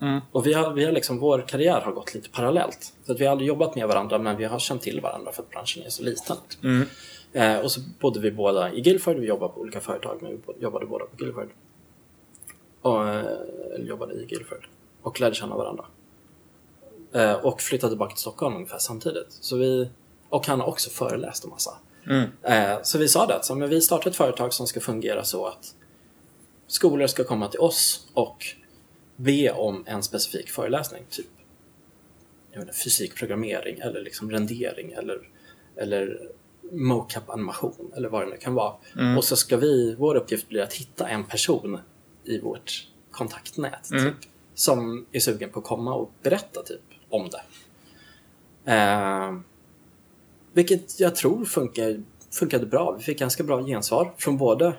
Mm. 0.00 0.20
Och 0.32 0.46
vi 0.46 0.52
har, 0.52 0.72
vi 0.72 0.84
har 0.84 0.92
liksom, 0.92 1.18
vår 1.18 1.44
karriär 1.48 1.80
har 1.80 1.92
gått 1.92 2.14
lite 2.14 2.30
parallellt. 2.30 2.92
Så 3.06 3.12
att 3.12 3.20
vi 3.20 3.24
har 3.24 3.32
aldrig 3.32 3.48
jobbat 3.48 3.74
med 3.74 3.88
varandra 3.88 4.18
men 4.18 4.36
vi 4.36 4.44
har 4.44 4.58
känt 4.58 4.82
till 4.82 5.00
varandra 5.00 5.32
för 5.32 5.42
att 5.42 5.50
branschen 5.50 5.82
är 5.82 5.90
så 5.90 6.02
liten. 6.02 6.36
Mm. 6.62 6.86
Eh, 7.32 7.58
och 7.58 7.70
så 7.70 7.80
bodde 8.00 8.20
vi 8.20 8.30
båda 8.30 8.72
i 8.72 8.80
Guildford, 8.80 9.16
vi 9.16 9.26
jobbade 9.26 9.52
på 9.52 9.60
olika 9.60 9.80
företag 9.80 10.18
men 10.22 10.30
vi 10.30 10.62
jobbade 10.62 10.86
båda 10.86 11.04
på 11.04 11.16
Guildford. 11.16 11.50
Och, 12.84 13.08
eh, 13.08 13.24
eller 13.74 13.86
jobbade 13.86 14.14
i 14.14 14.26
Guildford. 14.26 14.68
Och 15.02 15.20
lärde 15.20 15.34
känna 15.34 15.56
varandra. 15.56 15.84
Eh, 17.12 17.32
och 17.32 17.60
flyttade 17.60 17.90
tillbaka 17.90 18.10
till 18.10 18.20
Stockholm 18.20 18.56
ungefär 18.56 18.78
samtidigt. 18.78 19.26
Så 19.28 19.56
vi, 19.56 19.88
och 20.28 20.46
han 20.46 20.60
har 20.60 20.66
också 20.66 20.90
föreläst 20.90 21.44
en 21.44 21.50
massa. 21.50 21.78
Mm. 22.06 22.30
Eh, 22.42 22.82
så 22.82 22.98
vi 22.98 23.08
sa 23.08 23.26
det 23.26 23.36
att 23.36 23.44
så, 23.44 23.54
men 23.54 23.68
vi 23.68 23.80
startar 23.80 24.10
ett 24.10 24.16
företag 24.16 24.52
som 24.52 24.66
ska 24.66 24.80
fungera 24.80 25.24
så 25.24 25.46
att 25.46 25.74
skolor 26.66 27.06
ska 27.06 27.24
komma 27.24 27.48
till 27.48 27.60
oss 27.60 28.08
och 28.14 28.44
be 29.16 29.50
om 29.50 29.84
en 29.86 30.02
specifik 30.02 30.50
föreläsning. 30.50 31.04
Typ 31.10 31.26
inte, 32.56 32.72
fysikprogrammering 32.72 33.78
eller 33.78 34.02
liksom 34.02 34.30
rendering 34.30 34.92
eller, 34.92 35.28
eller 35.76 36.30
mocap-animation 36.72 37.92
eller 37.96 38.08
vad 38.08 38.22
det 38.22 38.30
nu 38.30 38.36
kan 38.36 38.54
vara. 38.54 38.74
Mm. 38.98 39.18
Och 39.18 39.24
så 39.24 39.36
ska 39.36 39.56
vi, 39.56 39.94
vår 39.98 40.14
uppgift 40.14 40.48
blir 40.48 40.62
att 40.62 40.72
hitta 40.72 41.08
en 41.08 41.24
person 41.24 41.78
i 42.24 42.40
vårt 42.40 42.88
kontaktnät 43.10 43.90
Mm. 43.90 44.04
typ, 44.04 44.30
som 44.54 45.06
är 45.12 45.20
sugen 45.20 45.50
på 45.50 45.58
att 45.58 45.64
komma 45.64 45.94
och 45.94 46.10
berätta 46.22 46.62
typ, 46.62 46.80
om 47.10 47.28
det. 47.30 47.42
Eh, 48.72 49.38
vilket 50.52 51.00
jag 51.00 51.16
tror 51.16 51.44
funkar, 51.44 52.02
funkade 52.30 52.66
bra. 52.66 52.94
Vi 52.98 53.02
fick 53.04 53.18
ganska 53.18 53.42
bra 53.44 53.62
gensvar 53.64 54.12
från 54.18 54.38
både 54.38 54.74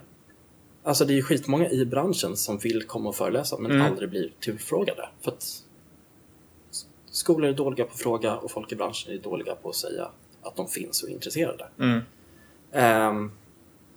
Alltså 0.83 1.05
det 1.05 1.13
är 1.13 1.15
ju 1.15 1.21
skitmånga 1.23 1.69
i 1.69 1.85
branschen 1.85 2.35
som 2.37 2.57
vill 2.57 2.83
komma 2.83 3.09
och 3.09 3.15
föreläsa 3.15 3.57
men 3.59 3.71
Mm. 3.71 3.85
aldrig 3.85 4.09
blir 4.09 4.31
tillfrågade. 4.39 5.09
För 5.21 5.31
att 5.31 5.63
skolor 7.11 7.49
är 7.49 7.53
dåliga 7.53 7.85
på 7.85 7.91
att 7.93 7.99
fråga 7.99 8.35
och 8.37 8.51
folk 8.51 8.71
i 8.71 8.75
branschen 8.75 9.13
är 9.13 9.17
dåliga 9.17 9.55
på 9.55 9.69
att 9.69 9.75
säga 9.75 10.09
att 10.41 10.55
de 10.55 10.67
finns 10.67 11.03
och 11.03 11.09
är 11.09 11.13
intresserade. 11.13 11.67
Mm. 11.79 12.01
Ehm, 12.71 13.31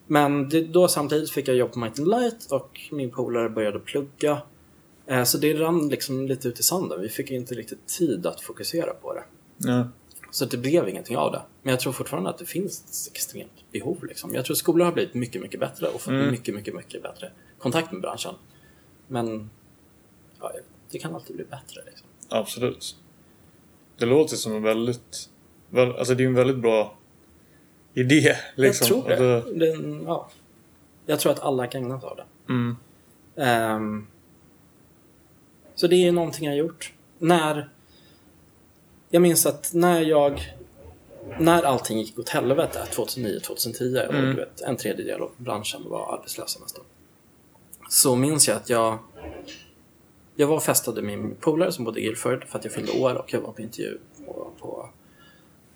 men 0.08 0.50
då 0.72 0.88
samtidigt 0.88 1.30
fick 1.30 1.48
jag 1.48 1.56
jobb 1.56 1.72
på 1.72 1.78
Might 1.78 1.98
and 1.98 2.08
Light 2.08 2.52
och 2.52 2.80
min 2.92 3.10
polare 3.10 3.48
började 3.48 3.78
plugga. 3.78 4.42
Eh, 5.06 5.24
så 5.24 5.38
det 5.38 5.54
rann 5.54 5.88
liksom 5.88 6.26
lite 6.26 6.48
ut 6.48 6.60
i 6.60 6.62
sanden. 6.62 7.00
Vi 7.00 7.08
fick 7.08 7.30
inte 7.30 7.54
riktigt 7.54 7.86
tid 7.86 8.26
att 8.26 8.40
fokusera 8.40 8.94
på 8.94 9.14
det. 9.14 9.24
Ja. 9.56 9.88
Så 10.30 10.44
det 10.44 10.56
blev 10.56 10.88
ingenting 10.88 11.16
av 11.16 11.32
det. 11.32 11.42
Men 11.62 11.70
jag 11.70 11.80
tror 11.80 11.92
fortfarande 11.92 12.30
att 12.30 12.38
det 12.38 12.46
finns 12.46 13.10
extremt 13.14 13.64
behov. 13.72 14.04
Liksom. 14.04 14.34
Jag 14.34 14.44
tror 14.44 14.54
skolor 14.54 14.84
har 14.84 14.92
blivit 14.92 15.14
mycket, 15.14 15.42
mycket 15.42 15.60
bättre 15.60 15.86
och 15.86 16.00
fått 16.00 16.12
Mm. 16.12 16.30
mycket, 16.30 16.54
mycket, 16.54 16.74
mycket 16.74 17.02
bättre 17.02 17.30
kontakt 17.58 17.92
med 17.92 18.00
branschen. 18.00 18.34
Men 19.06 19.50
ja, 20.40 20.52
det 20.90 20.98
kan 20.98 21.14
alltid 21.14 21.36
bli 21.36 21.44
bättre. 21.44 21.82
Liksom. 21.86 22.06
Absolut. 22.28 22.96
Det 23.98 24.06
låter 24.06 24.36
som 24.36 24.52
en 24.56 24.62
väldigt... 24.62 25.28
Väl, 25.70 25.92
alltså 25.96 26.14
det 26.14 26.22
är 26.22 26.26
en 26.26 26.34
väldigt 26.34 26.58
bra 26.58 26.97
idé. 27.94 28.36
Liksom. 28.54 29.02
Jag 29.06 29.18
tror 29.18 29.26
det. 29.26 29.42
Och 29.42 29.58
Den, 29.58 30.04
ja. 30.06 30.28
Jag 31.06 31.20
tror 31.20 31.32
att 31.32 31.40
alla 31.40 31.66
gagnas 31.66 32.04
av 32.04 32.16
det. 32.16 32.24
Mm. 32.52 32.76
Ehm, 33.36 34.06
så 35.74 35.86
det 35.86 35.96
är 35.96 36.12
någonting 36.12 36.46
jag 36.46 36.56
gjort. 36.56 36.92
När... 37.18 37.68
Jag 39.10 39.22
minns 39.22 39.46
att 39.46 39.70
när 39.74 40.00
jag... 40.00 40.54
När 41.38 41.62
allting 41.62 41.98
gick 41.98 42.18
åt 42.18 42.28
helvete 42.28 42.84
2009-2010 42.92 44.06
och 44.06 44.14
Mm. 44.14 44.30
du 44.30 44.36
vet, 44.36 44.60
en 44.60 44.76
tredjedel 44.76 45.20
av 45.20 45.30
branschen 45.36 45.82
var 45.88 46.14
arbetslösa 46.14 46.60
nästan. 46.60 46.84
Så 47.88 48.16
minns 48.16 48.48
jag 48.48 48.56
att 48.56 48.70
jag... 48.70 48.98
Jag 50.36 50.46
var 50.46 50.56
och 50.56 50.62
festade 50.62 51.02
med 51.02 51.18
min 51.18 51.34
polare 51.40 51.72
som 51.72 51.84
bodde 51.84 52.00
i 52.00 52.02
Guildford 52.02 52.44
för 52.44 52.58
att 52.58 52.64
jag 52.64 52.74
fyllde 52.74 52.92
år 52.92 53.14
och 53.14 53.32
jag 53.32 53.40
var 53.40 53.52
på 53.52 53.62
intervju 53.62 53.98
på, 54.26 54.50
på, 54.60 54.90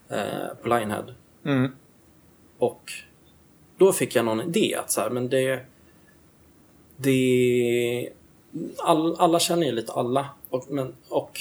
eh, 0.09 0.55
på 0.63 0.69
Lionhead. 0.69 1.05
Mm. 1.45 1.73
Och 2.63 2.93
då 3.79 3.93
fick 3.93 4.15
jag 4.17 4.25
någon 4.25 4.41
idé 4.41 4.75
att 4.75 4.91
så 4.91 5.01
här, 5.01 5.11
men 5.11 5.29
det... 5.29 5.67
det 6.97 8.13
all, 8.79 9.17
alla 9.19 9.39
känner 9.41 9.67
ju 9.67 9.73
lite 9.73 9.93
alla. 9.93 10.29
Och, 10.51 10.67
men, 10.71 10.95
och 11.09 11.41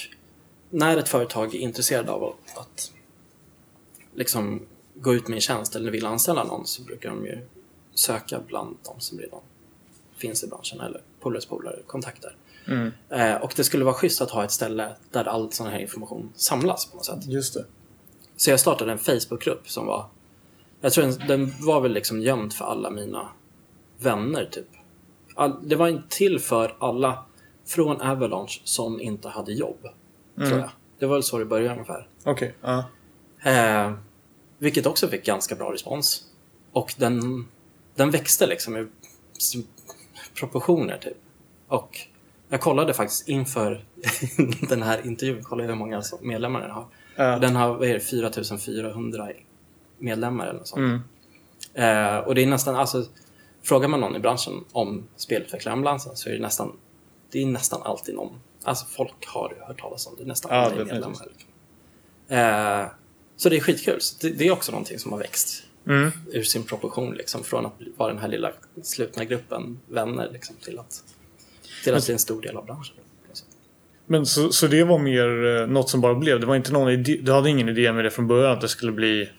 när 0.70 0.98
ett 0.98 1.10
företag 1.10 1.56
är 1.56 1.60
intresserad 1.60 2.10
av 2.10 2.24
att, 2.24 2.58
att 2.58 2.92
liksom 4.14 4.62
gå 4.94 5.14
ut 5.14 5.28
med 5.28 5.36
en 5.36 5.42
tjänst 5.42 5.76
eller 5.76 5.92
vill 5.92 6.06
anställa 6.06 6.44
någon 6.44 6.66
så 6.68 6.82
brukar 6.82 7.10
de 7.10 7.26
ju 7.26 7.40
söka 7.94 8.40
bland 8.48 8.78
de 8.84 9.00
som 9.00 9.20
redan 9.20 9.40
finns 10.18 10.44
i 10.44 10.48
branschen 10.48 10.80
eller 10.80 11.02
polares 11.20 11.46
polare, 11.46 11.80
kontakter. 11.88 12.36
Mm. 12.68 12.92
Eh, 13.10 13.36
och 13.36 13.54
det 13.56 13.64
skulle 13.64 13.84
vara 13.84 13.96
schysst 13.96 14.22
att 14.22 14.32
ha 14.32 14.44
ett 14.44 14.52
ställe 14.52 14.96
där 15.12 15.26
all 15.26 15.52
sån 15.52 15.68
här 15.68 15.80
information 15.80 16.32
samlas 16.36 16.86
på 16.86 16.96
något 16.96 17.06
sätt. 17.06 17.26
Just 17.26 17.54
det. 17.54 17.66
Så 18.38 18.50
jag 18.50 18.60
startade 18.60 18.92
en 18.92 19.00
Facebookgrupp 19.00 19.70
som 19.70 19.86
var... 19.86 20.06
Jag 20.82 20.94
tror 20.94 21.04
den, 21.06 21.28
den 21.28 21.54
var 21.60 21.82
väl 21.82 21.92
liksom 21.92 22.22
gömd 22.22 22.54
för 22.54 22.66
alla 22.66 22.90
mina 22.90 23.30
vänner 24.00 24.46
typ. 24.46 24.68
All, 25.36 25.70
det 25.70 25.76
var 25.76 25.88
inte 25.88 26.18
till 26.18 26.40
för 26.40 26.76
alla 26.80 27.26
från 27.66 28.02
Avalanche 28.02 28.62
som 28.64 29.02
inte 29.02 29.30
hade 29.30 29.54
jobb. 29.54 29.88
Tror 30.36 30.60
jag. 30.60 30.70
Det 31.00 31.06
var 31.06 31.16
väl 31.16 31.24
så 31.24 31.38
det 31.38 31.46
började 31.46 31.74
ungefär. 31.74 32.08
Okej. 32.24 32.56
ja. 32.62 32.86
Eh, 33.52 33.94
vilket 34.58 34.86
också 34.86 35.08
fick 35.08 35.26
ganska 35.26 35.56
bra 35.56 35.74
respons. 35.74 36.24
Och 36.72 36.94
den, 36.98 37.48
den 37.96 38.12
växte 38.12 38.48
liksom 38.48 38.78
i 38.78 38.88
proportioner 40.40 40.98
typ. 40.98 41.18
Och 41.68 42.00
jag 42.50 42.62
kollade 42.62 42.94
faktiskt 42.94 43.28
inför 43.28 43.86
den 44.70 44.82
här 44.82 45.08
intervjun, 45.08 45.44
kollade 45.44 45.70
hur 45.70 45.76
många 45.76 46.04
medlemmar 46.22 46.62
den 46.62 46.72
har. 46.72 46.86
Och 47.36 47.42
Den 47.42 47.56
har 47.56 47.74
vad 47.74 47.88
är 47.88 47.94
det, 47.94 48.00
4400 48.00 49.30
medlemmar 50.02 50.48
eller 50.48 50.60
något 50.60 50.68
sånt. 50.68 50.80
Mm. 50.80 51.02
Eh, 52.14 52.18
och 52.18 52.36
det 52.36 52.44
är 52.44 52.48
nästan, 52.48 52.76
alltså, 52.76 53.06
frågar 53.64 53.88
man 53.88 54.00
någon 54.00 54.16
i 54.16 54.20
branschen 54.20 54.64
om 54.72 55.04
spelutvecklarambulansen 55.16 56.16
så 56.16 56.30
är 56.30 56.34
det 56.34 56.40
nästan, 56.40 56.72
det 57.32 57.42
är 57.42 57.46
nästan 57.46 57.82
alltid 57.84 58.16
någon, 58.16 58.40
alltså 58.64 58.86
folk 58.86 59.26
har 59.28 59.54
hört 59.68 59.82
talas 59.82 60.08
om 60.08 60.14
det, 60.20 60.26
nästan 60.26 60.52
Ja, 60.56 60.58
alla 60.58 60.76
är 60.76 60.86
definitivt. 60.86 61.22
medlemmar. 62.28 62.82
Eh, 62.84 62.88
så 63.38 63.50
det 63.50 63.56
är 63.58 63.60
skitkul. 63.62 64.02
Så 64.02 64.16
det, 64.22 64.30
det 64.34 64.48
är 64.48 64.52
också 64.52 64.72
någonting 64.72 65.00
som 65.00 65.12
har 65.12 65.20
växt 65.20 65.64
Mm. 65.88 66.12
ur 66.32 66.44
sin 66.44 66.64
proportion, 66.64 67.14
liksom, 67.14 67.44
från 67.44 67.66
att 67.66 67.74
vara 67.98 68.10
den 68.14 68.22
här 68.22 68.28
lilla 68.28 68.52
slutna 68.84 69.26
gruppen 69.26 69.80
vänner 69.88 70.30
liksom, 70.34 70.56
till 70.64 70.80
att, 70.80 71.04
till 71.84 71.94
att 71.96 72.06
bli 72.06 72.14
en 72.14 72.20
stor 72.20 72.42
del 72.42 72.58
av 72.58 72.66
branschen. 72.66 72.96
Men 74.06 74.26
så, 74.26 74.52
så 74.52 74.68
det 74.68 74.84
var 74.84 75.00
mer 75.00 75.46
eh, 75.62 75.68
något 75.68 75.90
som 75.90 76.02
bara 76.02 76.16
blev? 76.16 76.40
Det 76.40 76.46
var 76.46 76.56
inte 76.56 76.72
någon 76.74 76.92
idé, 76.92 77.20
du 77.22 77.32
hade 77.32 77.50
ingen 77.50 77.70
idé 77.70 77.92
med 77.94 78.04
det 78.06 78.12
från 78.12 78.28
början 78.28 78.52
att 78.52 78.62
det 78.62 78.68
skulle 78.68 78.92
bli 78.92 79.30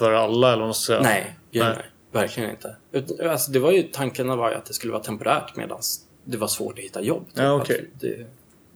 för 0.00 0.12
alla 0.12 0.52
eller 0.52 0.66
något 0.66 0.76
sånt? 0.76 1.02
Nej, 1.02 1.36
gud, 1.50 1.62
Nej. 1.62 1.72
nej. 1.76 1.86
Verkligen 2.12 2.50
inte. 2.50 2.76
Ut- 2.92 3.20
Alltså, 3.20 3.50
det 3.50 3.58
var 3.58 3.70
ju, 3.72 3.82
tanken 3.82 4.28
var 4.28 4.50
ju 4.50 4.56
att 4.56 4.64
det 4.64 4.74
skulle 4.74 4.92
vara 4.92 5.02
temporärt 5.02 5.56
medan 5.56 5.80
det 6.24 6.36
var 6.36 6.46
svårt 6.48 6.78
att 6.78 6.84
hitta 6.84 7.02
jobb. 7.02 7.26
typ. 7.26 7.36
Ja. 7.38 7.60
Att 7.62 7.70
det, 8.00 8.26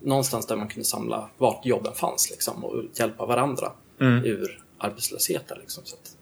någonstans 0.03 0.47
där 0.47 0.57
man 0.57 0.69
kunde 0.69 0.85
samla 0.85 1.29
vart 1.39 1.67
jobben 1.67 1.95
fanns 1.95 2.31
liksom, 2.31 2.65
och 2.65 2.83
hjälpa 2.95 3.27
varandra 3.27 3.73
Mm. 4.01 4.25
ur 4.25 4.63
arbetslösheten. 4.79 5.59
Liksom, 5.61 5.85
så 5.85 5.97
att 5.97 6.17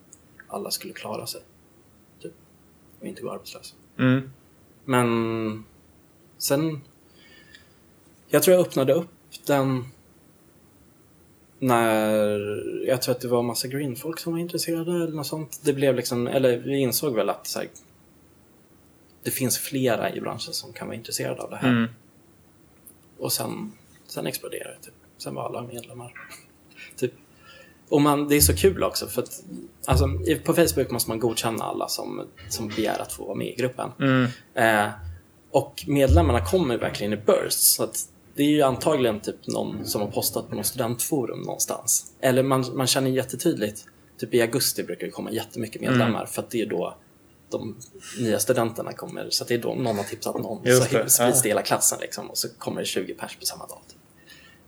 alla 0.49 0.71
skulle 0.71 0.93
klara 0.93 1.27
sig. 1.27 1.41
Typ, 2.23 2.33
och 3.01 3.07
inte 3.07 3.23
gå 3.23 3.31
arbetslösa. 3.33 3.75
Mm. 3.99 4.31
Men 4.85 5.65
sen... 6.39 6.81
Jag 8.29 8.43
tror 8.43 8.57
jag 8.57 8.67
öppnade 8.67 8.93
upp 8.93 9.09
den 9.47 9.85
när 11.63 12.39
jag 12.87 13.03
tror 13.03 13.15
att 13.15 13.21
det 13.21 13.29
var 13.29 13.43
massa 13.43 13.69
greenfolk 13.69 14.19
som 14.19 14.33
var 14.33 14.41
intresserade 14.41 14.91
eller 14.91 15.13
något 15.13 15.27
sånt. 15.27 15.61
Det 15.63 15.73
blev 15.73 15.97
liksom, 15.97 16.27
eller 16.27 16.57
vi 16.57 16.79
insåg 16.79 17.15
väl 17.15 17.31
att 17.31 17.47
så 17.47 17.59
här, 17.59 17.69
det 19.23 19.31
finns 19.31 19.59
flera 19.59 20.15
i 20.15 20.21
branschen 20.21 20.53
som 20.53 20.73
kan 20.73 20.87
vara 20.87 20.97
intresserade 20.97 21.43
av 21.43 21.51
det 21.51 21.57
här. 21.57 21.69
Mm. 21.69 21.91
Och 23.19 23.33
sen, 23.33 23.73
sen 24.07 24.27
exploderade 24.27 24.71
det. 24.81 24.85
Typ. 24.85 24.95
Sen 25.19 25.35
var 25.35 25.45
alla 25.45 25.63
medlemmar. 25.63 26.15
typ. 26.97 27.13
Och 27.89 28.01
man, 28.01 28.29
det 28.29 28.37
är 28.37 28.41
så 28.41 28.57
kul 28.57 28.83
också 28.83 29.07
för 29.07 29.23
att 29.23 29.43
alltså, 29.87 30.07
på 30.45 30.55
Facebook 30.55 30.91
måste 30.91 31.11
man 31.11 31.19
godkänna 31.19 31.65
alla 31.65 31.89
som, 31.89 32.27
som 32.49 32.69
begär 32.69 32.99
att 33.03 33.13
få 33.13 33.25
vara 33.25 33.35
med 33.35 33.49
i 33.49 33.55
gruppen. 33.55 33.91
Mm. 34.01 34.27
Eh, 34.55 34.91
och 35.51 35.85
medlemmarna 35.87 36.45
kommer 36.45 36.79
verkligen 36.79 37.13
i 37.13 37.17
bursts. 37.17 37.75
Så 37.75 37.85
att 37.85 38.12
det 38.35 38.43
är 38.43 38.49
ju 38.49 38.63
antagligen 38.63 39.21
typ 39.21 39.47
någon 39.47 39.87
som 39.87 40.01
har 40.01 40.09
postat 40.09 40.49
på 40.51 40.57
något 40.57 40.67
studentforum 40.67 41.41
någonstans. 41.41 42.13
Eller 42.21 42.43
man, 42.43 42.65
man 42.75 42.87
känner 42.87 43.11
jättetydligt, 43.11 43.85
typ 44.19 44.35
i 44.35 44.41
augusti 44.41 44.83
brukar 44.83 45.07
det 45.07 45.13
komma 45.13 45.31
jättemycket 45.31 45.81
medlemmar 45.81 46.27
för 46.27 46.43
att 46.43 46.51
det 46.51 46.63
är 46.63 46.67
då 46.67 46.97
de 47.51 47.77
nya 48.21 48.39
studenterna 48.39 48.93
kommer. 48.93 49.31
Så 49.31 49.45
att 49.45 49.49
det 49.49 49.55
är 49.55 49.59
då 49.59 49.75
någon 49.75 49.97
har 49.97 50.05
tipsat 50.05 50.39
någon. 50.39 50.65
Just 50.65 50.91
så 50.91 50.99
det, 50.99 51.11
sprids 51.11 51.43
det 51.43 51.49
hela 51.49 51.63
klassen 51.63 51.99
liksom, 52.01 52.31
och 52.31 52.39
så 52.39 52.49
kommer 52.59 52.81
det 52.81 52.87
20 52.87 53.15
pers 53.15 53.37
på 53.37 53.47
samma 53.47 53.67
dag. 53.67 53.79
Typ. 53.89 53.99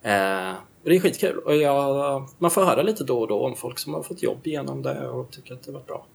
Eh, 0.02 0.52
och 0.82 0.90
det 0.90 0.96
är 0.96 1.00
skitkul. 1.00 1.38
Och 1.38 1.56
jag, 1.56 2.28
man 2.38 2.50
får 2.50 2.64
höra 2.64 2.82
lite 2.82 3.04
då 3.04 3.20
och 3.20 3.28
då 3.28 3.46
om 3.46 3.56
folk 3.56 3.78
som 3.78 3.94
har 3.94 4.02
fått 4.02 4.22
jobb 4.22 4.46
genom 4.46 4.82
det 4.82 5.08
och 5.08 5.30
tycker 5.30 5.54
att 5.54 5.62
det 5.62 5.72
var 5.72 5.80
bra. 5.80 6.06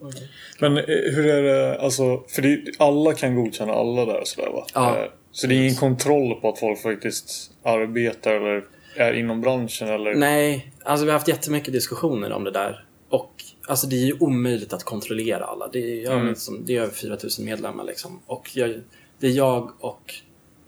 Mm. 0.00 0.12
Men 0.58 0.76
eh, 0.76 0.84
hur 0.86 1.26
är 1.26 1.42
det, 1.42 1.80
alltså, 1.80 2.22
för 2.28 2.42
det, 2.42 2.62
alla 2.78 3.14
kan 3.14 3.34
godkänna 3.34 3.72
alla 3.72 4.04
där 4.04 4.20
och 4.20 4.28
sådär 4.28 4.50
va? 4.50 4.66
Ja. 4.74 5.08
Så 5.34 5.46
det 5.46 5.54
är 5.54 5.58
ingen 5.58 5.74
kontroll 5.74 6.34
på 6.40 6.48
att 6.48 6.58
folk 6.58 6.82
faktiskt 6.82 7.50
arbetar 7.62 8.34
eller 8.34 8.64
är 8.96 9.12
inom 9.12 9.40
branschen 9.40 9.88
eller? 9.88 10.14
Nej, 10.14 10.72
alltså 10.84 11.04
vi 11.04 11.10
har 11.10 11.18
haft 11.18 11.28
jättemycket 11.28 11.72
diskussioner 11.72 12.32
om 12.32 12.44
det 12.44 12.50
där. 12.50 12.86
Och 13.08 13.44
alltså 13.68 13.86
det 13.86 13.96
är 13.96 14.06
ju 14.06 14.16
omöjligt 14.20 14.72
att 14.72 14.84
kontrollera 14.84 15.44
alla. 15.44 15.68
Det 15.68 15.78
är, 15.78 16.02
jag 16.04 16.20
Mm. 16.20 16.34
som, 16.34 16.64
det 16.64 16.76
är 16.76 16.80
över 16.82 16.92
4000 16.92 17.44
medlemmar 17.44 17.84
liksom. 17.84 18.20
Och 18.26 18.56
jag, 18.56 18.80
det 19.18 19.26
är 19.26 19.30
jag 19.30 19.70
och 19.80 20.14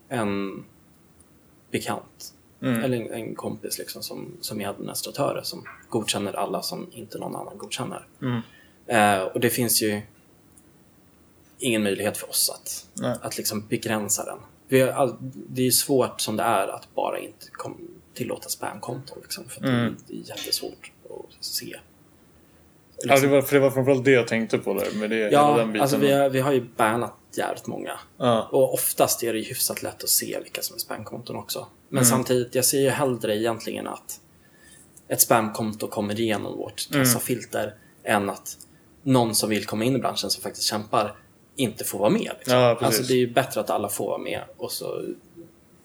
en 0.09 0.65
bekant. 1.71 2.33
Mm. 2.63 2.85
Eller 2.85 2.97
en, 2.97 3.13
en 3.13 3.35
kompis 3.35 3.79
liksom 3.79 4.03
som, 4.03 4.37
som 4.41 4.61
är 4.61 4.69
administratörer 4.69 5.43
som 5.43 5.65
godkänner 5.89 6.33
alla 6.33 6.63
som 6.63 6.87
inte 6.93 7.19
någon 7.19 7.37
annan 7.37 7.59
godkänner. 7.59 8.07
Mm. 8.23 8.41
Eh, 8.87 9.23
och 9.27 9.41
det 9.41 9.51
finns 9.51 9.83
ju 9.83 10.01
ingen 11.59 11.83
möjlighet 11.83 12.17
för 12.17 12.31
oss 12.31 12.51
att, 12.55 12.87
Nej. 13.03 13.17
att 13.23 13.37
liksom 13.37 13.67
begränsa 13.69 14.25
den. 14.25 14.39
Det 14.69 15.67
är 15.67 15.71
svårt 15.71 16.21
som 16.21 16.37
det 16.37 16.43
är 16.43 16.69
att 16.69 16.95
bara 16.95 17.19
inte 17.19 17.47
tillåta 18.15 18.49
spamkonton. 18.49 19.19
Liksom, 19.23 19.45
för 19.49 19.65
Mm. 19.65 19.97
det, 20.07 20.15
är 20.15 20.19
jättesvårt 20.19 20.93
att 21.05 21.45
se 21.45 21.77
Liksom. 22.97 23.15
Ja, 23.15 23.21
det 23.21 23.27
var, 23.27 23.43
för 23.43 23.55
det 23.55 23.61
var 23.61 23.71
framförallt 23.71 24.05
det 24.05 24.11
jag 24.11 24.29
tänkte 24.29 24.59
på 24.59 24.75
där. 24.75 24.99
Med 24.99 25.11
det, 25.11 25.17
ja, 25.17 25.57
den 25.57 25.73
biten. 25.73 25.83
alltså 25.83 25.97
vi 25.97 26.13
har, 26.13 26.29
vi 26.29 26.41
har 26.41 26.53
ju 26.53 26.61
bannat 26.77 27.15
jävligt 27.37 27.67
många. 27.67 27.93
Ja. 28.17 28.49
Och 28.53 28.75
oftast 28.75 29.23
är 29.23 29.33
det 29.33 29.41
hyfsat 29.41 29.83
lätt 29.83 30.03
att 30.03 30.09
se 30.09 30.39
vilka 30.43 30.63
som 30.63 30.75
är 30.75 30.79
spamkonton 30.79 31.37
också. 31.37 31.67
Men 31.89 31.99
mm. 31.99 32.11
samtidigt, 32.11 32.55
jag 32.55 32.65
ser 32.65 32.81
ju 32.81 32.89
hellre 32.89 33.37
egentligen 33.37 33.87
att 33.87 34.21
ett 35.09 35.21
spamkonto 35.21 35.89
kommer 35.89 36.21
igenom 36.21 36.57
vårt 36.57 36.89
mm. 36.91 37.05
kassafilter 37.05 37.75
mm. 38.05 38.23
än 38.23 38.31
att 38.31 38.59
någon 39.03 39.35
som 39.35 39.51
vill 39.51 39.67
komma 39.67 39.85
in 39.85 39.97
i 39.97 39.99
branschen 39.99 40.31
som 40.31 40.43
faktiskt 40.43 40.67
kämpar 40.67 41.17
inte 41.57 41.85
får 41.85 41.99
vara 41.99 42.11
med. 42.11 42.33
Liksom. 42.39 42.59
Ja, 42.59 42.79
alltså 42.81 43.03
det 43.03 43.13
är 43.15 43.19
ju 43.19 43.33
bättre 43.33 43.61
att 43.61 43.71
alla 43.71 43.89
får 43.89 44.07
vara 44.07 44.19
med 44.19 44.45
och 44.57 44.73
så, 44.73 45.05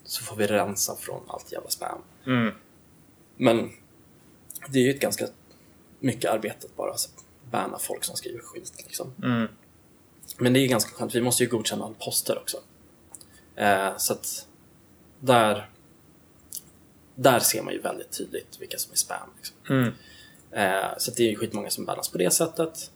så 0.03 0.23
får 0.23 0.35
vi 0.35 0.47
rensa 0.47 0.95
från 0.95 1.21
allt 1.27 1.51
jävla 1.51 1.69
spam. 1.69 2.01
Mm. 2.25 2.53
Men 3.37 3.71
det 4.67 4.79
är 4.79 4.83
ju 4.83 4.89
ett 4.89 5.01
ganska 5.01 5.27
mycket 5.99 6.31
arbete 6.31 6.67
att 6.67 6.75
bara 6.75 6.93
banna 7.51 7.79
folk 7.79 8.03
som 8.03 8.15
skriver 8.15 8.39
skit. 8.39 8.73
Liksom. 8.77 9.13
Mm. 9.23 9.47
Men 10.37 10.53
det 10.53 10.59
är 10.59 10.67
ganska 10.67 10.91
skönt, 10.91 11.15
vi 11.15 11.21
måste 11.21 11.43
ju 11.43 11.49
godkänna 11.49 11.85
all 11.85 11.95
poster 11.95 12.37
också. 12.37 12.57
Eh, 13.55 13.97
så 13.97 14.13
att 14.13 14.47
där, 15.19 15.69
där 17.15 17.39
ser 17.39 17.63
man 17.63 17.73
ju 17.73 17.81
väldigt 17.81 18.17
tydligt 18.17 18.57
vilka 18.59 18.77
som 18.77 18.91
är 18.91 18.97
spam. 18.97 19.29
Liksom. 19.37 19.55
Mm. 19.69 19.93
Eh, 20.51 20.97
så 20.97 21.11
det 21.11 21.23
är 21.23 21.29
ju 21.29 21.35
skitmånga 21.35 21.69
som 21.69 21.85
bannas 21.85 22.09
på 22.09 22.17
det 22.17 22.31
sättet. 22.31 22.91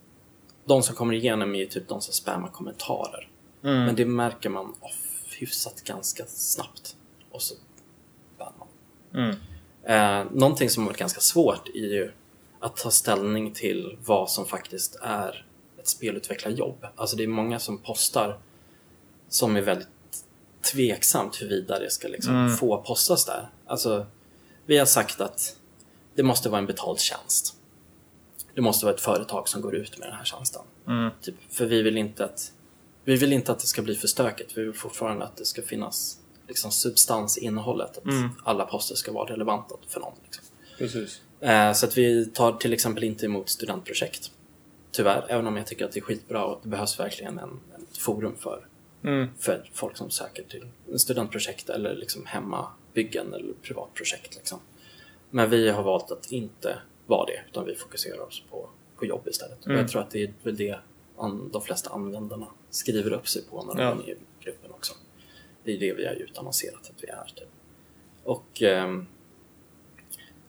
De 0.66 0.84
som 0.84 0.95
kommer 0.95 1.13
igenom 1.13 1.55
är 1.55 1.59
ju 1.59 1.66
typ 1.66 1.88
de 1.88 2.01
som 2.01 2.13
spammar 2.13 2.49
kommentarer. 2.49 3.30
Mm. 3.63 3.86
Men 3.86 3.95
det 3.95 4.05
märker 4.05 4.49
man 4.49 4.74
off, 4.80 5.36
hyfsat 5.39 5.82
ganska 5.84 6.26
snabbt. 6.26 6.95
Och 7.32 7.41
så 7.41 7.55
bannar 8.38 8.53
man. 8.59 9.24
Mm. 9.24 9.36
Eh, 9.84 10.32
någonting 10.32 10.70
som 10.70 10.84
har 10.84 10.89
varit 10.89 10.99
ganska 10.99 11.20
svårt 11.20 11.70
är 11.70 11.93
ju 11.93 12.11
att 12.59 12.78
ta 12.78 12.91
ställning 12.91 13.51
till 13.51 13.97
vad 14.05 14.30
som 14.30 14.45
faktiskt 14.45 14.95
är 15.01 15.45
ett 15.80 15.88
spelutvecklarjobb. 15.88 16.86
Alltså 16.95 17.16
det 17.16 17.24
är 17.24 17.28
många 17.28 17.59
som 17.59 17.78
postar 17.78 18.39
som 19.30 19.55
är 19.55 19.61
väldigt 19.61 19.88
tveksamt 20.74 21.41
huruvida 21.41 21.80
det 21.80 21.91
ska 21.91 22.07
liksom 22.07 22.36
mm. 22.36 22.57
få 22.57 22.78
postas 22.82 23.26
där. 23.26 23.49
Alltså, 23.66 24.05
vi 24.66 24.78
har 24.78 24.86
sagt 24.86 25.22
att 25.22 25.55
det 26.16 26.24
måste 26.24 26.49
vara 26.49 26.59
en 26.59 26.66
betald 26.66 26.99
tjänst. 26.99 27.55
Det 28.56 28.62
måste 28.62 28.86
vara 28.86 28.95
ett 28.95 29.01
företag 29.01 29.49
som 29.49 29.62
går 29.62 29.76
ut 29.76 29.97
med 29.97 30.08
den 30.08 30.16
här 30.16 30.26
tjänsten. 30.26 30.62
Mm. 30.88 31.12
Typ, 31.22 31.36
för 31.49 31.66
vi 31.66 31.82
vill 31.82 31.97
inte 31.97 32.26
att 32.26 32.51
vi 33.03 33.16
vill 33.16 33.34
inte 33.34 33.51
att 33.51 33.60
det 33.60 33.68
ska 33.68 33.82
bli 33.82 33.95
för 33.95 34.08
stökigt. 34.08 34.58
Vi 34.58 34.64
vill 34.64 34.74
fortfarande 34.74 35.26
att 35.26 35.38
det 35.38 35.45
ska 35.45 35.62
finnas 35.62 36.20
liksom, 36.47 36.72
substans 36.72 37.38
i 37.38 37.45
innehållet. 37.45 37.97
Att 37.97 38.06
mm. 38.06 38.30
alla 38.43 38.66
poster 38.66 38.95
ska 38.95 39.12
vara 39.12 39.32
relevanta 39.32 39.76
för 39.88 39.99
någon. 39.99 40.14
Liksom. 40.24 40.43
Precis. 40.78 41.22
Eh, 41.39 41.74
så 41.74 41.86
att 41.86 41.97
vi 41.97 42.26
tar 42.26 42.53
till 42.53 42.74
exempel 42.74 43.03
inte 43.03 43.26
emot 43.26 43.49
studentprojekt. 43.49 44.32
Tyvärr, 44.91 45.26
även 45.30 45.47
om 45.47 45.58
jag 45.58 45.68
tycker 45.68 45.86
att 45.86 45.91
det 45.91 45.99
är 45.99 46.01
skitbra 46.01 46.45
och 46.45 46.60
det 46.64 46.70
behövs 46.70 46.99
verkligen 46.99 47.39
en, 47.39 47.60
ett 47.91 47.97
forum 47.97 48.36
för, 48.39 48.68
mm. 49.03 49.28
för 49.39 49.70
folk 49.74 49.97
som 49.97 50.10
söker 50.10 50.43
till 50.43 50.99
studentprojekt 50.99 51.70
eller 51.70 51.95
liksom 51.95 52.26
hemmabyggen 52.26 53.34
eller 53.34 53.53
privatprojekt. 53.62 54.36
Liksom. 54.36 54.60
Men 55.30 55.49
vi 55.49 55.70
har 55.70 55.84
valt 55.84 56.12
att 56.12 56.32
inte 56.32 56.78
vara 57.06 57.26
det, 57.26 57.41
utan 57.49 57.66
vi 57.66 57.76
fokuserar 57.76 58.20
oss 58.20 58.43
på, 58.49 58.70
på 58.95 59.06
jobb 59.06 59.28
istället. 59.28 59.66
Mm. 59.66 59.78
Och 59.78 59.84
jag 59.84 59.89
tror 59.89 60.01
att 60.01 60.12
det 60.12 60.24
är 60.24 60.34
väl 60.43 60.56
det 60.56 60.80
de 61.51 61.62
flesta 61.62 61.89
användarna 61.89 62.47
skriver 62.70 63.14
upp 63.14 63.28
sig 63.28 63.41
på 63.41 63.64
när 63.64 63.76
de 63.76 63.82
ja. 63.82 63.91
är 63.91 64.14
i 64.14 64.18
gruppen 64.39 64.72
också. 64.72 64.93
Det 65.64 65.72
är 65.76 65.80
det 65.80 65.93
vi 65.93 66.06
har 66.06 66.14
utannonserat 66.14 66.91
att 66.95 67.03
vi 67.03 67.08
är. 67.08 67.32
Typ. 67.36 67.47
Och 68.24 68.62
um, 68.62 69.08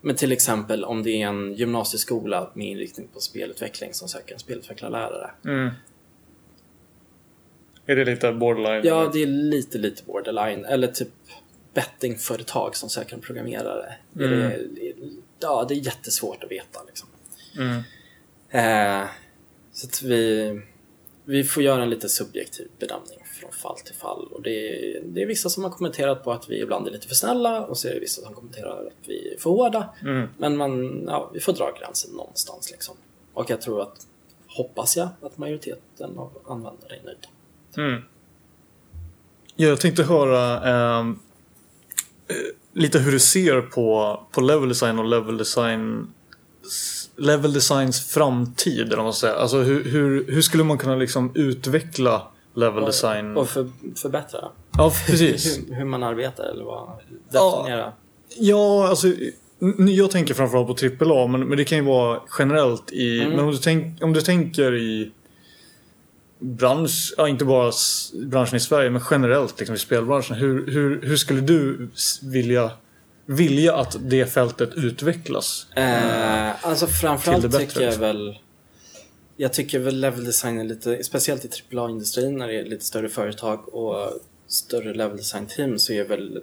men 0.00 0.16
till 0.16 0.32
exempel 0.32 0.84
om 0.84 1.02
det 1.02 1.10
är 1.10 1.26
en 1.26 1.54
gymnasieskola 1.54 2.50
med 2.54 2.66
inriktning 2.66 3.08
på 3.14 3.20
spelutveckling 3.20 3.94
som 3.94 4.08
söker 4.08 4.34
en 4.34 4.38
spelutvecklarlärare. 4.38 5.30
Mm. 5.44 5.70
Är 7.86 7.96
det 7.96 8.04
lite 8.04 8.32
borderline? 8.32 8.82
Ja, 8.84 9.10
det 9.12 9.22
är 9.22 9.26
lite, 9.26 9.78
lite 9.78 10.02
borderline. 10.04 10.64
Eller 10.64 10.88
typ 10.88 11.08
bettingföretag 11.74 12.76
som 12.76 12.88
söker 12.88 13.14
en 13.14 13.20
programmerare. 13.20 13.94
Mm. 14.16 14.32
Är 14.32 14.36
det, 14.36 14.92
ja, 15.40 15.64
det 15.68 15.74
är 15.74 15.78
jättesvårt 15.78 16.44
att 16.44 16.50
veta. 16.50 16.80
Liksom. 16.86 17.08
Mm. 17.56 17.82
Eh, 18.50 19.08
så 19.72 19.86
att 19.86 20.02
vi, 20.02 20.60
vi 21.24 21.44
får 21.44 21.62
göra 21.62 21.82
en 21.82 21.90
lite 21.90 22.08
subjektiv 22.08 22.68
bedömning 22.78 23.18
från 23.40 23.52
fall 23.52 23.78
till 23.78 23.94
fall. 23.94 24.26
Och 24.26 24.42
det 24.42 24.50
är, 24.50 25.02
det 25.04 25.22
är 25.22 25.26
vissa 25.26 25.48
som 25.48 25.64
har 25.64 25.70
kommenterat 25.70 26.24
på 26.24 26.32
att 26.32 26.48
vi 26.48 26.60
ibland 26.60 26.86
är 26.86 26.90
lite 26.90 27.08
för 27.08 27.14
snälla 27.14 27.66
och 27.66 27.78
så 27.78 27.88
är 27.88 27.94
det 27.94 28.00
vissa 28.00 28.22
som 28.22 28.34
kommenterar 28.34 28.86
att 28.86 29.08
vi 29.08 29.32
är 29.34 29.38
för 29.38 29.50
hårda. 29.50 29.94
Mm. 30.02 30.28
Men 30.38 30.56
man, 30.56 31.02
ja, 31.06 31.30
vi 31.34 31.40
får 31.40 31.52
dra 31.52 31.78
gränsen 31.80 32.10
någonstans. 32.10 32.70
Liksom. 32.70 32.96
Och 33.34 33.50
jag 33.50 33.60
tror 33.60 33.82
att, 33.82 34.06
hoppas 34.46 34.96
jag, 34.96 35.08
att 35.22 35.38
majoriteten 35.38 36.18
av 36.18 36.30
användare 36.46 36.96
är 36.96 37.02
nöjda. 37.04 37.28
Mm. 37.76 38.02
Jag 39.56 39.80
tänkte 39.80 40.02
höra 40.02 40.54
eh, 40.68 41.14
lite 42.76 42.98
hur 42.98 43.12
du 43.12 43.18
ser 43.18 43.60
på, 43.60 44.20
på 44.32 44.40
level 44.40 44.68
design 44.68 44.98
och 44.98 45.04
level 45.04 45.36
design 45.36 46.06
level 47.16 47.52
designs 47.52 48.06
framtid, 48.06 48.86
eller 48.86 48.96
vad 48.96 49.04
man 49.04 49.12
säger. 49.12 49.34
Alltså 49.34 49.58
hur, 49.58 49.84
hur, 49.84 50.26
hur 50.28 50.42
skulle 50.42 50.64
man 50.64 50.78
kunna 50.78 50.96
liksom 50.96 51.32
utveckla 51.34 52.22
level 52.54 52.82
och, 52.82 52.86
design. 52.86 53.36
Och 53.36 53.48
för, 53.48 53.70
förbättra? 53.96 54.48
Ja, 54.78 54.92
precis. 55.06 55.58
hur, 55.68 55.74
hur, 55.74 55.84
man 55.84 56.02
arbetar 56.02 56.44
eller 56.44 56.64
vad? 56.64 56.88
Definiera? 57.30 57.78
Ja, 57.78 57.92
ja, 58.38 58.88
alltså 58.88 59.08
jag 59.78 60.10
tänker 60.10 60.34
framförallt 60.34 60.98
på 60.98 61.04
AAA 61.04 61.26
men, 61.26 61.40
men 61.40 61.58
det 61.58 61.64
kan 61.64 61.78
ju 61.78 61.84
vara 61.84 62.20
generellt 62.38 62.92
i... 62.92 63.20
Mm. 63.20 63.30
Men 63.30 63.44
om 63.44 63.50
du, 63.50 63.56
tänk, 63.56 64.02
om 64.02 64.12
du 64.12 64.20
tänker 64.20 64.74
i 64.74 65.12
bransch, 66.38 67.14
ja, 67.16 67.28
inte 67.28 67.44
bara 67.44 67.72
branschen 68.26 68.56
i 68.56 68.60
Sverige 68.60 68.90
men 68.90 69.02
generellt 69.10 69.58
liksom, 69.58 69.76
i 69.76 69.78
spelbranschen. 69.78 70.36
Hur, 70.36 70.70
hur, 70.70 71.02
hur 71.02 71.16
skulle 71.16 71.40
du 71.40 71.88
vilja, 72.22 72.70
vilja 73.26 73.76
att 73.76 73.96
det 74.00 74.26
fältet 74.26 74.74
utvecklas? 74.74 75.66
Eh, 75.76 76.66
alltså 76.66 76.86
framförallt 76.86 77.42
tycker 77.42 77.80
jag 77.80 77.86
liksom? 77.86 78.00
väl 78.00 78.38
jag 79.36 79.52
tycker 79.52 79.78
väl 79.78 80.00
level 80.00 80.24
design 80.24 80.58
är 80.58 80.64
lite, 80.64 81.04
speciellt 81.04 81.44
i 81.44 81.76
AAA-industrin 81.76 82.38
när 82.38 82.48
det 82.48 82.60
är 82.60 82.64
lite 82.64 82.84
större 82.84 83.08
företag 83.08 83.74
och 83.74 84.20
större 84.46 84.94
level 84.94 85.16
design-team 85.16 85.78
så 85.78 85.92
är 85.92 86.04
väl, 86.04 86.42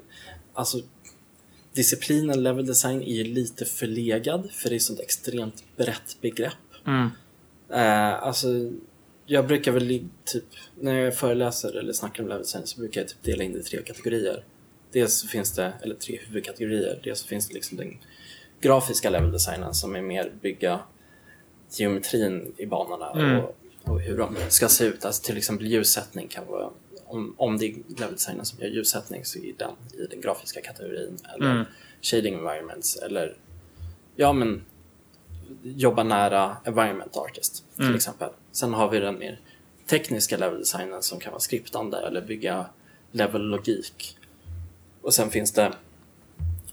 alltså 0.53 0.77
disciplinen 1.73 2.43
level 2.43 2.65
design 2.65 3.01
är 3.01 3.13
ju 3.13 3.23
lite 3.23 3.65
förlegad 3.65 4.51
för 4.51 4.69
det 4.69 4.75
är 4.75 4.77
ett 4.77 4.81
sånt 4.81 4.99
extremt 4.99 5.63
brett 5.77 6.17
begrepp. 6.21 6.53
Mm. 6.87 7.09
Uh, 7.71 8.23
alltså, 8.27 8.47
jag 9.25 9.47
brukar 9.47 9.71
väl 9.71 10.09
typ, 10.25 10.45
när 10.79 10.99
jag 10.99 11.15
föreläser 11.15 11.77
eller 11.77 11.93
snackar 11.93 12.23
om 12.23 12.29
level 12.29 12.41
design 12.41 12.67
så 12.67 12.79
brukar 12.79 13.01
jag 13.01 13.07
typ 13.07 13.23
dela 13.23 13.43
in 13.43 13.53
det 13.53 13.59
i 13.59 13.63
tre 13.63 13.81
kategorier. 13.81 14.43
Dels 14.91 15.29
finns 15.29 15.51
det, 15.51 15.73
eller 15.81 15.95
tre 15.95 16.19
huvudkategorier. 16.25 16.99
Dels 17.03 17.23
finns 17.23 17.47
det 17.47 17.53
liksom 17.53 17.77
den 17.77 17.97
grafiska 18.61 19.09
level 19.09 19.31
designen 19.31 19.73
som 19.73 19.95
är 19.95 20.01
mer 20.01 20.31
bygga 20.41 20.79
geometrin 21.71 22.53
i 22.57 22.65
banorna 22.65 23.11
mm. 23.11 23.39
och, 23.39 23.55
och, 23.83 24.01
hur 24.01 24.17
de 24.17 24.35
ska 24.49 24.69
se 24.69 24.85
ut. 24.85 25.05
Alltså 25.05 25.23
till 25.23 25.37
exempel 25.37 25.67
ljussättning 25.67 26.27
kan 26.27 26.47
vara, 26.47 26.69
om, 27.05 27.35
om 27.37 27.57
det 27.57 27.65
är 27.65 27.75
leveldesignen 27.97 28.45
som 28.45 28.59
gör 28.59 28.67
ljussättning 28.67 29.25
så 29.25 29.39
är 29.39 29.53
den 29.57 29.71
i 29.93 30.07
den 30.09 30.21
grafiska 30.21 30.61
kategorin. 30.61 31.17
Eller 31.35 31.51
mm. 31.51 31.65
shading 32.01 32.33
environments 32.33 32.95
eller 32.95 33.37
ja 34.15 34.33
men 34.33 34.61
jobba 35.63 36.03
nära 36.03 36.57
environment 36.63 37.17
artist 37.17 37.65
till 37.75 37.83
mm. 37.83 37.95
exempel. 37.95 38.29
Sen 38.53 38.73
har 38.73 38.89
vi 38.89 38.99
den 38.99 39.19
mer 39.19 39.39
tekniska 39.85 40.37
leveldesignen 40.37 41.03
som 41.03 41.19
kan 41.19 41.31
vara 41.31 41.39
skriptande 41.39 41.97
eller 41.97 42.21
bygga 42.21 42.65
level-logik. 43.11 44.17
Och 45.01 45.13
sen 45.13 45.29
finns 45.29 45.51
det 45.51 45.73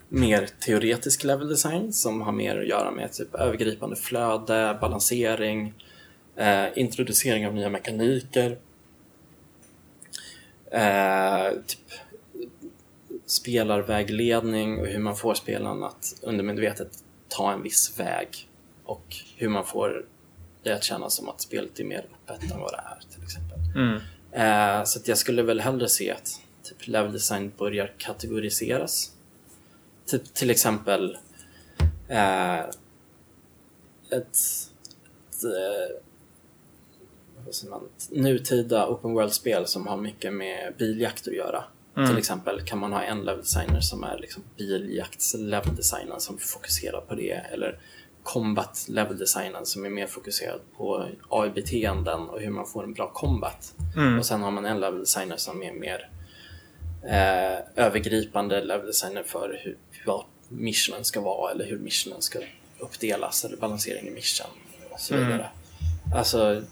mer 0.09 0.49
teoretisk 0.61 1.25
level 1.25 1.49
design 1.49 1.93
som 1.93 2.21
har 2.21 2.33
mer 2.33 2.59
att 2.61 2.69
göra 2.69 2.91
med 2.91 3.13
typ 3.13 3.35
övergripande 3.35 3.97
flöde, 3.97 4.79
balansering, 4.81 5.75
eh, 6.37 6.67
introducering 6.75 7.47
av 7.47 7.55
nya 7.55 7.71
mekaniker, 7.71 8.59
eh, 10.71 11.51
typ 11.67 11.91
spelarvägledning 13.27 14.79
och 14.79 14.87
hur 14.87 14.99
man 14.99 15.17
får 15.17 15.35
spelaren 15.35 15.83
att 15.83 16.15
undermedvetet 16.23 17.05
ta 17.29 17.53
en 17.53 17.63
viss 17.63 17.99
väg 17.99 18.49
och 18.85 19.17
hur 19.37 19.49
man 19.49 19.67
får 19.67 20.07
det 20.63 20.73
att 20.73 20.85
kännas 20.85 21.15
som 21.15 21.29
att 21.29 21.41
spelet 21.41 21.81
är 21.81 21.85
mer 21.85 22.05
öppet 22.29 22.53
än 22.53 22.61
vad 22.61 22.73
det 22.73 22.83
är 22.87 23.01
till 23.15 23.23
exempel. 23.23 23.59
Mm. 23.77 24.01
Eh, 24.33 24.85
så 24.85 25.01
jag 25.05 25.19
skulle 25.19 25.43
väl 25.43 25.61
hellre 25.61 25.89
se 25.89 26.11
att 26.11 26.41
typ 26.63 26.87
level 26.87 27.13
design 27.13 27.53
börjar 27.59 27.93
kategoriseras 27.99 29.13
Typ 30.11 30.35
till 30.35 30.51
exempel 30.51 31.17
eh, 32.09 32.59
ett, 32.59 32.77
ett, 34.11 34.37
eh, 35.45 35.97
man, 37.71 37.89
ett 37.97 38.11
nutida 38.11 38.89
open 38.89 39.13
world-spel 39.13 39.67
som 39.67 39.87
har 39.87 39.97
mycket 39.97 40.33
med 40.33 40.75
biljakt 40.79 41.29
att 41.29 41.35
göra. 41.35 41.65
Mm. 41.97 42.09
Till 42.09 42.19
exempel 42.19 42.61
kan 42.61 42.79
man 42.79 42.93
ha 42.93 43.03
en 43.03 43.25
level 43.25 43.41
designer 43.41 43.81
som 43.81 44.05
är 44.05 44.19
liksom 44.19 44.43
biljakts 44.57 45.35
level 45.35 45.77
designer 45.77 46.19
som 46.19 46.39
fokuserar 46.39 47.01
på 47.01 47.15
det 47.15 47.33
eller 47.33 47.79
combat 48.23 48.87
level 48.89 49.19
designen 49.19 49.67
som 49.67 49.85
är 49.85 49.91
mer 49.91 50.07
fokuserad 50.07 50.61
på 50.77 51.09
AI-beteenden 51.29 52.21
och 52.29 52.41
hur 52.41 52.51
man 52.51 52.67
får 52.67 52.85
en 52.85 52.93
bra 52.93 53.11
combat. 53.11 53.75
Mm. 53.97 54.19
Och 54.19 54.27
sen 54.27 54.43
har 54.43 54.51
man 54.51 54.67
en 54.67 54.81
level 54.81 55.01
designer 55.01 55.37
som 55.37 55.63
är 55.63 55.73
mer 55.73 56.09
eh, 57.03 57.85
övergripande 57.85 58.65
level 58.65 58.87
designer 58.87 59.23
för 59.23 59.61
hur, 59.65 59.77
vad 60.07 60.25
missionen 60.49 61.05
ska 61.05 61.21
vara 61.21 61.53
eller 61.53 61.65
hur 61.65 61.79
missionen 61.79 62.23
ska 62.23 62.39
uppdelas 62.79 63.45
eller 63.45 63.57
balansering 63.57 64.07
i 64.07 64.11
mission 64.11 64.47
och 64.91 65.01
så 65.01 65.17
vidare. 65.17 65.51
Alltså, 66.15 66.63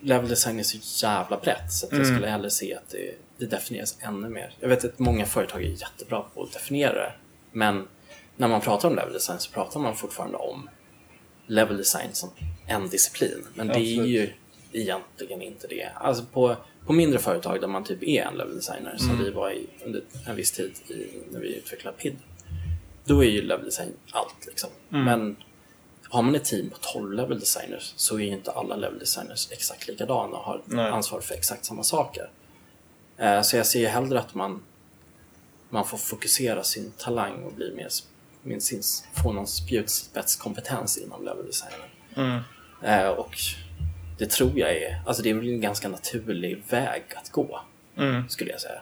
level 0.00 0.28
design 0.28 0.58
är 0.58 0.62
så 0.62 1.06
jävla 1.06 1.36
brett 1.36 1.72
så 1.72 1.86
att 1.86 1.92
jag 1.92 2.06
skulle 2.06 2.26
hellre 2.26 2.50
se 2.50 2.74
att 2.74 2.88
det, 2.88 3.14
det 3.38 3.46
definieras 3.46 3.98
ännu 4.00 4.28
mer. 4.28 4.54
Jag 4.60 4.68
vet 4.68 4.84
att 4.84 4.98
många 4.98 5.26
företag 5.26 5.62
är 5.62 5.68
jättebra 5.68 6.24
på 6.34 6.42
att 6.42 6.52
definiera 6.52 6.94
det, 6.94 7.12
men 7.52 7.88
när 8.36 8.48
man 8.48 8.60
pratar 8.60 8.88
om 8.88 8.96
level 8.96 9.12
design 9.12 9.38
så 9.38 9.50
pratar 9.50 9.80
man 9.80 9.96
fortfarande 9.96 10.36
om 10.36 10.68
level 11.46 11.76
design 11.76 12.08
som 12.12 12.30
en 12.66 12.88
disciplin. 12.88 13.46
Men 13.54 13.68
det 13.68 13.78
är 13.78 14.04
ju 14.04 14.32
egentligen 14.72 15.42
inte 15.42 15.66
det. 15.66 15.88
Alltså 15.94 16.24
på, 16.32 16.56
på 16.86 16.92
mindre 16.92 17.18
företag 17.18 17.60
där 17.60 17.68
man 17.68 17.84
typ 17.84 18.02
är 18.02 18.22
en 18.22 18.34
level 18.34 18.56
designer 18.56 18.96
som 18.96 19.18
vi 19.18 19.30
var 19.30 19.50
i 19.50 19.66
under 19.84 20.02
en 20.26 20.36
viss 20.36 20.52
tid 20.52 20.72
i, 20.88 21.06
när 21.30 21.40
vi 21.40 21.56
utvecklade 21.56 21.96
PID. 21.96 22.16
Då 23.04 23.24
är 23.24 23.28
ju 23.28 23.42
level 23.42 23.64
design 23.64 23.92
allt 24.12 24.46
liksom. 24.46 24.70
Men 24.88 25.36
har 26.08 26.22
man 26.22 26.34
ett 26.34 26.44
team 26.44 26.70
på 26.70 26.76
12 26.80 27.12
level 27.12 27.40
designers 27.40 27.92
så 27.96 28.16
är 28.16 28.20
ju 28.20 28.26
inte 28.32 28.50
alla 28.50 28.76
level 28.76 28.98
designers 28.98 29.48
exakt 29.52 29.88
likadana 29.88 30.36
och 30.36 30.44
har 30.44 30.62
Nej. 30.64 30.90
ansvar 30.90 31.20
för 31.20 31.34
exakt 31.34 31.64
samma 31.64 31.82
saker. 31.82 32.30
Eh, 33.16 33.42
Så 33.42 33.56
jag 33.56 33.66
ser 33.66 33.80
ju 33.80 33.86
hellre 33.86 34.18
att 34.20 34.34
man, 34.34 34.62
man 35.70 35.84
får 35.84 35.98
fokusera 35.98 36.62
sin 36.62 36.92
talang 36.98 37.42
och 37.44 37.52
bli 37.52 37.74
mer, 37.74 37.88
min, 38.44 38.60
sin, 38.60 38.82
få 39.12 39.32
någon 39.32 39.46
spjutspetskompetens 39.46 40.98
inom 40.98 41.24
level 41.24 41.46
designen. 41.46 41.88
Mm. 42.16 42.40
Eh, 42.82 43.08
Och 43.08 43.34
det 44.18 44.30
tror 44.30 44.58
jag 44.58 44.76
är, 44.76 45.02
alltså 45.06 45.22
det 45.22 45.30
är 45.30 45.34
väl 45.34 45.48
en 45.48 45.60
ganska 45.60 45.88
naturlig 45.88 46.62
väg 46.70 47.02
att 47.16 47.30
gå, 47.30 47.60
Mm. 47.96 48.28
skulle 48.28 48.50
jag 48.50 48.60
säga. 48.60 48.80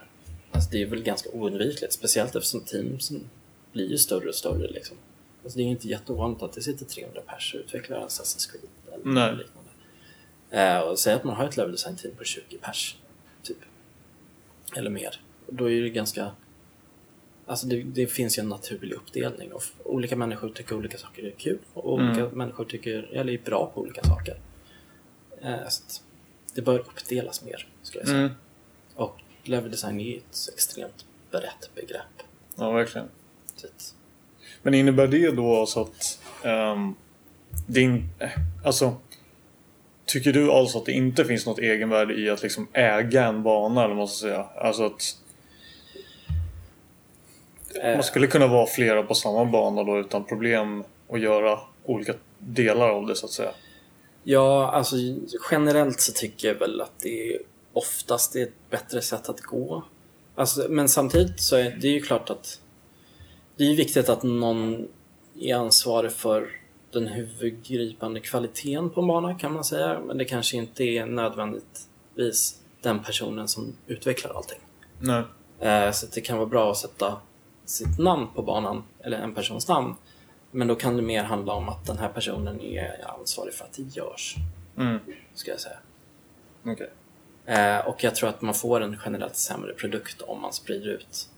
Alltså 0.51 0.69
det 0.71 0.81
är 0.81 0.85
väl 0.85 1.03
ganska 1.03 1.29
oundvikligt, 1.29 1.93
speciellt 1.93 2.35
eftersom 2.35 2.61
teamsen 2.61 3.29
blir 3.71 3.89
ju 3.89 3.97
större 3.97 4.27
och 4.29 4.35
större. 4.35 4.67
Liksom. 4.67 4.97
Alltså 5.43 5.57
det 5.57 5.63
är 5.63 5.67
inte 5.67 5.87
jätteovanligt 5.87 6.43
att 6.43 6.53
det 6.53 6.61
sitter 6.61 6.85
300 6.85 7.21
pers 7.27 7.53
och 7.53 7.59
utvecklar 7.59 7.99
Assassin's 8.07 8.51
Creed 8.51 8.63
eller 8.93 9.13
Nej. 9.13 9.35
liknande. 9.35 9.69
Eh, 10.49 10.79
och 10.79 10.99
säg 10.99 11.13
att 11.13 11.23
man 11.23 11.35
har 11.35 11.45
ett 11.47 11.57
level 11.57 11.71
design 11.71 11.95
team 11.95 12.15
på 12.15 12.23
20 12.23 12.57
pers, 12.57 12.97
typ. 13.43 13.57
Eller 14.75 14.89
mer. 14.89 15.19
Då 15.47 15.69
är 15.71 15.81
det 15.81 15.89
ganska... 15.89 16.31
Alltså 17.45 17.67
det, 17.67 17.83
det 17.83 18.07
finns 18.07 18.37
ju 18.37 18.41
en 18.41 18.49
naturlig 18.49 18.95
uppdelning 18.95 19.53
och 19.53 19.63
olika 19.83 20.15
människor 20.15 20.49
tycker 20.49 20.75
olika 20.75 20.97
saker 20.97 21.23
är 21.23 21.31
kul 21.31 21.57
och 21.73 21.93
olika 21.93 22.29
människor 22.29 22.65
tycker, 22.65 23.09
eller 23.13 23.33
är 23.33 23.37
bra 23.37 23.71
på 23.73 23.81
olika 23.81 24.03
saker. 24.03 24.37
Eh, 25.41 25.57
det 26.55 26.61
bör 26.61 26.79
uppdelas 26.79 27.43
mer, 27.43 27.67
skulle 27.81 28.01
jag 28.01 28.07
säga. 28.07 28.19
Mm. 28.19 28.31
Och 28.95 29.21
level 29.43 29.71
design 29.71 29.99
är 29.99 30.17
ett 30.17 30.49
extremt 30.53 31.05
brett 31.31 31.69
begrepp. 31.75 32.23
Ja, 32.55 32.71
verkligen. 32.71 33.07
Så 33.55 33.67
Men 34.61 34.73
innebär 34.73 35.07
det 35.07 35.31
då 35.31 35.55
alltså 35.55 35.81
att 35.81 36.19
um, 36.43 36.95
din, 37.67 38.09
eh, 38.19 38.29
alltså 38.63 38.97
Tycker 40.05 40.33
du 40.33 40.51
alltså 40.51 40.77
att 40.77 40.85
det 40.85 40.91
inte 40.91 41.25
finns 41.25 41.45
något 41.45 41.59
egenvärde 41.59 42.13
i 42.13 42.29
att 42.29 42.43
liksom 42.43 42.67
äga 42.73 43.25
en 43.25 43.43
bana 43.43 43.83
eller 43.83 44.05
ska 44.05 44.27
säga? 44.27 44.45
Alltså 44.55 44.85
att 44.85 45.17
man 47.83 48.03
skulle 48.03 48.27
kunna 48.27 48.47
vara 48.47 48.65
flera 48.65 49.03
på 49.03 49.15
samma 49.15 49.45
bana 49.45 49.83
då 49.83 49.99
utan 49.99 50.23
problem 50.23 50.83
och 51.07 51.19
göra 51.19 51.59
olika 51.85 52.13
delar 52.39 52.89
av 52.89 53.07
det 53.07 53.15
så 53.15 53.25
att 53.25 53.31
säga. 53.31 53.51
Ja, 54.23 54.71
alltså 54.71 54.95
generellt 55.51 56.01
så 56.01 56.11
tycker 56.11 56.47
jag 56.47 56.55
väl 56.55 56.81
att 56.81 56.99
det 56.99 57.37
oftast 57.73 58.35
är 58.35 58.43
ett 58.43 58.69
bättre 58.69 59.01
sätt 59.01 59.29
att 59.29 59.41
gå. 59.41 59.83
Alltså, 60.35 60.65
men 60.69 60.89
samtidigt 60.89 61.41
så 61.41 61.55
är 61.55 61.77
det 61.81 61.87
ju 61.87 62.01
klart 62.01 62.29
att 62.29 62.59
det 63.57 63.63
är 63.63 63.75
viktigt 63.75 64.09
att 64.09 64.23
någon 64.23 64.87
är 65.39 65.55
ansvarig 65.55 66.11
för 66.11 66.49
den 66.91 67.07
huvudgripande 67.07 68.19
kvaliteten 68.19 68.89
på 68.89 69.01
en 69.01 69.07
bana 69.07 69.35
kan 69.39 69.53
man 69.53 69.63
säga. 69.63 69.99
Men 69.99 70.17
det 70.17 70.25
kanske 70.25 70.57
inte 70.57 70.83
är 70.83 71.05
nödvändigtvis 71.05 72.59
den 72.81 73.03
personen 73.03 73.47
som 73.47 73.75
utvecklar 73.87 74.33
allting. 74.33 74.59
Nej. 74.99 75.23
Eh, 75.59 75.91
Så 75.91 76.05
det 76.13 76.21
kan 76.21 76.37
vara 76.37 76.47
bra 76.47 76.71
att 76.71 76.77
sätta 76.77 77.17
sitt 77.73 77.99
namn 77.99 78.27
på 78.35 78.41
banan, 78.41 78.83
eller 78.99 79.17
en 79.17 79.33
persons 79.35 79.67
namn. 79.67 79.95
Men 80.51 80.67
då 80.67 80.75
kan 80.75 80.95
det 80.95 81.01
mer 81.01 81.23
handla 81.23 81.53
om 81.53 81.69
att 81.69 81.85
den 81.85 81.97
här 81.97 82.09
personen 82.09 82.61
är 82.61 83.07
ansvarig 83.19 83.53
för 83.53 83.65
att 83.65 83.73
det 83.73 83.81
görs, 83.97 84.35
Mm. 84.77 84.99
ska 85.33 85.51
jag 85.51 85.59
säga. 85.59 85.77
Okej. 86.65 86.89
Eh, 87.45 87.87
Och 87.87 88.03
jag 88.03 88.15
tror 88.15 88.29
att 88.29 88.41
man 88.41 88.53
får 88.53 88.81
en 88.81 88.97
generellt 89.05 89.35
sämre 89.35 89.73
produkt 89.73 90.21
om 90.21 90.41
man 90.41 90.53
sprider 90.53 90.87
ut 90.87 91.29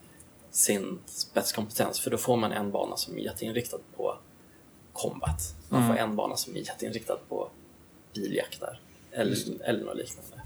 sin 0.51 0.99
spetskompetens. 1.05 1.99
För 1.99 2.11
då 2.11 2.17
får 2.17 2.37
man 2.37 2.51
en 2.51 2.71
bana 2.71 2.97
som 2.97 3.17
är 3.17 3.21
jätteinriktad 3.21 3.77
på 3.95 4.17
combat. 4.93 5.55
Man 5.69 5.87
får 5.87 5.95
en 5.97 6.15
bana 6.15 6.35
som 6.35 6.55
är 6.55 6.59
jätteinriktad 6.59 7.17
på 7.29 7.49
biljakter 8.13 8.79
eller, 9.11 9.37
eller 9.63 9.85
något 9.85 9.97
liknande. 9.97 10.41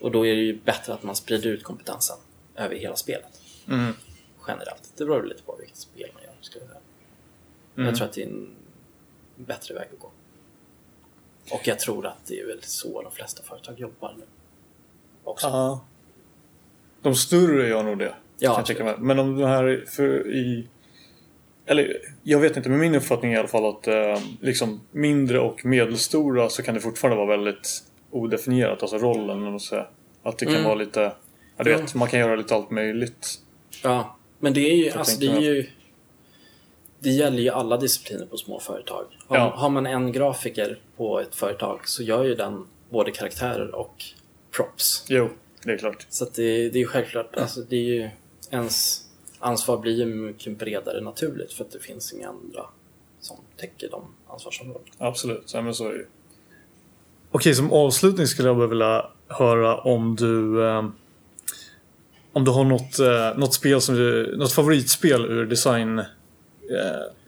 Och 0.00 0.10
då 0.10 0.26
är 0.26 0.34
det 0.36 0.42
ju 0.42 0.60
bättre 0.64 0.94
att 0.94 1.02
man 1.02 1.16
sprider 1.16 1.50
ut 1.50 1.62
kompetensen 1.64 2.16
över 2.56 2.74
hela 2.76 2.96
spelet. 2.96 3.40
Mm. 3.68 3.92
Generellt. 4.48 4.92
Det 4.96 5.04
beror 5.04 5.22
lite 5.22 5.42
på 5.42 5.56
vilket 5.58 5.76
spel 5.76 6.10
man 6.14 6.22
gör, 6.22 6.32
skulle 6.40 6.64
jag 6.64 6.70
säga. 6.70 6.80
Men 7.74 7.86
Jag 7.86 7.96
tror 7.96 8.06
att 8.06 8.12
det 8.12 8.22
är 8.22 8.26
en 8.26 8.50
bättre 9.36 9.74
väg 9.74 9.88
att 9.92 9.98
gå. 10.00 10.10
Och 11.52 11.60
jag 11.68 11.78
tror 11.78 12.06
att 12.06 12.26
det 12.26 12.40
är 12.40 12.46
väl 12.46 12.62
så 12.62 13.02
de 13.02 13.12
flesta 13.12 13.42
företag 13.42 13.80
jobbar 13.80 14.14
nu. 14.18 14.24
Också. 15.24 15.46
Ja. 15.46 15.80
De 17.02 17.14
större 17.14 17.68
gör 17.68 17.82
nog 17.82 17.98
det. 17.98 18.14
Ja, 18.38 18.62
kan 18.62 18.86
jag. 18.86 19.00
Men 19.00 19.18
om 19.18 19.36
det 19.36 19.46
här 19.46 19.84
för 19.88 20.30
i... 20.32 20.68
Eller 21.66 21.96
jag 22.22 22.38
vet 22.38 22.56
inte, 22.56 22.68
men 22.68 22.78
min 22.78 22.94
uppfattning 22.94 23.32
är 23.32 23.36
i 23.36 23.38
alla 23.38 23.48
fall 23.48 23.66
att 23.66 23.86
eh, 23.86 24.18
liksom 24.40 24.80
mindre 24.90 25.40
och 25.40 25.64
medelstora 25.64 26.48
så 26.48 26.62
kan 26.62 26.74
det 26.74 26.80
fortfarande 26.80 27.16
vara 27.16 27.36
väldigt 27.36 27.84
odefinierat, 28.10 28.82
alltså 28.82 28.98
rollen. 28.98 29.30
om 29.36 29.42
man 29.42 29.60
säger. 29.60 29.90
Att 30.22 30.38
det 30.38 30.44
kan 30.46 30.54
Mm. 30.54 30.64
vara 30.66 30.74
lite... 30.74 31.12
Ja, 31.56 31.64
du 31.64 31.70
vet, 31.76 31.94
man 31.94 32.08
kan 32.08 32.20
göra 32.20 32.36
lite 32.36 32.54
allt 32.54 32.70
möjligt. 32.70 33.28
Ja, 33.82 34.16
men 34.38 34.52
det 34.54 34.60
är 34.70 34.76
ju, 34.76 34.90
alltså 34.90 35.20
det 35.20 35.26
är 35.26 35.40
ju 35.40 35.66
det 36.98 37.10
gäller 37.10 37.38
ju 37.42 37.48
alla 37.50 37.76
discipliner 37.76 38.26
på 38.26 38.36
små 38.36 38.60
företag. 38.60 39.04
Har, 39.26 39.36
Ja. 39.36 39.52
har 39.56 39.70
man 39.70 39.86
en 39.86 40.12
grafiker 40.12 40.78
på 40.96 41.20
ett 41.20 41.34
företag 41.34 41.88
så 41.88 42.02
gör 42.02 42.24
ju 42.24 42.34
den 42.34 42.66
både 42.90 43.10
karaktärer 43.10 43.74
och 43.74 44.04
props. 44.56 45.04
Jo, 45.08 45.28
det 45.64 45.72
är 45.72 45.78
klart. 45.78 46.06
Så 46.08 46.24
att 46.24 46.34
det, 46.34 46.68
det 46.68 46.78
är 46.78 46.80
ju 46.80 46.86
självklart, 46.86 47.36
alltså 47.36 47.60
det 47.60 47.76
är 47.76 47.80
ju 47.80 48.08
ens 48.50 49.02
ansvar 49.38 49.78
blir 49.78 49.92
ju 49.98 50.04
mycket 50.06 50.58
bredare 50.58 51.00
naturligt 51.00 51.52
för 51.52 51.64
att 51.64 51.70
det 51.72 51.78
finns 51.80 52.12
inga 52.12 52.28
andra 52.28 52.66
som 53.20 53.36
täcker 53.56 53.90
de 53.90 54.02
ansvarsområdena. 54.28 54.90
Absolut, 54.98 55.50
ja, 55.54 55.62
men 55.62 55.74
så 55.74 55.84
är 55.84 55.90
det 55.92 55.96
ju. 55.98 56.06
Okej, 57.30 57.54
som 57.54 57.72
avslutning 57.72 58.26
skulle 58.26 58.48
jag 58.48 58.56
bara 58.56 58.66
vilja 58.66 59.06
höra 59.28 59.76
om 59.78 60.16
du 60.16 60.66
eh, 60.68 60.88
om 62.36 62.44
du 62.44 62.50
har 62.50 62.64
något, 62.64 62.98
eh, 62.98 63.38
något 63.38 63.54
spel 63.54 63.80
som 63.80 63.94
du, 63.94 64.36
något 64.36 64.52
favoritspel 64.52 65.24
ur 65.24 65.46
design 65.46 65.98
eh, 65.98 66.06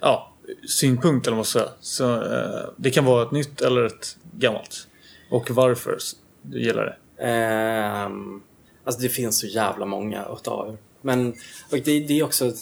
ja, 0.01 0.33
synpunkt 0.69 1.27
eller 1.27 1.35
vad 1.35 1.39
man 1.39 1.45
ska 1.45 1.59
säga. 1.59 1.71
Så, 1.81 2.15
eh, 2.15 2.71
det 2.77 2.91
kan 2.91 3.05
vara 3.05 3.23
ett 3.23 3.31
nytt 3.31 3.61
eller 3.61 3.85
ett 3.85 4.17
gammalt. 4.33 4.89
Och 5.31 5.51
varför 5.51 5.99
du 6.43 6.61
gillar 6.61 6.85
det. 6.85 7.25
Ehm, 7.25 8.43
alltså 8.85 9.01
det 9.01 9.09
finns 9.09 9.39
så 9.39 9.47
jävla 9.47 9.87
många 9.87 10.27
utav 10.39 10.77
Men 11.03 11.35
och 11.71 11.79
det, 11.85 12.01
det 12.01 12.19
är 12.19 12.23
också 12.23 12.53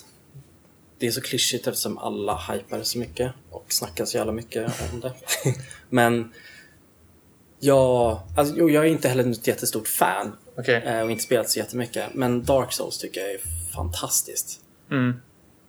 det 0.98 1.06
är 1.06 1.10
så 1.10 1.20
klyschigt 1.20 1.66
eftersom 1.66 1.98
alla 1.98 2.36
hypar 2.36 2.82
så 2.82 2.98
mycket 2.98 3.32
och 3.50 3.66
snackar 3.68 4.04
så 4.04 4.16
jävla 4.16 4.32
mycket 4.32 4.72
om 4.92 5.00
det. 5.00 5.12
Men 5.90 6.32
jag, 7.58 8.20
alltså, 8.36 8.56
jag 8.56 8.86
är 8.86 8.90
inte 8.90 9.08
heller 9.08 9.30
ett 9.30 9.46
jättestort 9.46 9.88
fan 9.88 10.36
Okej. 10.58 10.82
eh, 10.86 11.00
och 11.00 11.10
inte 11.10 11.22
spelat 11.22 11.50
så 11.50 11.58
jättemycket. 11.58 12.14
Men 12.14 12.44
Dark 12.44 12.72
Souls 12.72 12.98
tycker 12.98 13.20
jag 13.20 13.30
är 13.30 13.40
fantastiskt. 13.74 14.60
Mm. 14.90 15.20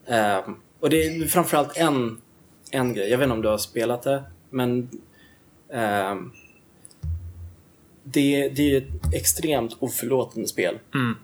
Ehm, 0.06 0.56
och 0.80 0.90
det 0.90 1.06
är 1.06 1.26
framförallt 1.26 1.76
en, 1.76 2.20
en 2.70 2.94
grej. 2.94 3.10
Jag 3.10 3.18
vet 3.18 3.24
inte 3.24 3.34
om 3.34 3.42
du 3.42 3.48
har 3.48 3.58
spelat 3.58 4.02
det, 4.02 4.22
men 4.50 4.90
ehm, 5.72 6.32
det, 8.04 8.48
det 8.48 8.74
är 8.74 8.78
ett 8.78 9.14
extremt 9.14 9.76
oförlåtande 9.78 10.48
spel. 10.48 10.78
Mm. 10.94 11.16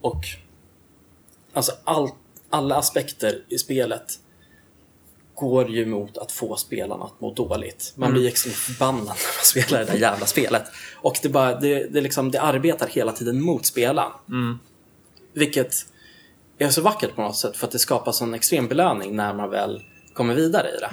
Och 0.00 0.24
alltså 1.52 1.72
all, 1.84 2.08
alla 2.50 2.76
aspekter 2.76 3.42
i 3.48 3.58
spelet 3.58 4.18
går 5.40 5.70
ju 5.70 5.86
mot 5.86 6.18
att 6.18 6.32
få 6.32 6.56
spelarna 6.56 7.04
att 7.04 7.20
må 7.20 7.34
dåligt. 7.34 7.92
Man 7.96 8.12
blir 8.12 8.28
extremt 8.28 8.56
förbannad 8.56 9.04
när 9.04 9.06
man 9.06 9.44
spelar 9.44 9.78
det 9.78 9.84
där 9.84 9.98
jävla 9.98 10.26
spelet. 10.26 10.62
Och 10.94 11.18
det, 11.22 11.28
bara, 11.28 11.60
det, 11.60 11.86
det, 11.92 12.00
liksom, 12.00 12.30
det 12.30 12.40
arbetar 12.40 12.86
hela 12.86 13.12
tiden 13.12 13.42
mot 13.42 13.66
spelaren. 13.66 14.12
Vilket 15.32 15.74
är 16.58 16.68
så 16.68 16.82
vackert 16.82 17.14
på 17.14 17.22
något 17.22 17.36
sätt 17.36 17.56
för 17.56 17.66
att 17.66 17.72
det 17.72 17.78
skapar 17.78 18.12
sån 18.12 18.34
extrem 18.34 18.68
belöning 18.68 19.16
när 19.16 19.34
man 19.34 19.50
väl 19.50 19.82
kommer 20.14 20.34
vidare 20.34 20.68
i 20.68 20.80
det. 20.80 20.90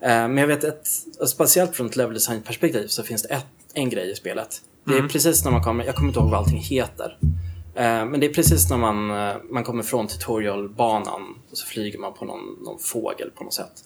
Eh, 0.00 0.28
men 0.28 0.36
jag 0.36 0.46
vet 0.46 0.64
att, 0.64 0.88
speciellt 1.28 1.76
från 1.76 1.86
ett 1.86 1.96
level 1.96 2.14
design 2.14 2.42
perspektiv 2.42 2.86
så 2.86 3.02
finns 3.02 3.22
det 3.22 3.28
ett, 3.28 3.46
en 3.74 3.90
grej 3.90 4.10
i 4.10 4.14
spelet. 4.14 4.62
Det 4.84 4.92
är 4.98 5.08
precis 5.08 5.44
när 5.44 5.52
man 5.52 5.62
kommer, 5.62 5.84
jag 5.84 5.94
kommer 5.94 6.08
inte 6.08 6.20
ihåg 6.20 6.30
vad 6.30 6.38
allting 6.38 6.60
heter. 6.60 7.18
Eh, 7.74 8.06
men 8.06 8.20
det 8.20 8.26
är 8.26 8.34
precis 8.34 8.70
när 8.70 8.76
man, 8.76 9.10
eh, 9.10 9.36
man 9.50 9.64
kommer 9.64 9.82
från 9.82 10.06
tutorialbanan 10.06 11.38
och 11.50 11.58
så 11.58 11.66
flyger 11.66 11.98
man 11.98 12.14
på 12.14 12.24
någon, 12.24 12.58
någon 12.64 12.78
fågel 12.78 13.30
på 13.30 13.44
något 13.44 13.54
sätt. 13.54 13.84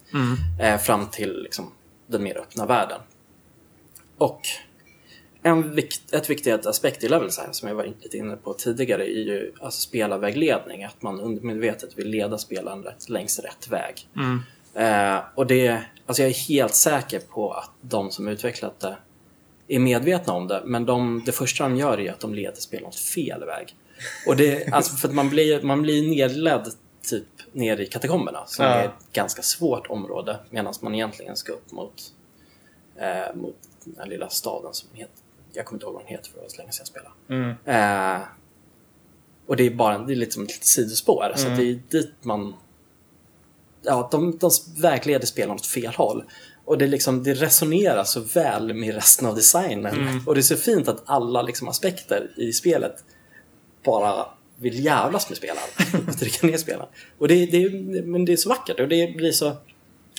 Eh, 0.60 0.78
fram 0.78 1.06
till 1.06 1.42
liksom, 1.42 1.70
den 2.06 2.22
mer 2.22 2.38
öppna 2.38 2.66
världen. 2.66 3.00
Och 4.18 4.40
en 5.42 5.74
vikt, 5.74 6.14
ett 6.14 6.30
viktigt 6.30 6.66
aspekt 6.66 7.04
i 7.04 7.08
level 7.08 7.26
design 7.26 7.48
som 7.52 7.68
jag 7.68 7.74
var 7.74 7.84
lite 8.02 8.16
inne 8.16 8.36
på 8.36 8.52
tidigare 8.52 9.04
är 9.04 9.22
ju 9.22 9.52
alltså 9.60 9.80
spelarvägledning. 9.80 10.84
Att 10.84 11.02
man 11.02 11.20
undermedvetet 11.20 11.98
vill 11.98 12.08
leda 12.08 12.38
spelaren 12.38 12.82
rätt, 12.82 13.08
längs 13.08 13.38
rätt 13.38 13.68
väg. 13.68 14.08
Eh, 14.74 15.18
och 15.34 15.46
det, 15.46 15.82
alltså 16.06 16.22
jag 16.22 16.30
är 16.30 16.48
helt 16.48 16.74
säker 16.74 17.20
på 17.20 17.52
att 17.52 17.70
de 17.80 18.10
som 18.10 18.28
utvecklat 18.28 18.80
det 18.80 18.96
är 19.68 19.78
medvetna 19.78 20.32
om 20.32 20.48
det, 20.48 20.62
men 20.64 20.86
de, 20.86 21.22
det 21.26 21.32
första 21.32 21.64
de 21.64 21.76
gör 21.76 22.00
är 22.00 22.12
att 22.12 22.20
de 22.20 22.34
leder 22.34 22.56
spelaren 22.60 22.92
fel 22.92 23.44
väg. 23.44 23.76
Och 24.26 24.36
det, 24.36 24.72
alltså 24.72 24.96
för 24.96 25.08
att 25.08 25.14
man 25.14 25.30
blir, 25.30 25.62
man 25.62 25.82
blir 25.82 26.08
nedledd 26.08 26.72
typ 27.02 27.24
ner 27.52 27.80
i 27.80 27.86
katakomberna 27.86 28.46
som 28.46 28.64
Ja. 28.64 28.70
är 28.70 28.84
ett 28.84 29.12
ganska 29.12 29.42
svårt 29.42 29.86
område 29.86 30.38
medan 30.50 30.74
man 30.80 30.94
egentligen 30.94 31.36
ska 31.36 31.52
upp 31.52 31.72
mot, 31.72 32.02
eh, 32.96 33.34
mot 33.34 33.56
den 33.84 33.94
här 33.98 34.06
lilla 34.06 34.28
staden 34.28 34.74
som 34.74 34.88
heter, 34.92 35.14
jag 35.52 35.64
kommer 35.66 35.76
inte 35.76 35.86
ihåg 35.86 35.94
vad 35.94 36.02
den 36.02 36.08
heter 36.08 36.30
för 36.30 36.36
det 36.36 36.42
var 36.42 36.48
så 36.48 36.56
länge 36.56 36.72
sedan 36.72 36.80
jag 36.80 36.88
spelade. 36.88 37.14
Mm. 37.28 38.20
Eh, 38.20 38.26
och 39.46 39.56
det 39.56 39.66
är 39.66 39.70
bara 39.70 39.98
det 39.98 40.12
är 40.12 40.16
lite 40.16 40.32
som 40.32 40.42
ett 40.42 40.48
litet 40.48 40.64
sidospår. 40.64 41.32
Så 41.36 41.48
att 41.48 41.56
det 41.56 41.62
är 41.70 41.80
dit 41.90 42.14
man... 42.20 42.54
Ja, 43.82 44.08
de, 44.10 44.38
de 44.38 44.50
vägleder 44.76 45.26
spelaren 45.26 45.54
åt 45.54 45.66
fel 45.66 45.94
håll. 45.94 46.24
Och 46.68 46.78
det, 46.78 46.86
liksom, 46.86 47.22
det 47.22 47.34
resonerar 47.34 48.04
så 48.04 48.20
väl 48.20 48.74
med 48.74 48.94
resten 48.94 49.26
av 49.26 49.34
designen. 49.34 50.20
Och 50.26 50.34
det 50.34 50.40
är 50.40 50.42
så 50.42 50.56
fint 50.56 50.88
att 50.88 51.02
alla 51.04 51.42
liksom, 51.42 51.68
aspekter 51.68 52.30
i 52.36 52.52
spelet 52.52 53.04
bara 53.84 54.26
vill 54.56 54.84
jävlas 54.84 55.28
med 55.28 55.38
spelaren. 55.38 55.68
och 56.08 56.18
trycka 56.18 56.46
ner 56.46 56.56
spelaren. 56.56 56.88
Och 57.18 57.28
det, 57.28 57.46
det, 57.46 57.70
men 58.02 58.24
det 58.24 58.32
är 58.32 58.36
så 58.36 58.48
vackert. 58.48 58.80
Och 58.80 58.88
det 58.88 59.16
blir 59.16 59.32
så... 59.32 59.56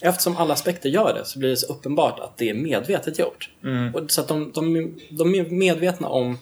Eftersom 0.01 0.37
alla 0.37 0.53
aspekter 0.53 0.89
gör 0.89 1.13
det 1.13 1.25
så 1.25 1.39
blir 1.39 1.49
det 1.49 1.57
så 1.57 1.73
uppenbart 1.73 2.19
att 2.19 2.37
det 2.37 2.49
är 2.49 2.53
medvetet 2.53 3.19
gjort. 3.19 3.49
Och 3.93 4.11
så 4.11 4.21
att 4.21 4.27
de, 4.27 4.51
de, 4.55 4.93
de 5.09 5.35
är 5.35 5.49
medvetna 5.49 6.07
om 6.07 6.37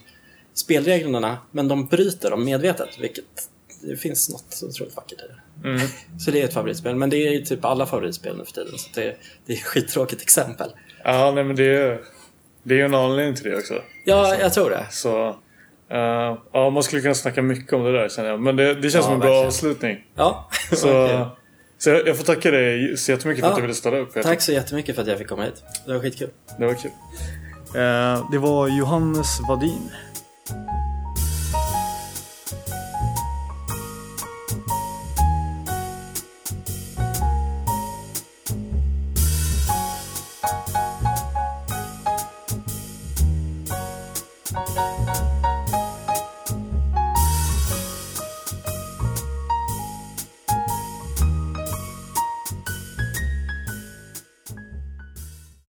spelreglerna, 0.53 1.37
men 1.51 1.67
de 1.67 1.85
bryter 1.85 2.31
dem 2.31 2.45
medvetet. 2.45 2.89
Vilket 2.99 3.49
det 3.89 3.97
finns 3.97 4.29
något 4.29 4.63
otroligt 4.63 4.95
vackert 4.95 5.19
i 5.21 5.25
det. 5.63 5.69
Mm. 5.69 5.88
Så 6.19 6.31
det 6.31 6.41
är 6.41 6.45
ett 6.45 6.53
favoritspel, 6.53 6.95
men 6.95 7.09
det 7.09 7.17
är 7.27 7.31
ju 7.31 7.39
typ 7.45 7.65
alla 7.65 7.85
favoritspel 7.85 8.38
nu 8.38 8.45
för 8.45 8.51
tiden. 8.51 8.77
Så 8.77 8.89
det, 8.95 9.15
det 9.45 9.53
är 9.53 9.57
ett 9.57 9.63
skittråkigt 9.63 10.21
exempel. 10.21 10.69
Ja, 11.03 11.31
nej 11.35 11.43
men 11.43 11.55
det 11.55 11.63
är 11.77 11.99
det 12.63 12.73
är 12.73 12.77
ju 12.77 12.85
en 12.85 12.95
anledning 12.95 13.35
till 13.35 13.51
det 13.51 13.57
också. 13.57 13.73
Ja, 14.05 14.35
jag 14.39 14.53
tror 14.53 14.69
det. 14.69 14.85
Så 14.91 15.27
eh, 15.89 16.38
ja, 16.53 16.69
man 16.69 16.83
skulle 16.83 17.01
kunna 17.01 17.13
snacka 17.13 17.41
mycket 17.41 17.73
om 17.73 17.83
det 17.83 17.91
där 17.91 18.09
känner 18.09 18.29
jag. 18.29 18.39
Men 18.41 18.55
det, 18.55 18.73
det 18.73 18.81
känns 18.81 18.93
Ja, 18.95 19.01
som 19.01 19.13
en 19.13 19.19
bra 19.19 19.27
verkligen. 19.29 19.47
avslutning. 19.47 20.05
Ja, 20.15 20.49
Så, 20.71 21.29
så 21.77 21.89
jag, 21.89 22.07
jag 22.07 22.17
får 22.17 22.23
tacka 22.23 22.51
dig 22.51 22.97
så 22.97 23.11
jättemycket 23.11 23.41
för 23.41 23.47
Ja. 23.47 23.51
att 23.51 23.57
du 23.57 23.61
ville 23.61 23.73
ställa 23.73 23.97
upp. 23.97 24.13
Tack 24.23 24.41
så 24.41 24.51
jättemycket 24.51 24.95
för 24.95 25.01
att 25.01 25.07
jag 25.07 25.17
fick 25.17 25.27
komma 25.27 25.43
hit. 25.43 25.63
Det 25.85 25.93
var 25.93 25.99
skitkul. 25.99 26.29
Det 26.59 26.65
var 26.65 26.73
kul. 26.73 26.91
Eh, 27.75 28.31
det 28.31 28.38
var 28.38 28.67
Johannes 28.67 29.39
Vadin 29.49 29.89